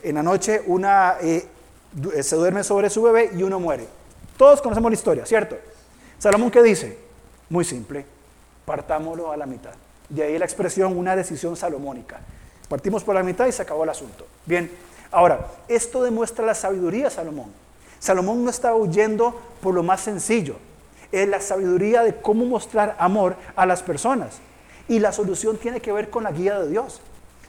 en 0.02 0.14
la 0.14 0.22
noche 0.22 0.62
una 0.66 1.16
eh, 1.20 1.46
eh, 2.14 2.22
se 2.22 2.36
duerme 2.36 2.64
sobre 2.64 2.90
su 2.90 3.02
bebé 3.02 3.30
y 3.36 3.42
uno 3.42 3.58
muere. 3.58 3.86
Todos 4.36 4.62
conocemos 4.62 4.90
la 4.90 4.94
historia, 4.94 5.26
¿cierto? 5.26 5.56
Salomón, 6.22 6.52
¿qué 6.52 6.62
dice? 6.62 6.96
Muy 7.48 7.64
simple, 7.64 8.06
partámoslo 8.64 9.32
a 9.32 9.36
la 9.36 9.44
mitad. 9.44 9.72
De 10.08 10.22
ahí 10.22 10.38
la 10.38 10.44
expresión 10.44 10.96
una 10.96 11.16
decisión 11.16 11.56
salomónica. 11.56 12.20
Partimos 12.68 13.02
por 13.02 13.16
la 13.16 13.24
mitad 13.24 13.48
y 13.48 13.50
se 13.50 13.62
acabó 13.62 13.82
el 13.82 13.90
asunto. 13.90 14.24
Bien, 14.46 14.70
Ahora, 15.10 15.48
esto 15.66 16.04
demuestra 16.04 16.46
la 16.46 16.54
sabiduría 16.54 17.06
de 17.06 17.10
Salomón. 17.10 17.50
Salomón 17.98 18.44
no 18.44 18.50
estaba 18.50 18.76
huyendo 18.76 19.34
por 19.60 19.74
lo 19.74 19.82
más 19.82 20.00
sencillo. 20.02 20.58
Es 21.10 21.28
la 21.28 21.40
sabiduría 21.40 22.04
de 22.04 22.14
cómo 22.14 22.46
mostrar 22.46 22.94
amor 23.00 23.34
a 23.56 23.66
las 23.66 23.82
personas. 23.82 24.38
Y 24.86 25.00
la 25.00 25.10
solución 25.10 25.56
tiene 25.56 25.80
que 25.80 25.90
ver 25.90 26.08
con 26.08 26.22
la 26.22 26.30
guía 26.30 26.60
de 26.60 26.68
Dios. 26.68 27.00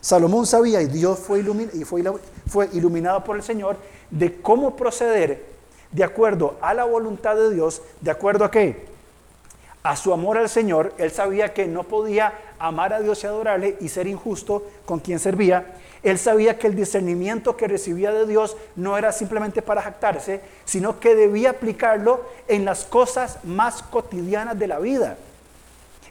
Salomón 0.02 0.48
sabía, 0.48 0.82
y 0.82 0.88
Dios 0.88 1.20
fue, 1.20 1.44
fue, 1.86 2.04
fue 2.48 2.70
iluminado 2.74 3.24
por 3.24 3.36
el 3.36 3.44
Señor, 3.44 3.78
de 4.10 4.42
cómo 4.42 4.76
proceder 4.76 5.53
de 5.94 6.04
acuerdo 6.04 6.58
a 6.60 6.74
la 6.74 6.84
voluntad 6.84 7.36
de 7.36 7.54
Dios, 7.54 7.82
de 8.02 8.12
acuerdo 8.12 8.44
a 8.44 8.52
qué? 8.52 8.86
A 9.84 9.96
su 9.96 10.12
amor 10.12 10.38
al 10.38 10.50
Señor. 10.50 10.94
Él 10.98 11.12
sabía 11.12 11.54
que 11.54 11.68
no 11.68 11.84
podía 11.84 12.34
amar 12.60 12.94
a 12.94 13.00
Dios 13.00 13.24
y 13.24 13.28
adorarle 13.28 13.78
y 13.80 13.90
ser 13.90 14.08
injusto 14.08 14.64
con 14.86 15.00
quien 15.00 15.20
servía. 15.20 15.76
Él 16.02 16.18
sabía 16.18 16.58
que 16.58 16.68
el 16.68 16.76
discernimiento 16.76 17.56
que 17.56 17.68
recibía 17.68 18.12
de 18.12 18.26
Dios 18.26 18.58
no 18.76 18.98
era 18.98 19.12
simplemente 19.12 19.62
para 19.62 19.82
jactarse, 19.82 20.42
sino 20.66 21.00
que 21.00 21.16
debía 21.16 21.52
aplicarlo 21.52 22.26
en 22.48 22.66
las 22.66 22.84
cosas 22.84 23.40
más 23.44 23.84
cotidianas 23.84 24.58
de 24.58 24.68
la 24.68 24.80
vida. 24.80 25.18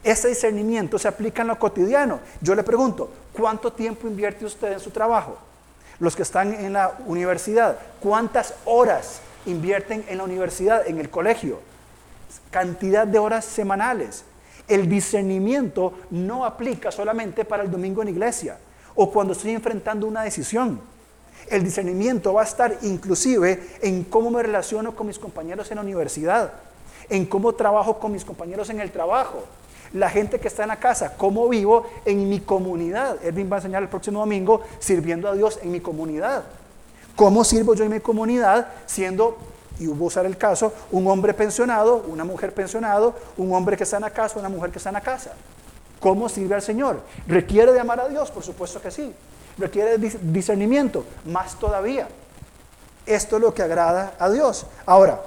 Ese 0.05 0.29
discernimiento 0.29 0.99
se 0.99 1.09
aplica 1.09 1.43
en 1.43 1.49
lo 1.49 1.59
cotidiano. 1.59 2.21
Yo 2.41 2.55
le 2.55 2.63
pregunto, 2.63 3.11
¿cuánto 3.33 3.73
tiempo 3.73 4.09
invierte 4.09 4.45
usted 4.45 4.73
en 4.73 4.81
su 4.81 4.91
trabajo? 4.91 5.37
Los 5.99 6.17
que 6.17 6.23
están 6.23 6.53
en 6.53 6.73
la 6.73 6.99
universidad, 7.07 7.79
¿cuántas 8.01 8.55
horas 8.65 9.21
invierten 9.47 10.05
en 10.09 10.19
la 10.19 10.25
universidad, 10.25 10.87
en 10.87 10.99
el 10.99 11.11
colegio? 11.11 11.61
Cantidad 12.51 13.07
de 13.07 13.19
horas 13.19 13.45
semanales. 13.45 14.25
El 14.69 14.89
discernimiento 14.89 15.95
no 16.11 16.45
aplica 16.45 16.91
solamente 16.91 17.45
para 17.45 17.63
el 17.63 17.71
domingo 17.71 18.03
en 18.03 18.09
iglesia 18.09 18.59
o 18.95 19.11
cuando 19.11 19.33
estoy 19.33 19.53
enfrentando 19.53 20.07
una 20.07 20.23
decisión. 20.23 20.81
El 21.49 21.65
discernimiento 21.65 22.33
va 22.33 22.43
a 22.43 22.45
estar 22.45 22.79
inclusive 22.83 23.61
en 23.83 24.05
cómo 24.05 24.31
me 24.31 24.43
relaciono 24.43 24.95
con 24.95 25.07
mis 25.07 25.19
compañeros 25.19 25.71
en 25.71 25.77
la 25.77 25.83
universidad, 25.83 26.53
en 27.09 27.27
cómo 27.27 27.53
trabajo 27.55 27.99
con 27.99 28.13
mis 28.13 28.25
compañeros 28.25 28.71
en 28.71 28.81
el 28.81 28.91
trabajo, 28.93 29.45
la 29.93 30.09
gente 30.09 30.39
que 30.39 30.49
está 30.49 30.63
en 30.63 30.69
la 30.69 30.79
casa, 30.79 31.17
cómo 31.17 31.49
vivo 31.49 31.87
en 32.05 32.29
mi 32.29 32.41
comunidad. 32.41 33.23
Edwin 33.25 33.51
va 33.51 33.57
a 33.57 33.59
enseñar 33.59 33.83
el 33.83 33.89
próximo 33.89 34.21
domingo 34.21 34.63
sirviendo 34.79 35.29
a 35.29 35.35
Dios 35.35 35.59
en 35.63 35.73
mi 35.73 35.81
comunidad. 35.81 36.45
¿Cómo 37.17 37.45
sirvo 37.45 37.75
yo 37.75 37.85
en 37.85 37.91
mi 37.91 38.01
comunidad 38.01 38.69
siendo, 38.87 39.37
y 39.79 39.89
hubo 39.89 40.07
usar 40.07 40.27
el 40.27 40.37
caso, 40.37 40.73
un 40.91 41.07
hombre 41.07 41.35
pensionado, 41.35 42.05
una 42.09 42.25
mujer 42.25 42.55
pensionado, 42.55 43.15
un 43.37 43.53
hombre 43.53 43.77
que 43.77 43.85
está 43.85 43.97
en 43.97 44.03
la 44.03 44.11
casa, 44.11 44.39
una 44.39 44.49
mujer 44.49 44.71
que 44.71 44.79
está 44.79 44.91
en 44.91 44.95
la 44.95 45.01
casa? 45.01 45.33
¿Cómo 46.01 46.29
sirve 46.29 46.55
al 46.55 46.63
Señor? 46.63 47.01
¿Requiere 47.27 47.73
de 47.73 47.81
amar 47.81 48.01
a 48.01 48.09
Dios? 48.09 48.31
Por 48.31 48.43
supuesto 48.43 48.81
que 48.81 48.91
sí. 48.91 49.15
¿Requiere 49.59 49.99
de 49.99 50.19
discernimiento? 50.23 51.05
Más 51.27 51.59
todavía. 51.59 52.09
Esto 53.07 53.37
es 53.37 53.43
lo 53.43 53.53
que 53.53 53.63
agrada 53.63 54.15
a 54.19 54.31
Dios. 54.31 54.67
Ahora, 54.87 55.21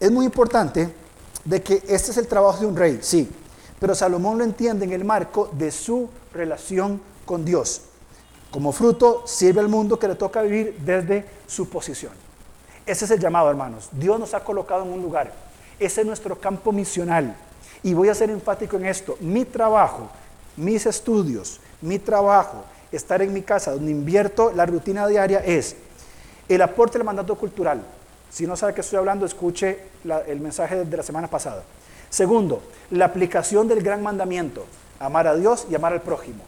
es 0.00 0.10
muy 0.10 0.24
importante 0.24 0.92
de 1.44 1.62
que 1.62 1.74
este 1.88 2.10
es 2.10 2.16
el 2.16 2.26
trabajo 2.26 2.60
de 2.60 2.66
un 2.66 2.76
rey, 2.76 2.98
sí, 3.02 3.30
pero 3.78 3.94
Salomón 3.94 4.38
lo 4.38 4.44
entiende 4.44 4.84
en 4.84 4.92
el 4.92 5.04
marco 5.04 5.50
de 5.52 5.70
su 5.70 6.08
relación 6.32 7.00
con 7.24 7.44
Dios. 7.44 7.82
Como 8.54 8.70
fruto, 8.70 9.24
sirve 9.26 9.60
al 9.60 9.66
mundo 9.66 9.98
que 9.98 10.06
le 10.06 10.14
toca 10.14 10.40
vivir 10.40 10.76
desde 10.78 11.24
su 11.44 11.68
posición. 11.68 12.12
Ese 12.86 13.04
es 13.04 13.10
el 13.10 13.18
llamado, 13.18 13.50
hermanos. 13.50 13.88
Dios 13.90 14.16
nos 14.20 14.32
ha 14.32 14.44
colocado 14.44 14.84
en 14.84 14.92
un 14.92 15.02
lugar. 15.02 15.32
Ese 15.76 16.02
es 16.02 16.06
nuestro 16.06 16.38
campo 16.38 16.70
misional. 16.70 17.34
Y 17.82 17.94
voy 17.94 18.10
a 18.10 18.14
ser 18.14 18.30
enfático 18.30 18.76
en 18.76 18.86
esto. 18.86 19.16
Mi 19.18 19.44
trabajo, 19.44 20.08
mis 20.56 20.86
estudios, 20.86 21.58
mi 21.80 21.98
trabajo, 21.98 22.64
estar 22.92 23.22
en 23.22 23.32
mi 23.32 23.42
casa, 23.42 23.72
donde 23.72 23.90
invierto 23.90 24.52
la 24.54 24.66
rutina 24.66 25.08
diaria, 25.08 25.40
es 25.40 25.74
el 26.48 26.62
aporte 26.62 26.96
del 26.96 27.04
mandato 27.04 27.34
cultural. 27.34 27.82
Si 28.30 28.46
no 28.46 28.56
sabe 28.56 28.72
qué 28.72 28.82
estoy 28.82 29.00
hablando, 29.00 29.26
escuche 29.26 29.80
el 30.28 30.38
mensaje 30.38 30.84
de 30.84 30.96
la 30.96 31.02
semana 31.02 31.26
pasada. 31.26 31.64
Segundo, 32.08 32.62
la 32.92 33.06
aplicación 33.06 33.66
del 33.66 33.82
gran 33.82 34.00
mandamiento, 34.00 34.64
amar 35.00 35.26
a 35.26 35.34
Dios 35.34 35.66
y 35.68 35.74
amar 35.74 35.92
al 35.92 36.02
prójimo. 36.02 36.44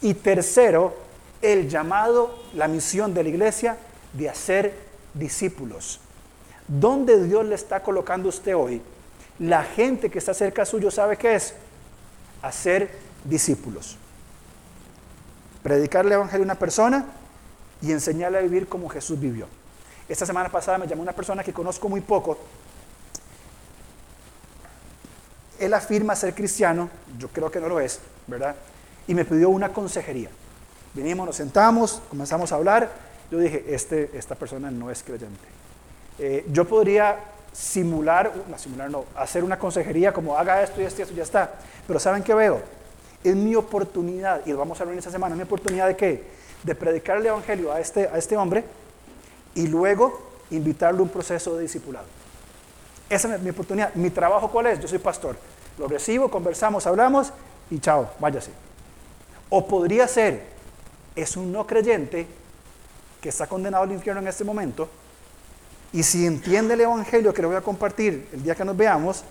Y 0.00 0.14
tercero, 0.14 1.11
el 1.42 1.68
llamado, 1.68 2.38
la 2.54 2.68
misión 2.68 3.12
de 3.12 3.22
la 3.22 3.28
iglesia 3.28 3.76
de 4.12 4.30
hacer 4.30 4.74
discípulos. 5.14 6.00
¿Dónde 6.68 7.22
Dios 7.24 7.44
le 7.44 7.54
está 7.54 7.82
colocando 7.82 8.28
usted 8.28 8.56
hoy? 8.56 8.80
la 9.42 9.64
gente 9.64 10.08
que 10.08 10.18
está 10.18 10.34
cerca 10.34 10.64
suyo 10.64 10.90
sabe 10.90 11.16
qué 11.16 11.34
es 11.34 11.54
hacer 12.42 12.90
discípulos. 13.24 13.96
Predicarle 15.62 16.10
el 16.10 16.14
evangelio 16.14 16.44
a 16.44 16.46
una 16.46 16.54
persona 16.54 17.06
y 17.80 17.92
enseñarle 17.92 18.38
a 18.38 18.42
vivir 18.42 18.68
como 18.68 18.88
Jesús 18.88 19.18
vivió. 19.18 19.46
Esta 20.08 20.26
semana 20.26 20.48
pasada 20.48 20.78
me 20.78 20.86
llamó 20.86 21.02
una 21.02 21.12
persona 21.12 21.42
que 21.42 21.52
conozco 21.52 21.88
muy 21.88 22.00
poco. 22.00 22.38
Él 25.58 25.74
afirma 25.74 26.14
ser 26.14 26.34
cristiano, 26.34 26.88
yo 27.18 27.28
creo 27.28 27.50
que 27.50 27.60
no 27.60 27.68
lo 27.68 27.80
es, 27.80 28.00
¿verdad? 28.26 28.54
Y 29.06 29.14
me 29.14 29.24
pidió 29.24 29.48
una 29.48 29.72
consejería. 29.72 30.28
Vinimos, 30.94 31.26
nos 31.26 31.36
sentamos, 31.36 32.02
comenzamos 32.08 32.52
a 32.52 32.56
hablar. 32.56 32.90
Yo 33.30 33.38
dije, 33.38 33.64
este, 33.68 34.10
esta 34.14 34.34
persona 34.34 34.70
no 34.70 34.90
es 34.90 35.02
creyente. 35.02 35.44
Eh, 36.18 36.44
yo 36.50 36.66
podría 36.66 37.18
simular, 37.52 38.32
no, 38.48 38.58
simular 38.58 38.90
no, 38.90 39.04
hacer 39.16 39.44
una 39.44 39.58
consejería 39.58 40.12
como 40.12 40.36
haga 40.36 40.62
esto 40.62 40.80
y 40.80 40.84
esto 40.84 41.00
y 41.00 41.02
esto, 41.02 41.14
ya 41.14 41.22
está. 41.22 41.52
Pero 41.86 41.98
¿saben 41.98 42.22
qué 42.22 42.34
veo? 42.34 42.60
Es 43.24 43.34
mi 43.34 43.54
oportunidad, 43.54 44.42
y 44.44 44.50
lo 44.50 44.58
vamos 44.58 44.80
a 44.80 44.84
ver 44.84 44.92
en 44.92 44.98
esta 44.98 45.10
semana, 45.10 45.34
es 45.34 45.38
mi 45.38 45.44
oportunidad 45.44 45.86
de 45.86 45.96
qué? 45.96 46.24
De 46.62 46.74
predicar 46.74 47.18
el 47.18 47.26
Evangelio 47.26 47.72
a 47.72 47.80
este, 47.80 48.08
a 48.08 48.18
este 48.18 48.36
hombre 48.36 48.64
y 49.54 49.66
luego 49.66 50.32
invitarlo 50.50 51.00
a 51.00 51.02
un 51.02 51.08
proceso 51.08 51.56
de 51.56 51.62
discipulado. 51.62 52.06
Esa 53.08 53.34
es 53.34 53.40
mi 53.42 53.50
oportunidad. 53.50 53.94
¿Mi 53.94 54.10
trabajo 54.10 54.50
cuál 54.50 54.66
es? 54.66 54.80
Yo 54.80 54.88
soy 54.88 54.98
pastor. 54.98 55.36
Lo 55.78 55.86
recibo, 55.86 56.30
conversamos, 56.30 56.86
hablamos 56.86 57.32
y 57.70 57.78
chao, 57.78 58.10
váyase. 58.18 58.50
O 59.50 59.66
podría 59.66 60.08
ser, 60.08 60.42
es 61.14 61.36
un 61.36 61.52
no 61.52 61.66
creyente 61.66 62.26
que 63.20 63.28
está 63.28 63.46
condenado 63.46 63.84
al 63.84 63.92
infierno 63.92 64.20
en 64.20 64.28
este 64.28 64.44
momento 64.44 64.88
y 65.92 66.02
si 66.02 66.26
entiende 66.26 66.74
el 66.74 66.80
Evangelio 66.80 67.34
que 67.34 67.42
le 67.42 67.48
voy 67.48 67.56
a 67.56 67.60
compartir 67.60 68.28
el 68.32 68.42
día 68.42 68.54
que 68.54 68.64
nos 68.64 68.76
veamos 68.76 69.24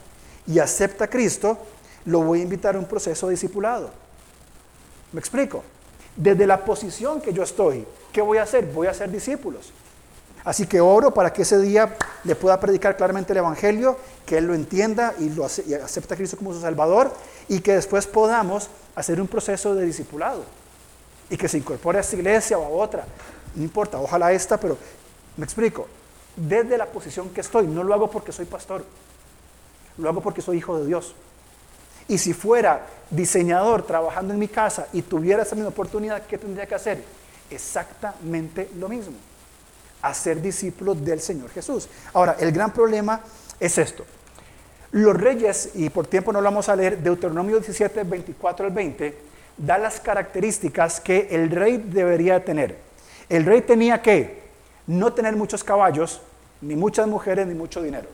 y 0.45 0.59
acepta 0.59 1.05
a 1.05 1.07
Cristo, 1.09 1.57
lo 2.05 2.21
voy 2.21 2.39
a 2.39 2.43
invitar 2.43 2.75
a 2.75 2.79
un 2.79 2.85
proceso 2.85 3.27
de 3.27 3.31
discipulado. 3.31 3.89
¿Me 5.11 5.19
explico? 5.19 5.63
Desde 6.15 6.45
la 6.45 6.63
posición 6.63 7.19
que 7.19 7.33
yo 7.33 7.43
estoy, 7.43 7.85
¿qué 8.11 8.21
voy 8.21 8.37
a 8.37 8.43
hacer? 8.43 8.65
Voy 8.65 8.87
a 8.87 8.93
ser 8.93 9.09
discípulos. 9.09 9.73
Así 10.43 10.67
que 10.67 10.81
oro 10.81 11.13
para 11.13 11.33
que 11.33 11.43
ese 11.43 11.59
día 11.59 11.95
le 12.23 12.35
pueda 12.35 12.59
predicar 12.59 12.95
claramente 12.95 13.33
el 13.33 13.37
Evangelio, 13.37 13.97
que 14.25 14.37
él 14.37 14.45
lo 14.45 14.53
entienda 14.53 15.13
y, 15.19 15.29
lo 15.29 15.45
acepte 15.45 16.13
a 16.13 16.17
Cristo 16.17 16.37
como 16.37 16.53
su 16.53 16.61
Salvador 16.61 17.11
y 17.47 17.59
que 17.61 17.73
después 17.73 18.05
podamos 18.05 18.69
hacer 18.95 19.19
un 19.19 19.27
proceso 19.27 19.73
de 19.73 19.85
discipulado 19.85 20.43
y 21.31 21.37
que 21.37 21.47
se 21.47 21.57
incorpore 21.57 21.97
a 21.97 22.01
esta 22.01 22.15
iglesia 22.15 22.59
o 22.59 22.65
a 22.65 22.69
otra. 22.69 23.05
No 23.55 23.63
importa, 23.63 23.97
ojalá 23.97 24.31
esta, 24.33 24.59
pero 24.59 24.77
me 25.37 25.45
explico 25.45 25.87
desde 26.35 26.77
la 26.77 26.85
posición 26.85 27.29
que 27.29 27.41
estoy. 27.41 27.67
No 27.67 27.83
lo 27.83 27.93
hago 27.93 28.11
porque 28.11 28.33
soy 28.33 28.45
pastor, 28.45 28.83
lo 29.97 30.09
hago 30.09 30.21
porque 30.21 30.41
soy 30.41 30.57
hijo 30.57 30.77
de 30.77 30.85
Dios. 30.85 31.15
Y 32.09 32.17
si 32.17 32.33
fuera 32.33 32.85
diseñador 33.09 33.83
trabajando 33.83 34.33
en 34.33 34.39
mi 34.39 34.49
casa 34.49 34.87
y 34.91 35.01
tuviera 35.01 35.43
esa 35.43 35.55
misma 35.55 35.69
oportunidad, 35.69 36.25
¿qué 36.25 36.37
tendría 36.37 36.67
que 36.67 36.75
hacer? 36.75 37.01
Exactamente 37.49 38.69
lo 38.77 38.89
mismo. 38.89 39.13
Hacer 40.01 40.41
discípulos 40.41 41.03
del 41.05 41.21
Señor 41.21 41.49
Jesús. 41.51 41.87
Ahora, 42.13 42.35
el 42.39 42.51
gran 42.51 42.73
problema 42.73 43.21
es 43.57 43.77
esto. 43.77 44.05
Los 44.91 45.15
reyes, 45.15 45.69
y 45.75 45.89
por 45.89 46.07
tiempo 46.07 46.33
no 46.33 46.41
lo 46.41 46.45
vamos 46.45 46.67
a 46.67 46.75
leer, 46.75 46.97
Deuteronomio 46.97 47.57
17, 47.57 48.03
24 48.03 48.65
al 48.65 48.73
20, 48.73 49.30
da 49.61 49.77
las 49.77 49.99
características 49.99 50.99
que 50.99 51.27
el 51.31 51.51
rey 51.51 51.77
debería 51.77 52.43
tener. 52.43 52.77
El 53.29 53.45
rey 53.45 53.61
tenía 53.61 54.01
que 54.01 54.41
no 54.87 55.13
tener 55.13 55.35
muchos 55.35 55.63
caballos, 55.63 56.21
ni 56.61 56.75
muchas 56.75 57.07
mujeres, 57.07 57.47
ni 57.47 57.53
mucho 57.53 57.81
dinero. 57.81 58.07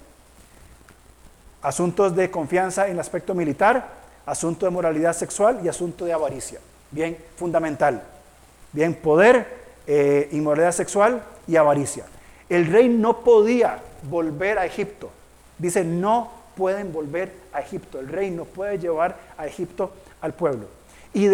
Asuntos 1.62 2.16
de 2.16 2.30
confianza 2.30 2.86
en 2.88 2.94
el 2.94 3.00
aspecto 3.00 3.34
militar, 3.34 3.88
asunto 4.26 4.66
de 4.66 4.72
moralidad 4.72 5.14
sexual 5.14 5.60
y 5.64 5.70
asunto 5.70 6.06
de 6.06 6.14
avaricia. 6.14 6.60
Bien, 6.92 7.18
fundamental. 7.36 8.04
Bien, 8.74 8.94
poder, 8.94 9.48
eh, 9.88 10.30
inmoralidad 10.34 10.74
sexual 10.74 11.24
y 11.48 11.56
avaricia. 11.56 12.06
El 12.50 12.68
rey 12.68 12.90
no 12.90 13.22
podía 13.22 13.80
volver 14.04 14.60
a 14.60 14.66
Egipto. 14.66 15.10
Dice, 15.58 15.84
no 15.84 16.32
pueden 16.56 16.92
volver 16.92 17.32
a 17.54 17.62
Egipto. 17.62 18.00
El 18.00 18.10
rey 18.10 18.32
no 18.32 18.46
puede 18.46 18.78
llevar 18.78 19.18
a 19.38 19.48
Egipto 19.48 19.92
al 20.22 20.34
pueblo. 20.34 20.77
Y 21.18 21.28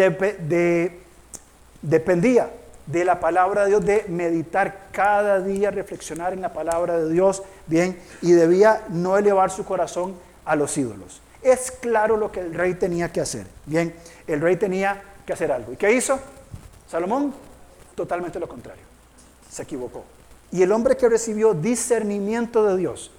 dependía 1.82 2.50
de 2.86 3.04
la 3.04 3.20
palabra 3.20 3.64
de 3.64 3.70
Dios, 3.70 3.86
de 3.86 4.06
meditar 4.08 4.88
cada 4.94 5.42
día, 5.42 5.72
reflexionar 5.72 6.32
en 6.32 6.40
la 6.40 6.54
palabra 6.54 6.98
de 6.98 7.12
Dios, 7.12 7.44
bien, 7.68 8.00
y 8.22 8.32
debía 8.32 8.86
no 8.88 9.18
elevar 9.18 9.52
su 9.52 9.66
corazón 9.66 10.16
a 10.46 10.56
los 10.56 10.78
ídolos. 10.78 11.22
Es 11.42 11.70
claro 11.70 12.16
lo 12.16 12.32
que 12.32 12.40
el 12.40 12.54
rey 12.54 12.76
tenía 12.76 13.12
que 13.12 13.20
hacer, 13.20 13.46
bien, 13.66 13.94
el 14.26 14.40
rey 14.40 14.56
tenía 14.56 15.04
que 15.26 15.34
hacer 15.34 15.52
algo. 15.52 15.74
¿Y 15.74 15.76
qué 15.76 15.92
hizo? 15.92 16.18
Salomón 16.90 17.34
totalmente 17.94 18.40
lo 18.40 18.48
contrario. 18.48 18.84
Se 19.52 19.64
equivocó. 19.64 20.06
Y 20.54 20.62
el 20.62 20.72
hombre 20.72 20.96
que 20.96 21.10
recibió 21.10 21.54
discernimiento 21.54 22.66
de 22.66 22.78
Dios, 22.78 23.12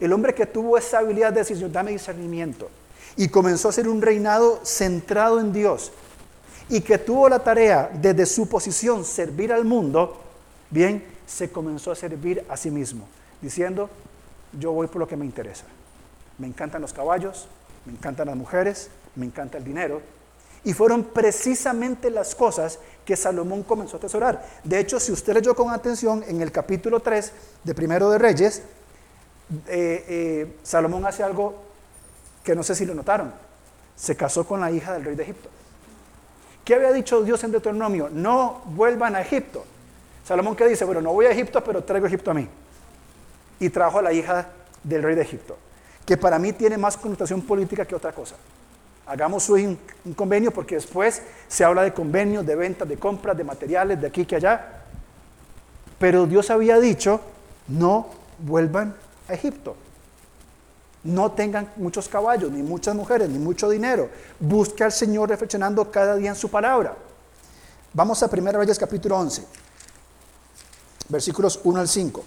el 0.00 0.12
hombre 0.12 0.34
que 0.34 0.46
tuvo 0.46 0.76
esa 0.76 0.98
habilidad 0.98 1.32
de 1.32 1.44
decir, 1.44 1.70
dame 1.70 1.92
discernimiento, 1.92 2.68
y 3.16 3.28
comenzó 3.28 3.68
a 3.68 3.72
ser 3.72 3.88
un 3.88 4.00
reinado 4.00 4.60
centrado 4.64 5.40
en 5.40 5.52
Dios, 5.52 5.92
y 6.70 6.80
que 6.80 6.98
tuvo 6.98 7.28
la 7.28 7.40
tarea 7.40 7.90
desde 7.92 8.24
su 8.24 8.48
posición 8.48 9.04
servir 9.04 9.52
al 9.52 9.64
mundo, 9.64 10.22
bien, 10.70 11.04
se 11.26 11.50
comenzó 11.50 11.90
a 11.90 11.96
servir 11.96 12.44
a 12.48 12.56
sí 12.56 12.70
mismo, 12.70 13.06
diciendo, 13.42 13.90
yo 14.58 14.72
voy 14.72 14.86
por 14.86 15.00
lo 15.00 15.08
que 15.08 15.16
me 15.16 15.24
interesa. 15.24 15.64
Me 16.38 16.46
encantan 16.46 16.80
los 16.80 16.92
caballos, 16.92 17.48
me 17.84 17.92
encantan 17.92 18.28
las 18.28 18.36
mujeres, 18.36 18.88
me 19.16 19.26
encanta 19.26 19.58
el 19.58 19.64
dinero. 19.64 20.00
Y 20.62 20.72
fueron 20.72 21.04
precisamente 21.04 22.10
las 22.10 22.34
cosas 22.34 22.78
que 23.04 23.16
Salomón 23.16 23.64
comenzó 23.64 23.96
a 23.96 23.98
atesorar. 23.98 24.46
De 24.62 24.78
hecho, 24.78 25.00
si 25.00 25.10
usted 25.10 25.34
leyó 25.34 25.54
con 25.54 25.70
atención 25.70 26.24
en 26.28 26.40
el 26.40 26.52
capítulo 26.52 27.00
3 27.00 27.32
de 27.64 27.74
Primero 27.74 28.10
de 28.10 28.18
Reyes, 28.18 28.62
eh, 29.66 30.04
eh, 30.08 30.56
Salomón 30.62 31.04
hace 31.06 31.22
algo 31.22 31.54
que 32.44 32.54
no 32.54 32.62
sé 32.62 32.74
si 32.74 32.86
lo 32.86 32.94
notaron. 32.94 33.32
Se 33.96 34.16
casó 34.16 34.46
con 34.46 34.60
la 34.60 34.70
hija 34.70 34.92
del 34.92 35.04
rey 35.04 35.16
de 35.16 35.24
Egipto. 35.24 35.48
¿Qué 36.70 36.76
había 36.76 36.92
dicho 36.92 37.20
Dios 37.24 37.42
en 37.42 37.50
Deuteronomio? 37.50 38.08
No 38.12 38.62
vuelvan 38.66 39.16
a 39.16 39.22
Egipto. 39.22 39.64
Salomón 40.24 40.54
que 40.54 40.68
dice, 40.68 40.84
bueno, 40.84 41.00
no 41.00 41.12
voy 41.12 41.26
a 41.26 41.32
Egipto, 41.32 41.64
pero 41.64 41.82
traigo 41.82 42.06
Egipto 42.06 42.30
a 42.30 42.34
mí. 42.34 42.46
Y 43.58 43.70
trajo 43.70 43.98
a 43.98 44.02
la 44.02 44.12
hija 44.12 44.46
del 44.84 45.02
rey 45.02 45.16
de 45.16 45.22
Egipto, 45.22 45.58
que 46.06 46.16
para 46.16 46.38
mí 46.38 46.52
tiene 46.52 46.78
más 46.78 46.96
connotación 46.96 47.42
política 47.42 47.84
que 47.84 47.96
otra 47.96 48.12
cosa. 48.12 48.36
Hagamos 49.04 49.48
un, 49.48 49.76
un 50.04 50.14
convenio 50.14 50.52
porque 50.52 50.76
después 50.76 51.22
se 51.48 51.64
habla 51.64 51.82
de 51.82 51.92
convenios, 51.92 52.46
de 52.46 52.54
ventas, 52.54 52.88
de 52.88 52.96
compras, 52.96 53.36
de 53.36 53.42
materiales, 53.42 54.00
de 54.00 54.06
aquí 54.06 54.24
que 54.24 54.36
allá. 54.36 54.84
Pero 55.98 56.24
Dios 56.24 56.50
había 56.50 56.78
dicho, 56.78 57.20
no 57.66 58.10
vuelvan 58.38 58.94
a 59.28 59.34
Egipto. 59.34 59.74
No 61.02 61.32
tengan 61.32 61.72
muchos 61.76 62.08
caballos, 62.08 62.50
ni 62.50 62.62
muchas 62.62 62.94
mujeres, 62.94 63.28
ni 63.28 63.38
mucho 63.38 63.70
dinero. 63.70 64.10
Busque 64.38 64.84
al 64.84 64.92
Señor 64.92 65.30
reflexionando 65.30 65.90
cada 65.90 66.16
día 66.16 66.30
en 66.30 66.36
su 66.36 66.50
palabra. 66.50 66.94
Vamos 67.94 68.22
a 68.22 68.26
1 68.26 68.52
Reyes 68.52 68.78
capítulo 68.78 69.18
11, 69.18 69.44
versículos 71.08 71.58
1 71.64 71.80
al 71.80 71.88
5. 71.88 72.24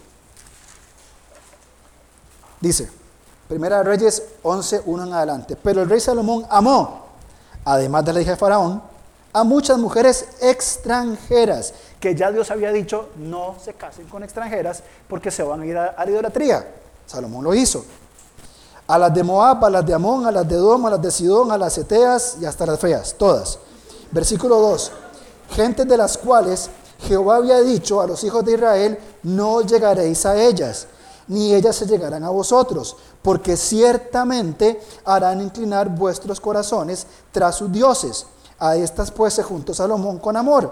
Dice, 2.60 2.90
Primera 3.48 3.84
Reyes 3.84 4.24
11, 4.42 4.82
1 4.86 5.04
en 5.04 5.14
adelante. 5.14 5.56
Pero 5.56 5.84
el 5.84 5.90
rey 5.90 6.00
Salomón 6.00 6.46
amó, 6.50 7.08
además 7.66 8.04
de 8.06 8.14
la 8.14 8.22
hija 8.22 8.32
de 8.32 8.38
Faraón, 8.38 8.82
a 9.32 9.44
muchas 9.44 9.78
mujeres 9.78 10.28
extranjeras, 10.42 11.74
que 12.00 12.16
ya 12.16 12.32
Dios 12.32 12.50
había 12.50 12.72
dicho, 12.72 13.10
no 13.18 13.56
se 13.64 13.74
casen 13.74 14.08
con 14.08 14.24
extranjeras 14.24 14.82
porque 15.08 15.30
se 15.30 15.44
van 15.44 15.62
a 15.62 15.66
ir 15.66 15.78
a 15.78 15.96
la 16.04 16.10
idolatría. 16.10 16.66
Salomón 17.06 17.44
lo 17.44 17.54
hizo 17.54 17.86
a 18.94 19.00
las 19.00 19.12
de 19.12 19.24
Moab, 19.24 19.66
a 19.66 19.72
las 19.72 19.84
de 19.88 19.92
Amón, 19.96 20.28
a 20.28 20.32
las 20.32 20.48
de 20.48 20.56
Dom, 20.56 20.86
a 20.86 20.92
las 20.92 21.02
de 21.02 21.10
Sidón, 21.10 21.52
a 21.52 21.58
las 21.58 21.76
Eteas 21.80 22.38
y 22.40 22.46
hasta 22.46 22.64
las 22.64 22.80
feas, 22.80 23.16
todas. 23.18 23.58
Versículo 24.12 24.60
2. 24.60 24.92
Gentes 25.50 25.88
de 25.88 25.98
las 25.98 26.16
cuales 26.16 26.70
Jehová 27.00 27.38
había 27.38 27.60
dicho 27.62 28.02
a 28.02 28.06
los 28.06 28.24
hijos 28.24 28.46
de 28.46 28.54
Israel, 28.54 29.00
no 29.24 29.62
llegaréis 29.62 30.28
a 30.28 30.40
ellas, 30.40 30.86
ni 31.28 31.56
ellas 31.56 31.76
se 31.76 31.88
llegarán 31.88 32.24
a 32.24 32.30
vosotros, 32.30 32.96
porque 33.24 33.58
ciertamente 33.58 34.80
harán 35.06 35.42
inclinar 35.42 35.90
vuestros 35.90 36.40
corazones 36.40 37.08
tras 37.32 37.56
sus 37.56 37.72
dioses. 37.72 38.28
A 38.60 38.76
estas 38.76 39.10
pues 39.10 39.34
se 39.34 39.42
juntó 39.42 39.74
Salomón 39.74 40.20
con 40.20 40.38
amor. 40.38 40.72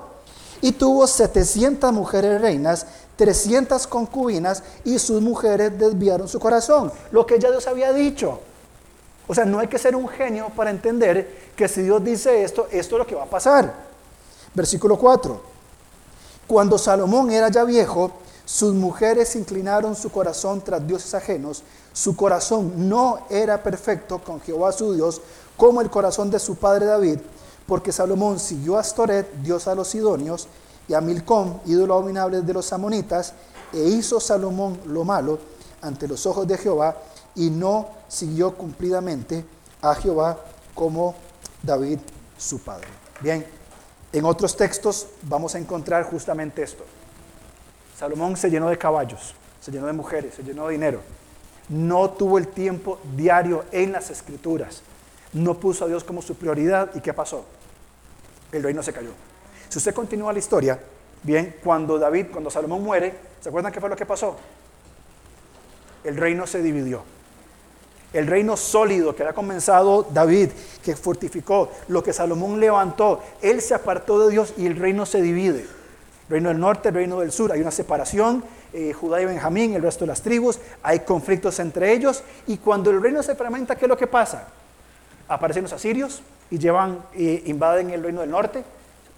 Y 0.61 0.73
tuvo 0.73 1.07
700 1.07 1.91
mujeres 1.91 2.39
reinas 2.39 2.85
300 3.15 3.87
concubinas 3.87 4.63
y 4.83 4.99
sus 4.99 5.21
mujeres 5.21 5.77
desviaron 5.77 6.27
su 6.27 6.39
corazón. 6.39 6.91
Lo 7.11 7.25
que 7.25 7.39
ya 7.39 7.51
Dios 7.51 7.67
había 7.67 7.93
dicho. 7.93 8.39
O 9.27 9.35
sea, 9.35 9.45
no 9.45 9.59
hay 9.59 9.67
que 9.67 9.77
ser 9.77 9.95
un 9.95 10.07
genio 10.07 10.49
para 10.55 10.71
entender 10.71 11.51
que 11.55 11.67
si 11.67 11.83
Dios 11.83 12.03
dice 12.03 12.43
esto, 12.43 12.67
esto 12.71 12.95
es 12.95 12.99
lo 12.99 13.07
que 13.07 13.15
va 13.15 13.23
a 13.23 13.29
pasar. 13.29 13.73
Versículo 14.53 14.97
4. 14.97 15.41
Cuando 16.47 16.77
Salomón 16.77 17.31
era 17.31 17.49
ya 17.49 17.63
viejo, 17.63 18.11
sus 18.43 18.73
mujeres 18.73 19.35
inclinaron 19.35 19.95
su 19.95 20.11
corazón 20.11 20.61
tras 20.61 20.85
dioses 20.85 21.13
ajenos. 21.13 21.63
Su 21.93 22.15
corazón 22.15 22.89
no 22.89 23.19
era 23.29 23.63
perfecto 23.63 24.19
con 24.19 24.41
Jehová 24.41 24.71
su 24.73 24.93
Dios, 24.93 25.21
como 25.55 25.79
el 25.79 25.89
corazón 25.89 26.29
de 26.29 26.39
su 26.39 26.55
padre 26.55 26.85
David, 26.85 27.19
porque 27.67 27.91
Salomón 27.91 28.39
siguió 28.39 28.77
a 28.77 28.81
Astoret, 28.81 29.31
dios 29.41 29.67
a 29.67 29.75
los 29.75 29.89
sidonios, 29.89 30.47
y 30.91 30.93
a 30.93 30.99
Milcom, 30.99 31.61
ídolo 31.67 31.93
abominable 31.93 32.41
de 32.41 32.53
los 32.53 32.73
amonitas, 32.73 33.33
e 33.71 33.79
hizo 33.79 34.19
Salomón 34.19 34.77
lo 34.87 35.05
malo 35.05 35.39
ante 35.81 36.05
los 36.05 36.25
ojos 36.25 36.45
de 36.45 36.57
Jehová 36.57 36.97
y 37.33 37.49
no 37.49 37.87
siguió 38.09 38.53
cumplidamente 38.55 39.45
a 39.81 39.95
Jehová 39.95 40.37
como 40.75 41.15
David 41.63 41.99
su 42.37 42.59
padre. 42.59 42.89
Bien, 43.21 43.45
en 44.11 44.25
otros 44.25 44.57
textos 44.57 45.07
vamos 45.21 45.55
a 45.55 45.59
encontrar 45.59 46.03
justamente 46.03 46.61
esto. 46.61 46.83
Salomón 47.97 48.35
se 48.35 48.49
llenó 48.49 48.67
de 48.67 48.77
caballos, 48.77 49.33
se 49.61 49.71
llenó 49.71 49.87
de 49.87 49.93
mujeres, 49.93 50.35
se 50.35 50.43
llenó 50.43 50.67
de 50.67 50.73
dinero. 50.73 50.99
No 51.69 52.09
tuvo 52.09 52.37
el 52.37 52.49
tiempo 52.49 52.99
diario 53.15 53.63
en 53.71 53.93
las 53.93 54.09
escrituras. 54.09 54.81
No 55.31 55.57
puso 55.57 55.85
a 55.85 55.87
Dios 55.87 56.03
como 56.03 56.21
su 56.21 56.35
prioridad. 56.35 56.93
¿Y 56.95 56.99
qué 56.99 57.13
pasó? 57.13 57.45
El 58.51 58.61
reino 58.61 58.83
se 58.83 58.91
cayó. 58.91 59.11
Si 59.71 59.77
usted 59.77 59.93
continúa 59.93 60.33
la 60.33 60.39
historia, 60.39 60.77
bien, 61.23 61.55
cuando 61.63 61.97
David, 61.97 62.25
cuando 62.29 62.51
Salomón 62.51 62.83
muere, 62.83 63.13
¿se 63.39 63.47
acuerdan 63.47 63.71
qué 63.71 63.79
fue 63.79 63.87
lo 63.87 63.95
que 63.95 64.05
pasó? 64.05 64.35
El 66.03 66.17
reino 66.17 66.45
se 66.45 66.61
dividió. 66.61 67.03
El 68.11 68.27
reino 68.27 68.57
sólido 68.57 69.15
que 69.15 69.23
había 69.23 69.33
comenzado 69.33 70.05
David, 70.11 70.49
que 70.83 70.93
fortificó, 70.97 71.71
lo 71.87 72.03
que 72.03 72.11
Salomón 72.11 72.59
levantó, 72.59 73.21
él 73.41 73.61
se 73.61 73.73
apartó 73.73 74.19
de 74.19 74.31
Dios 74.31 74.53
y 74.57 74.65
el 74.65 74.75
reino 74.75 75.05
se 75.05 75.21
divide. 75.21 75.65
reino 76.27 76.49
del 76.49 76.59
norte, 76.59 76.91
reino 76.91 77.21
del 77.21 77.31
sur, 77.31 77.53
hay 77.53 77.61
una 77.61 77.71
separación, 77.71 78.43
eh, 78.73 78.91
Judá 78.91 79.21
y 79.21 79.25
Benjamín, 79.25 79.73
el 79.73 79.83
resto 79.83 80.01
de 80.01 80.07
las 80.07 80.21
tribus, 80.21 80.59
hay 80.83 80.99
conflictos 80.99 81.59
entre 81.59 81.93
ellos 81.93 82.23
y 82.45 82.57
cuando 82.57 82.91
el 82.91 83.01
reino 83.01 83.23
se 83.23 83.35
fragmenta, 83.35 83.77
¿qué 83.77 83.85
es 83.85 83.89
lo 83.89 83.97
que 83.97 84.07
pasa? 84.07 84.49
Aparecen 85.29 85.63
los 85.63 85.71
asirios 85.71 86.21
y 86.49 86.57
llevan, 86.57 86.99
eh, 87.13 87.43
invaden 87.45 87.89
el 87.91 88.03
reino 88.03 88.19
del 88.19 88.31
norte, 88.31 88.65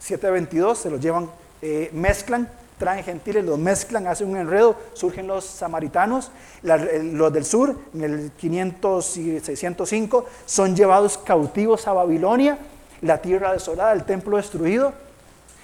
722, 0.04 0.78
se 0.78 0.89
los 0.89 0.99
llevan, 0.99 1.30
eh, 1.62 1.89
mezclan, 1.93 2.49
traen 2.78 3.06
gentiles, 3.06 3.45
los 3.45 3.58
mezclan, 3.58 4.06
hacen 4.06 4.30
un 4.30 4.36
enredo, 4.36 4.76
surgen 4.91 5.28
los 5.28 5.45
samaritanos, 5.45 6.30
los 6.62 7.32
del 7.32 7.45
sur, 7.45 7.78
en 7.93 8.04
el 8.04 8.32
500 8.32 9.18
y 9.18 9.39
605, 9.39 10.26
son 10.45 10.76
llevados 10.76 11.18
cautivos 11.18 11.88
a 11.88 11.93
Babilonia, 11.93 12.58
la 13.01 13.22
tierra 13.22 13.54
desolada, 13.54 13.93
el 13.93 14.04
templo 14.04 14.36
destruido. 14.36 14.91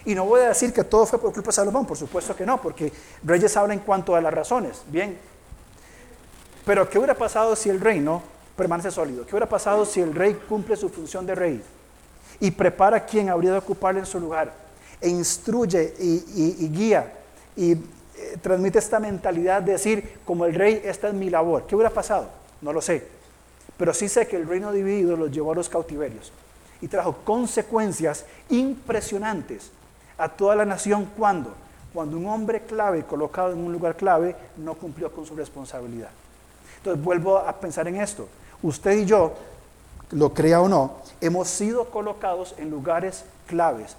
Y 0.05 0.15
no 0.15 0.23
voy 0.23 0.39
a 0.39 0.49
decir 0.49 0.71
que 0.71 0.85
todo 0.85 1.05
fue 1.05 1.19
por 1.19 1.33
culpa 1.33 1.47
de 1.47 1.53
Salomón, 1.53 1.85
por 1.85 1.97
supuesto 1.97 2.33
que 2.33 2.45
no, 2.45 2.61
porque 2.61 2.93
Reyes 3.23 3.57
habla 3.57 3.73
en 3.73 3.81
cuanto 3.81 4.15
a 4.15 4.21
las 4.21 4.33
razones, 4.33 4.83
bien. 4.87 5.17
Pero 6.65 6.89
¿qué 6.89 6.97
hubiera 6.97 7.15
pasado 7.15 7.57
si 7.57 7.69
el 7.69 7.81
reino 7.81 8.23
permanece 8.55 8.89
sólido? 8.89 9.25
¿Qué 9.25 9.31
hubiera 9.31 9.49
pasado 9.49 9.85
si 9.85 9.99
el 9.99 10.15
rey 10.15 10.39
cumple 10.47 10.77
su 10.77 10.87
función 10.87 11.25
de 11.25 11.35
rey? 11.35 11.61
Y 12.39 12.51
prepara 12.51 12.97
a 12.97 13.05
quien 13.05 13.29
habría 13.29 13.51
de 13.51 13.57
ocuparle 13.57 13.99
en 13.99 14.05
su 14.05 14.19
lugar, 14.19 14.53
e 15.01 15.09
instruye 15.09 15.93
y, 15.99 16.67
guía 16.69 17.13
y 17.55 17.71
eh, 17.71 17.77
transmite 18.41 18.79
esta 18.79 18.99
mentalidad 18.99 19.61
de 19.61 19.73
decir, 19.73 20.19
como 20.25 20.45
el 20.45 20.53
rey, 20.53 20.81
esta 20.83 21.07
es 21.07 21.13
mi 21.13 21.29
labor. 21.29 21.65
¿Qué 21.67 21.75
hubiera 21.75 21.89
pasado? 21.89 22.29
No 22.61 22.73
lo 22.73 22.81
sé. 22.81 23.07
Pero 23.77 23.93
sí 23.93 24.09
sé 24.09 24.27
que 24.27 24.35
el 24.35 24.47
reino 24.47 24.73
dividido 24.73 25.15
los 25.15 25.31
llevó 25.31 25.53
a 25.53 25.55
los 25.55 25.69
cautiverios 25.69 26.33
y 26.81 26.87
trajo 26.87 27.15
consecuencias 27.23 28.25
impresionantes 28.49 29.71
a 30.17 30.27
toda 30.27 30.55
la 30.55 30.65
nación 30.65 31.09
cuando, 31.17 31.53
cuando 31.93 32.17
un 32.17 32.27
hombre 32.27 32.61
clave 32.61 33.03
colocado 33.03 33.53
en 33.53 33.59
un 33.59 33.71
lugar 33.71 33.95
clave 33.95 34.35
no 34.57 34.73
cumplió 34.75 35.11
con 35.11 35.25
su 35.25 35.35
responsabilidad. 35.35 36.09
Entonces 36.77 37.01
vuelvo 37.01 37.37
a 37.37 37.53
pensar 37.53 37.87
en 37.87 37.97
esto. 37.97 38.27
Usted 38.61 38.97
y 38.97 39.05
yo 39.05 39.33
lo 40.11 40.33
crea 40.33 40.61
o 40.61 40.69
no, 40.69 40.93
hemos 41.21 41.47
sido 41.47 41.85
colocados 41.85 42.55
en 42.57 42.69
lugares 42.69 43.25
claves 43.47 43.95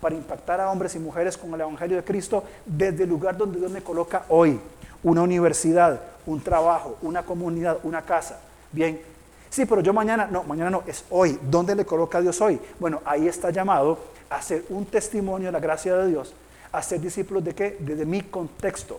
para 0.00 0.14
impactar 0.14 0.60
a 0.60 0.70
hombres 0.70 0.94
y 0.94 0.98
mujeres 0.98 1.36
con 1.36 1.52
el 1.54 1.60
Evangelio 1.60 1.96
de 1.96 2.04
Cristo 2.04 2.44
desde 2.66 3.04
el 3.04 3.08
lugar 3.08 3.36
donde 3.36 3.58
Dios 3.58 3.70
me 3.70 3.82
coloca 3.82 4.24
hoy. 4.28 4.60
Una 5.02 5.22
universidad, 5.22 6.00
un 6.26 6.40
trabajo, 6.40 6.96
una 7.02 7.22
comunidad, 7.22 7.78
una 7.82 8.02
casa. 8.02 8.38
Bien. 8.72 9.00
Sí, 9.48 9.66
pero 9.66 9.80
yo 9.80 9.92
mañana, 9.92 10.26
no, 10.30 10.42
mañana 10.42 10.70
no, 10.70 10.82
es 10.86 11.04
hoy. 11.10 11.38
¿Dónde 11.42 11.74
le 11.74 11.86
coloca 11.86 12.18
a 12.18 12.20
Dios 12.20 12.40
hoy? 12.40 12.60
Bueno, 12.78 13.00
ahí 13.04 13.28
está 13.28 13.50
llamado 13.50 13.98
a 14.28 14.42
ser 14.42 14.64
un 14.68 14.84
testimonio 14.86 15.48
de 15.48 15.52
la 15.52 15.60
gracia 15.60 15.96
de 15.96 16.08
Dios, 16.08 16.34
a 16.72 16.82
ser 16.82 17.00
discípulos 17.00 17.44
de 17.44 17.54
qué? 17.54 17.76
Desde 17.80 18.04
mi 18.04 18.22
contexto. 18.22 18.98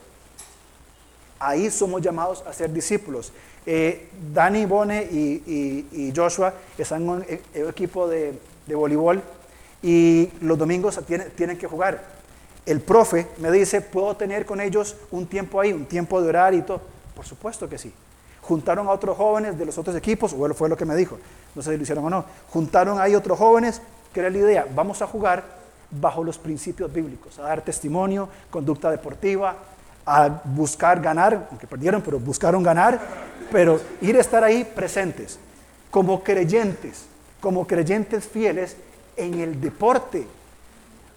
Ahí 1.40 1.70
somos 1.70 2.02
llamados 2.02 2.44
a 2.48 2.54
ser 2.54 2.72
discípulos. 2.72 3.32
Eh, 3.66 4.10
Dani, 4.34 4.66
Bone 4.66 5.04
y, 5.04 6.14
Joshua 6.16 6.54
están 6.78 7.02
en 7.02 7.10
un 7.10 7.22
e, 7.24 7.42
equipo 7.68 8.08
de, 8.08 8.38
voleibol 8.68 9.22
y 9.82 10.30
los 10.42 10.58
domingos 10.58 11.00
tienen, 11.36 11.58
que 11.58 11.68
jugar. 11.68 12.02
el 12.66 12.80
profe 12.80 13.28
me 13.38 13.52
dice, 13.52 13.82
¿puedo 13.82 14.16
tener 14.16 14.46
con 14.46 14.62
ellos 14.62 14.96
un 15.12 15.26
tiempo 15.28 15.60
ahí, 15.60 15.74
un 15.74 15.86
tiempo 15.86 16.22
de 16.22 16.30
orar 16.30 16.54
y 16.54 16.62
todo? 16.62 16.82
Por 17.16 17.26
supuesto 17.26 17.68
que 17.68 17.78
sí. 17.78 17.92
Juntaron 18.42 18.88
a 18.88 18.92
otros 18.92 19.18
jóvenes 19.18 19.58
de 19.58 19.66
los 19.66 19.78
otros 19.78 19.96
equipos, 19.96 20.34
o 20.34 20.54
fue 20.54 20.70
lo 20.70 20.78
que 20.78 20.86
me 20.86 20.96
dijo, 20.96 21.18
no 21.56 21.62
sé 21.62 21.72
si 21.72 21.78
lo 21.78 21.84
hicieron 21.84 22.06
o 22.06 22.10
no. 22.10 22.26
Juntaron 22.50 23.00
ahí 23.02 23.16
otros 23.16 23.40
jóvenes, 23.40 23.82
que 24.14 24.20
era 24.20 24.30
la 24.30 24.38
idea, 24.38 24.68
vamos 24.74 25.02
a 25.02 25.08
jugar 25.08 25.44
bajo 25.90 26.24
los 26.24 26.38
principios 26.38 26.92
bíblicos, 26.94 27.40
a 27.40 27.44
dar 27.44 27.62
testimonio, 27.62 28.30
conducta 28.50 28.92
deportiva, 28.92 29.56
a 30.06 30.42
buscar 30.44 31.02
ganar, 31.02 31.48
aunque 31.50 31.68
perdieron, 31.68 32.02
pero 32.02 32.20
buscaron 32.20 32.62
ganar, 32.62 33.00
pero 33.52 33.80
ir 34.02 34.16
a 34.18 34.22
estar 34.22 34.44
ahí 34.44 34.64
presentes, 34.64 35.40
como 35.90 36.24
creyentes, 36.24 37.06
como 37.42 37.66
creyentes 37.66 38.26
fieles 38.26 38.76
en 39.16 39.40
el 39.40 39.60
deporte. 39.60 40.28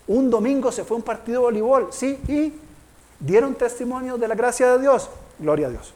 Un 0.06 0.30
domingo 0.30 0.72
se 0.72 0.84
fue 0.84 0.96
un 0.96 1.02
partido 1.02 1.40
de 1.40 1.44
voleibol, 1.44 1.88
sí, 1.90 2.18
y 2.28 2.54
dieron 3.20 3.54
testimonio 3.54 4.16
de 4.16 4.28
la 4.28 4.34
gracia 4.34 4.72
de 4.72 4.80
Dios, 4.80 5.10
gloria 5.38 5.66
a 5.66 5.70
Dios. 5.70 5.92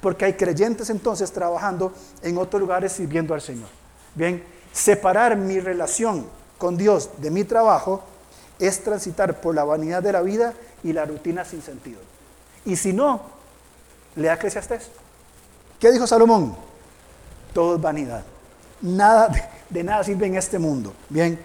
Porque 0.00 0.24
hay 0.24 0.34
creyentes 0.34 0.90
entonces 0.90 1.32
trabajando 1.32 1.92
en 2.22 2.38
otros 2.38 2.60
lugares 2.60 2.92
sirviendo 2.92 3.34
al 3.34 3.40
Señor. 3.40 3.68
Bien, 4.14 4.42
separar 4.72 5.36
mi 5.36 5.58
relación 5.60 6.26
con 6.58 6.76
Dios 6.76 7.10
de 7.18 7.30
mi 7.30 7.44
trabajo 7.44 8.02
es 8.58 8.82
transitar 8.84 9.40
por 9.40 9.54
la 9.54 9.64
vanidad 9.64 10.02
de 10.02 10.12
la 10.12 10.22
vida 10.22 10.54
y 10.84 10.92
la 10.92 11.04
rutina 11.04 11.44
sin 11.44 11.62
sentido. 11.62 12.11
Y 12.64 12.76
si 12.76 12.92
no, 12.92 13.20
lea 14.16 14.34
Eclesiastés. 14.34 14.88
¿Qué 15.78 15.90
dijo 15.90 16.06
Salomón? 16.06 16.56
Todo 17.52 17.76
es 17.76 17.80
vanidad. 17.80 18.22
Nada 18.80 19.28
de, 19.28 19.42
de 19.68 19.84
nada 19.84 20.04
sirve 20.04 20.26
en 20.26 20.36
este 20.36 20.58
mundo. 20.58 20.92
Bien, 21.08 21.38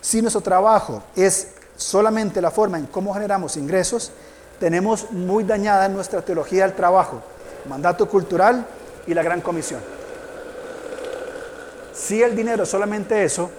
si 0.00 0.20
nuestro 0.22 0.40
trabajo 0.40 1.02
es 1.16 1.54
solamente 1.76 2.40
la 2.40 2.50
forma 2.50 2.78
en 2.78 2.86
cómo 2.86 3.14
generamos 3.14 3.56
ingresos, 3.56 4.12
tenemos 4.58 5.10
muy 5.10 5.44
dañada 5.44 5.88
nuestra 5.88 6.22
teología 6.22 6.66
del 6.66 6.76
trabajo, 6.76 7.22
mandato 7.68 8.08
cultural 8.08 8.66
y 9.06 9.14
la 9.14 9.22
gran 9.22 9.40
comisión. 9.40 9.80
Si 11.94 12.22
el 12.22 12.36
dinero 12.36 12.64
es 12.64 12.68
solamente 12.68 13.24
eso, 13.24 13.50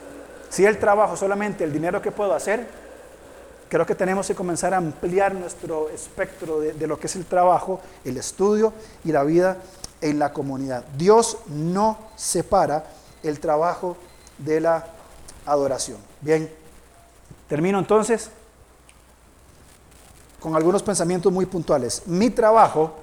si 0.49 0.65
el 0.65 0.77
trabajo 0.77 1.13
es 1.15 1.19
solamente 1.19 1.63
el 1.63 1.71
dinero 1.71 2.01
que 2.01 2.11
puedo 2.11 2.33
hacer, 2.33 2.67
creo 3.71 3.85
que 3.85 3.95
tenemos 3.95 4.27
que 4.27 4.35
comenzar 4.35 4.73
a 4.73 4.77
ampliar 4.77 5.33
nuestro 5.33 5.87
espectro 5.91 6.59
de, 6.59 6.87
lo 6.87 6.99
que 6.99 7.07
es 7.07 7.15
el 7.15 7.23
trabajo, 7.23 7.79
el 8.03 8.17
estudio 8.17 8.73
y 9.05 9.13
la 9.13 9.23
vida 9.23 9.59
en 10.01 10.19
la 10.19 10.33
comunidad. 10.33 10.83
Dios 10.97 11.37
no 11.47 11.97
separa 12.17 12.83
el 13.23 13.39
trabajo 13.39 13.95
de 14.37 14.59
la 14.59 14.87
adoración. 15.45 15.99
Bien, 16.19 16.51
termino 17.47 17.79
entonces 17.79 18.29
con 20.41 20.53
algunos 20.57 20.83
pensamientos 20.83 21.31
muy 21.31 21.45
puntuales. 21.45 22.05
Mi 22.07 22.29
trabajo, 22.29 22.97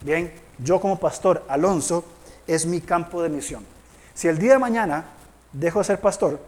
bien, 0.00 0.32
yo 0.58 0.80
como 0.80 0.98
pastor 0.98 1.44
Alonso, 1.46 2.04
es 2.46 2.64
mi 2.64 2.80
campo 2.80 3.22
de 3.22 3.28
misión. 3.28 3.66
Si 4.14 4.28
el 4.28 4.38
día 4.38 4.52
de 4.52 4.58
mañana 4.60 5.04
dejo 5.52 5.80
de 5.80 5.84
ser 5.84 6.00
pastor, 6.00 6.40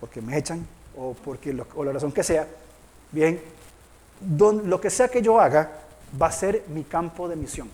porque 0.00 0.22
me 0.22 0.38
echan 0.38 0.66
o, 0.96 1.12
porque 1.22 1.54
o 1.76 1.84
la 1.84 1.92
razón 1.92 2.10
que 2.10 2.22
sea, 2.22 2.48
bien, 3.14 3.40
lo 4.64 4.80
que 4.80 4.90
sea 4.90 5.08
que 5.08 5.22
yo 5.22 5.40
haga 5.40 5.70
va 6.20 6.26
a 6.26 6.32
ser 6.32 6.64
mi 6.68 6.82
campo 6.82 7.28
de 7.28 7.36
misión. 7.36 7.70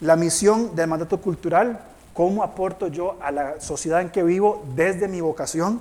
La 0.00 0.16
misión 0.16 0.74
del 0.74 0.88
mandato 0.88 1.20
cultural, 1.20 1.80
cómo 2.14 2.42
aporto 2.42 2.88
yo 2.88 3.16
a 3.20 3.30
la 3.30 3.60
sociedad 3.60 4.00
en 4.00 4.10
que 4.10 4.22
vivo 4.22 4.64
desde 4.74 5.08
mi 5.08 5.20
vocación, 5.20 5.80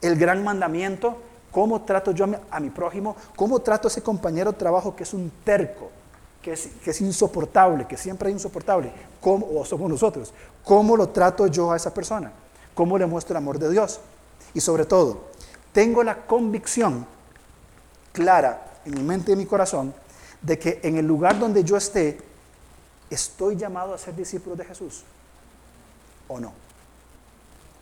el 0.00 0.16
gran 0.16 0.42
mandamiento, 0.42 1.18
cómo 1.50 1.82
trato 1.82 2.12
yo 2.12 2.26
a 2.50 2.60
mi, 2.60 2.70
prójimo, 2.70 3.16
cómo 3.36 3.60
trato 3.60 3.88
a 3.88 3.90
ese 3.90 4.02
compañero 4.02 4.52
de 4.52 4.58
trabajo 4.58 4.96
que 4.96 5.02
es 5.02 5.12
un 5.12 5.30
terco, 5.44 5.90
que 6.40 6.52
es, 6.52 6.70
es 6.84 7.00
insoportable, 7.00 7.86
que 7.86 7.96
siempre 7.96 8.28
hay 8.28 8.34
insoportable, 8.34 8.92
¿cómo, 9.20 9.46
o 9.54 9.64
somos 9.64 9.90
nosotros, 9.90 10.32
cómo 10.64 10.96
lo 10.96 11.10
trato 11.10 11.46
yo 11.46 11.72
a 11.72 11.76
esa 11.76 11.92
persona, 11.92 12.32
cómo 12.74 12.96
le 12.96 13.04
muestro 13.04 13.34
el 13.34 13.38
amor 13.38 13.58
de 13.58 13.70
Dios. 13.70 14.00
Y 14.54 14.60
sobre 14.60 14.86
todo, 14.86 15.28
tengo 15.72 16.02
la 16.02 16.26
convicción 16.26 17.06
clara 18.12 18.80
en 18.84 18.94
mi 18.94 19.02
mente 19.02 19.30
y 19.30 19.32
en 19.32 19.38
mi 19.38 19.46
corazón 19.46 19.94
de 20.40 20.58
que 20.58 20.80
en 20.82 20.96
el 20.96 21.06
lugar 21.06 21.38
donde 21.38 21.64
yo 21.64 21.76
esté, 21.76 22.18
estoy 23.10 23.56
llamado 23.56 23.94
a 23.94 23.98
ser 23.98 24.14
discípulo 24.16 24.56
de 24.56 24.64
Jesús. 24.64 25.04
¿O 26.28 26.40
no? 26.40 26.52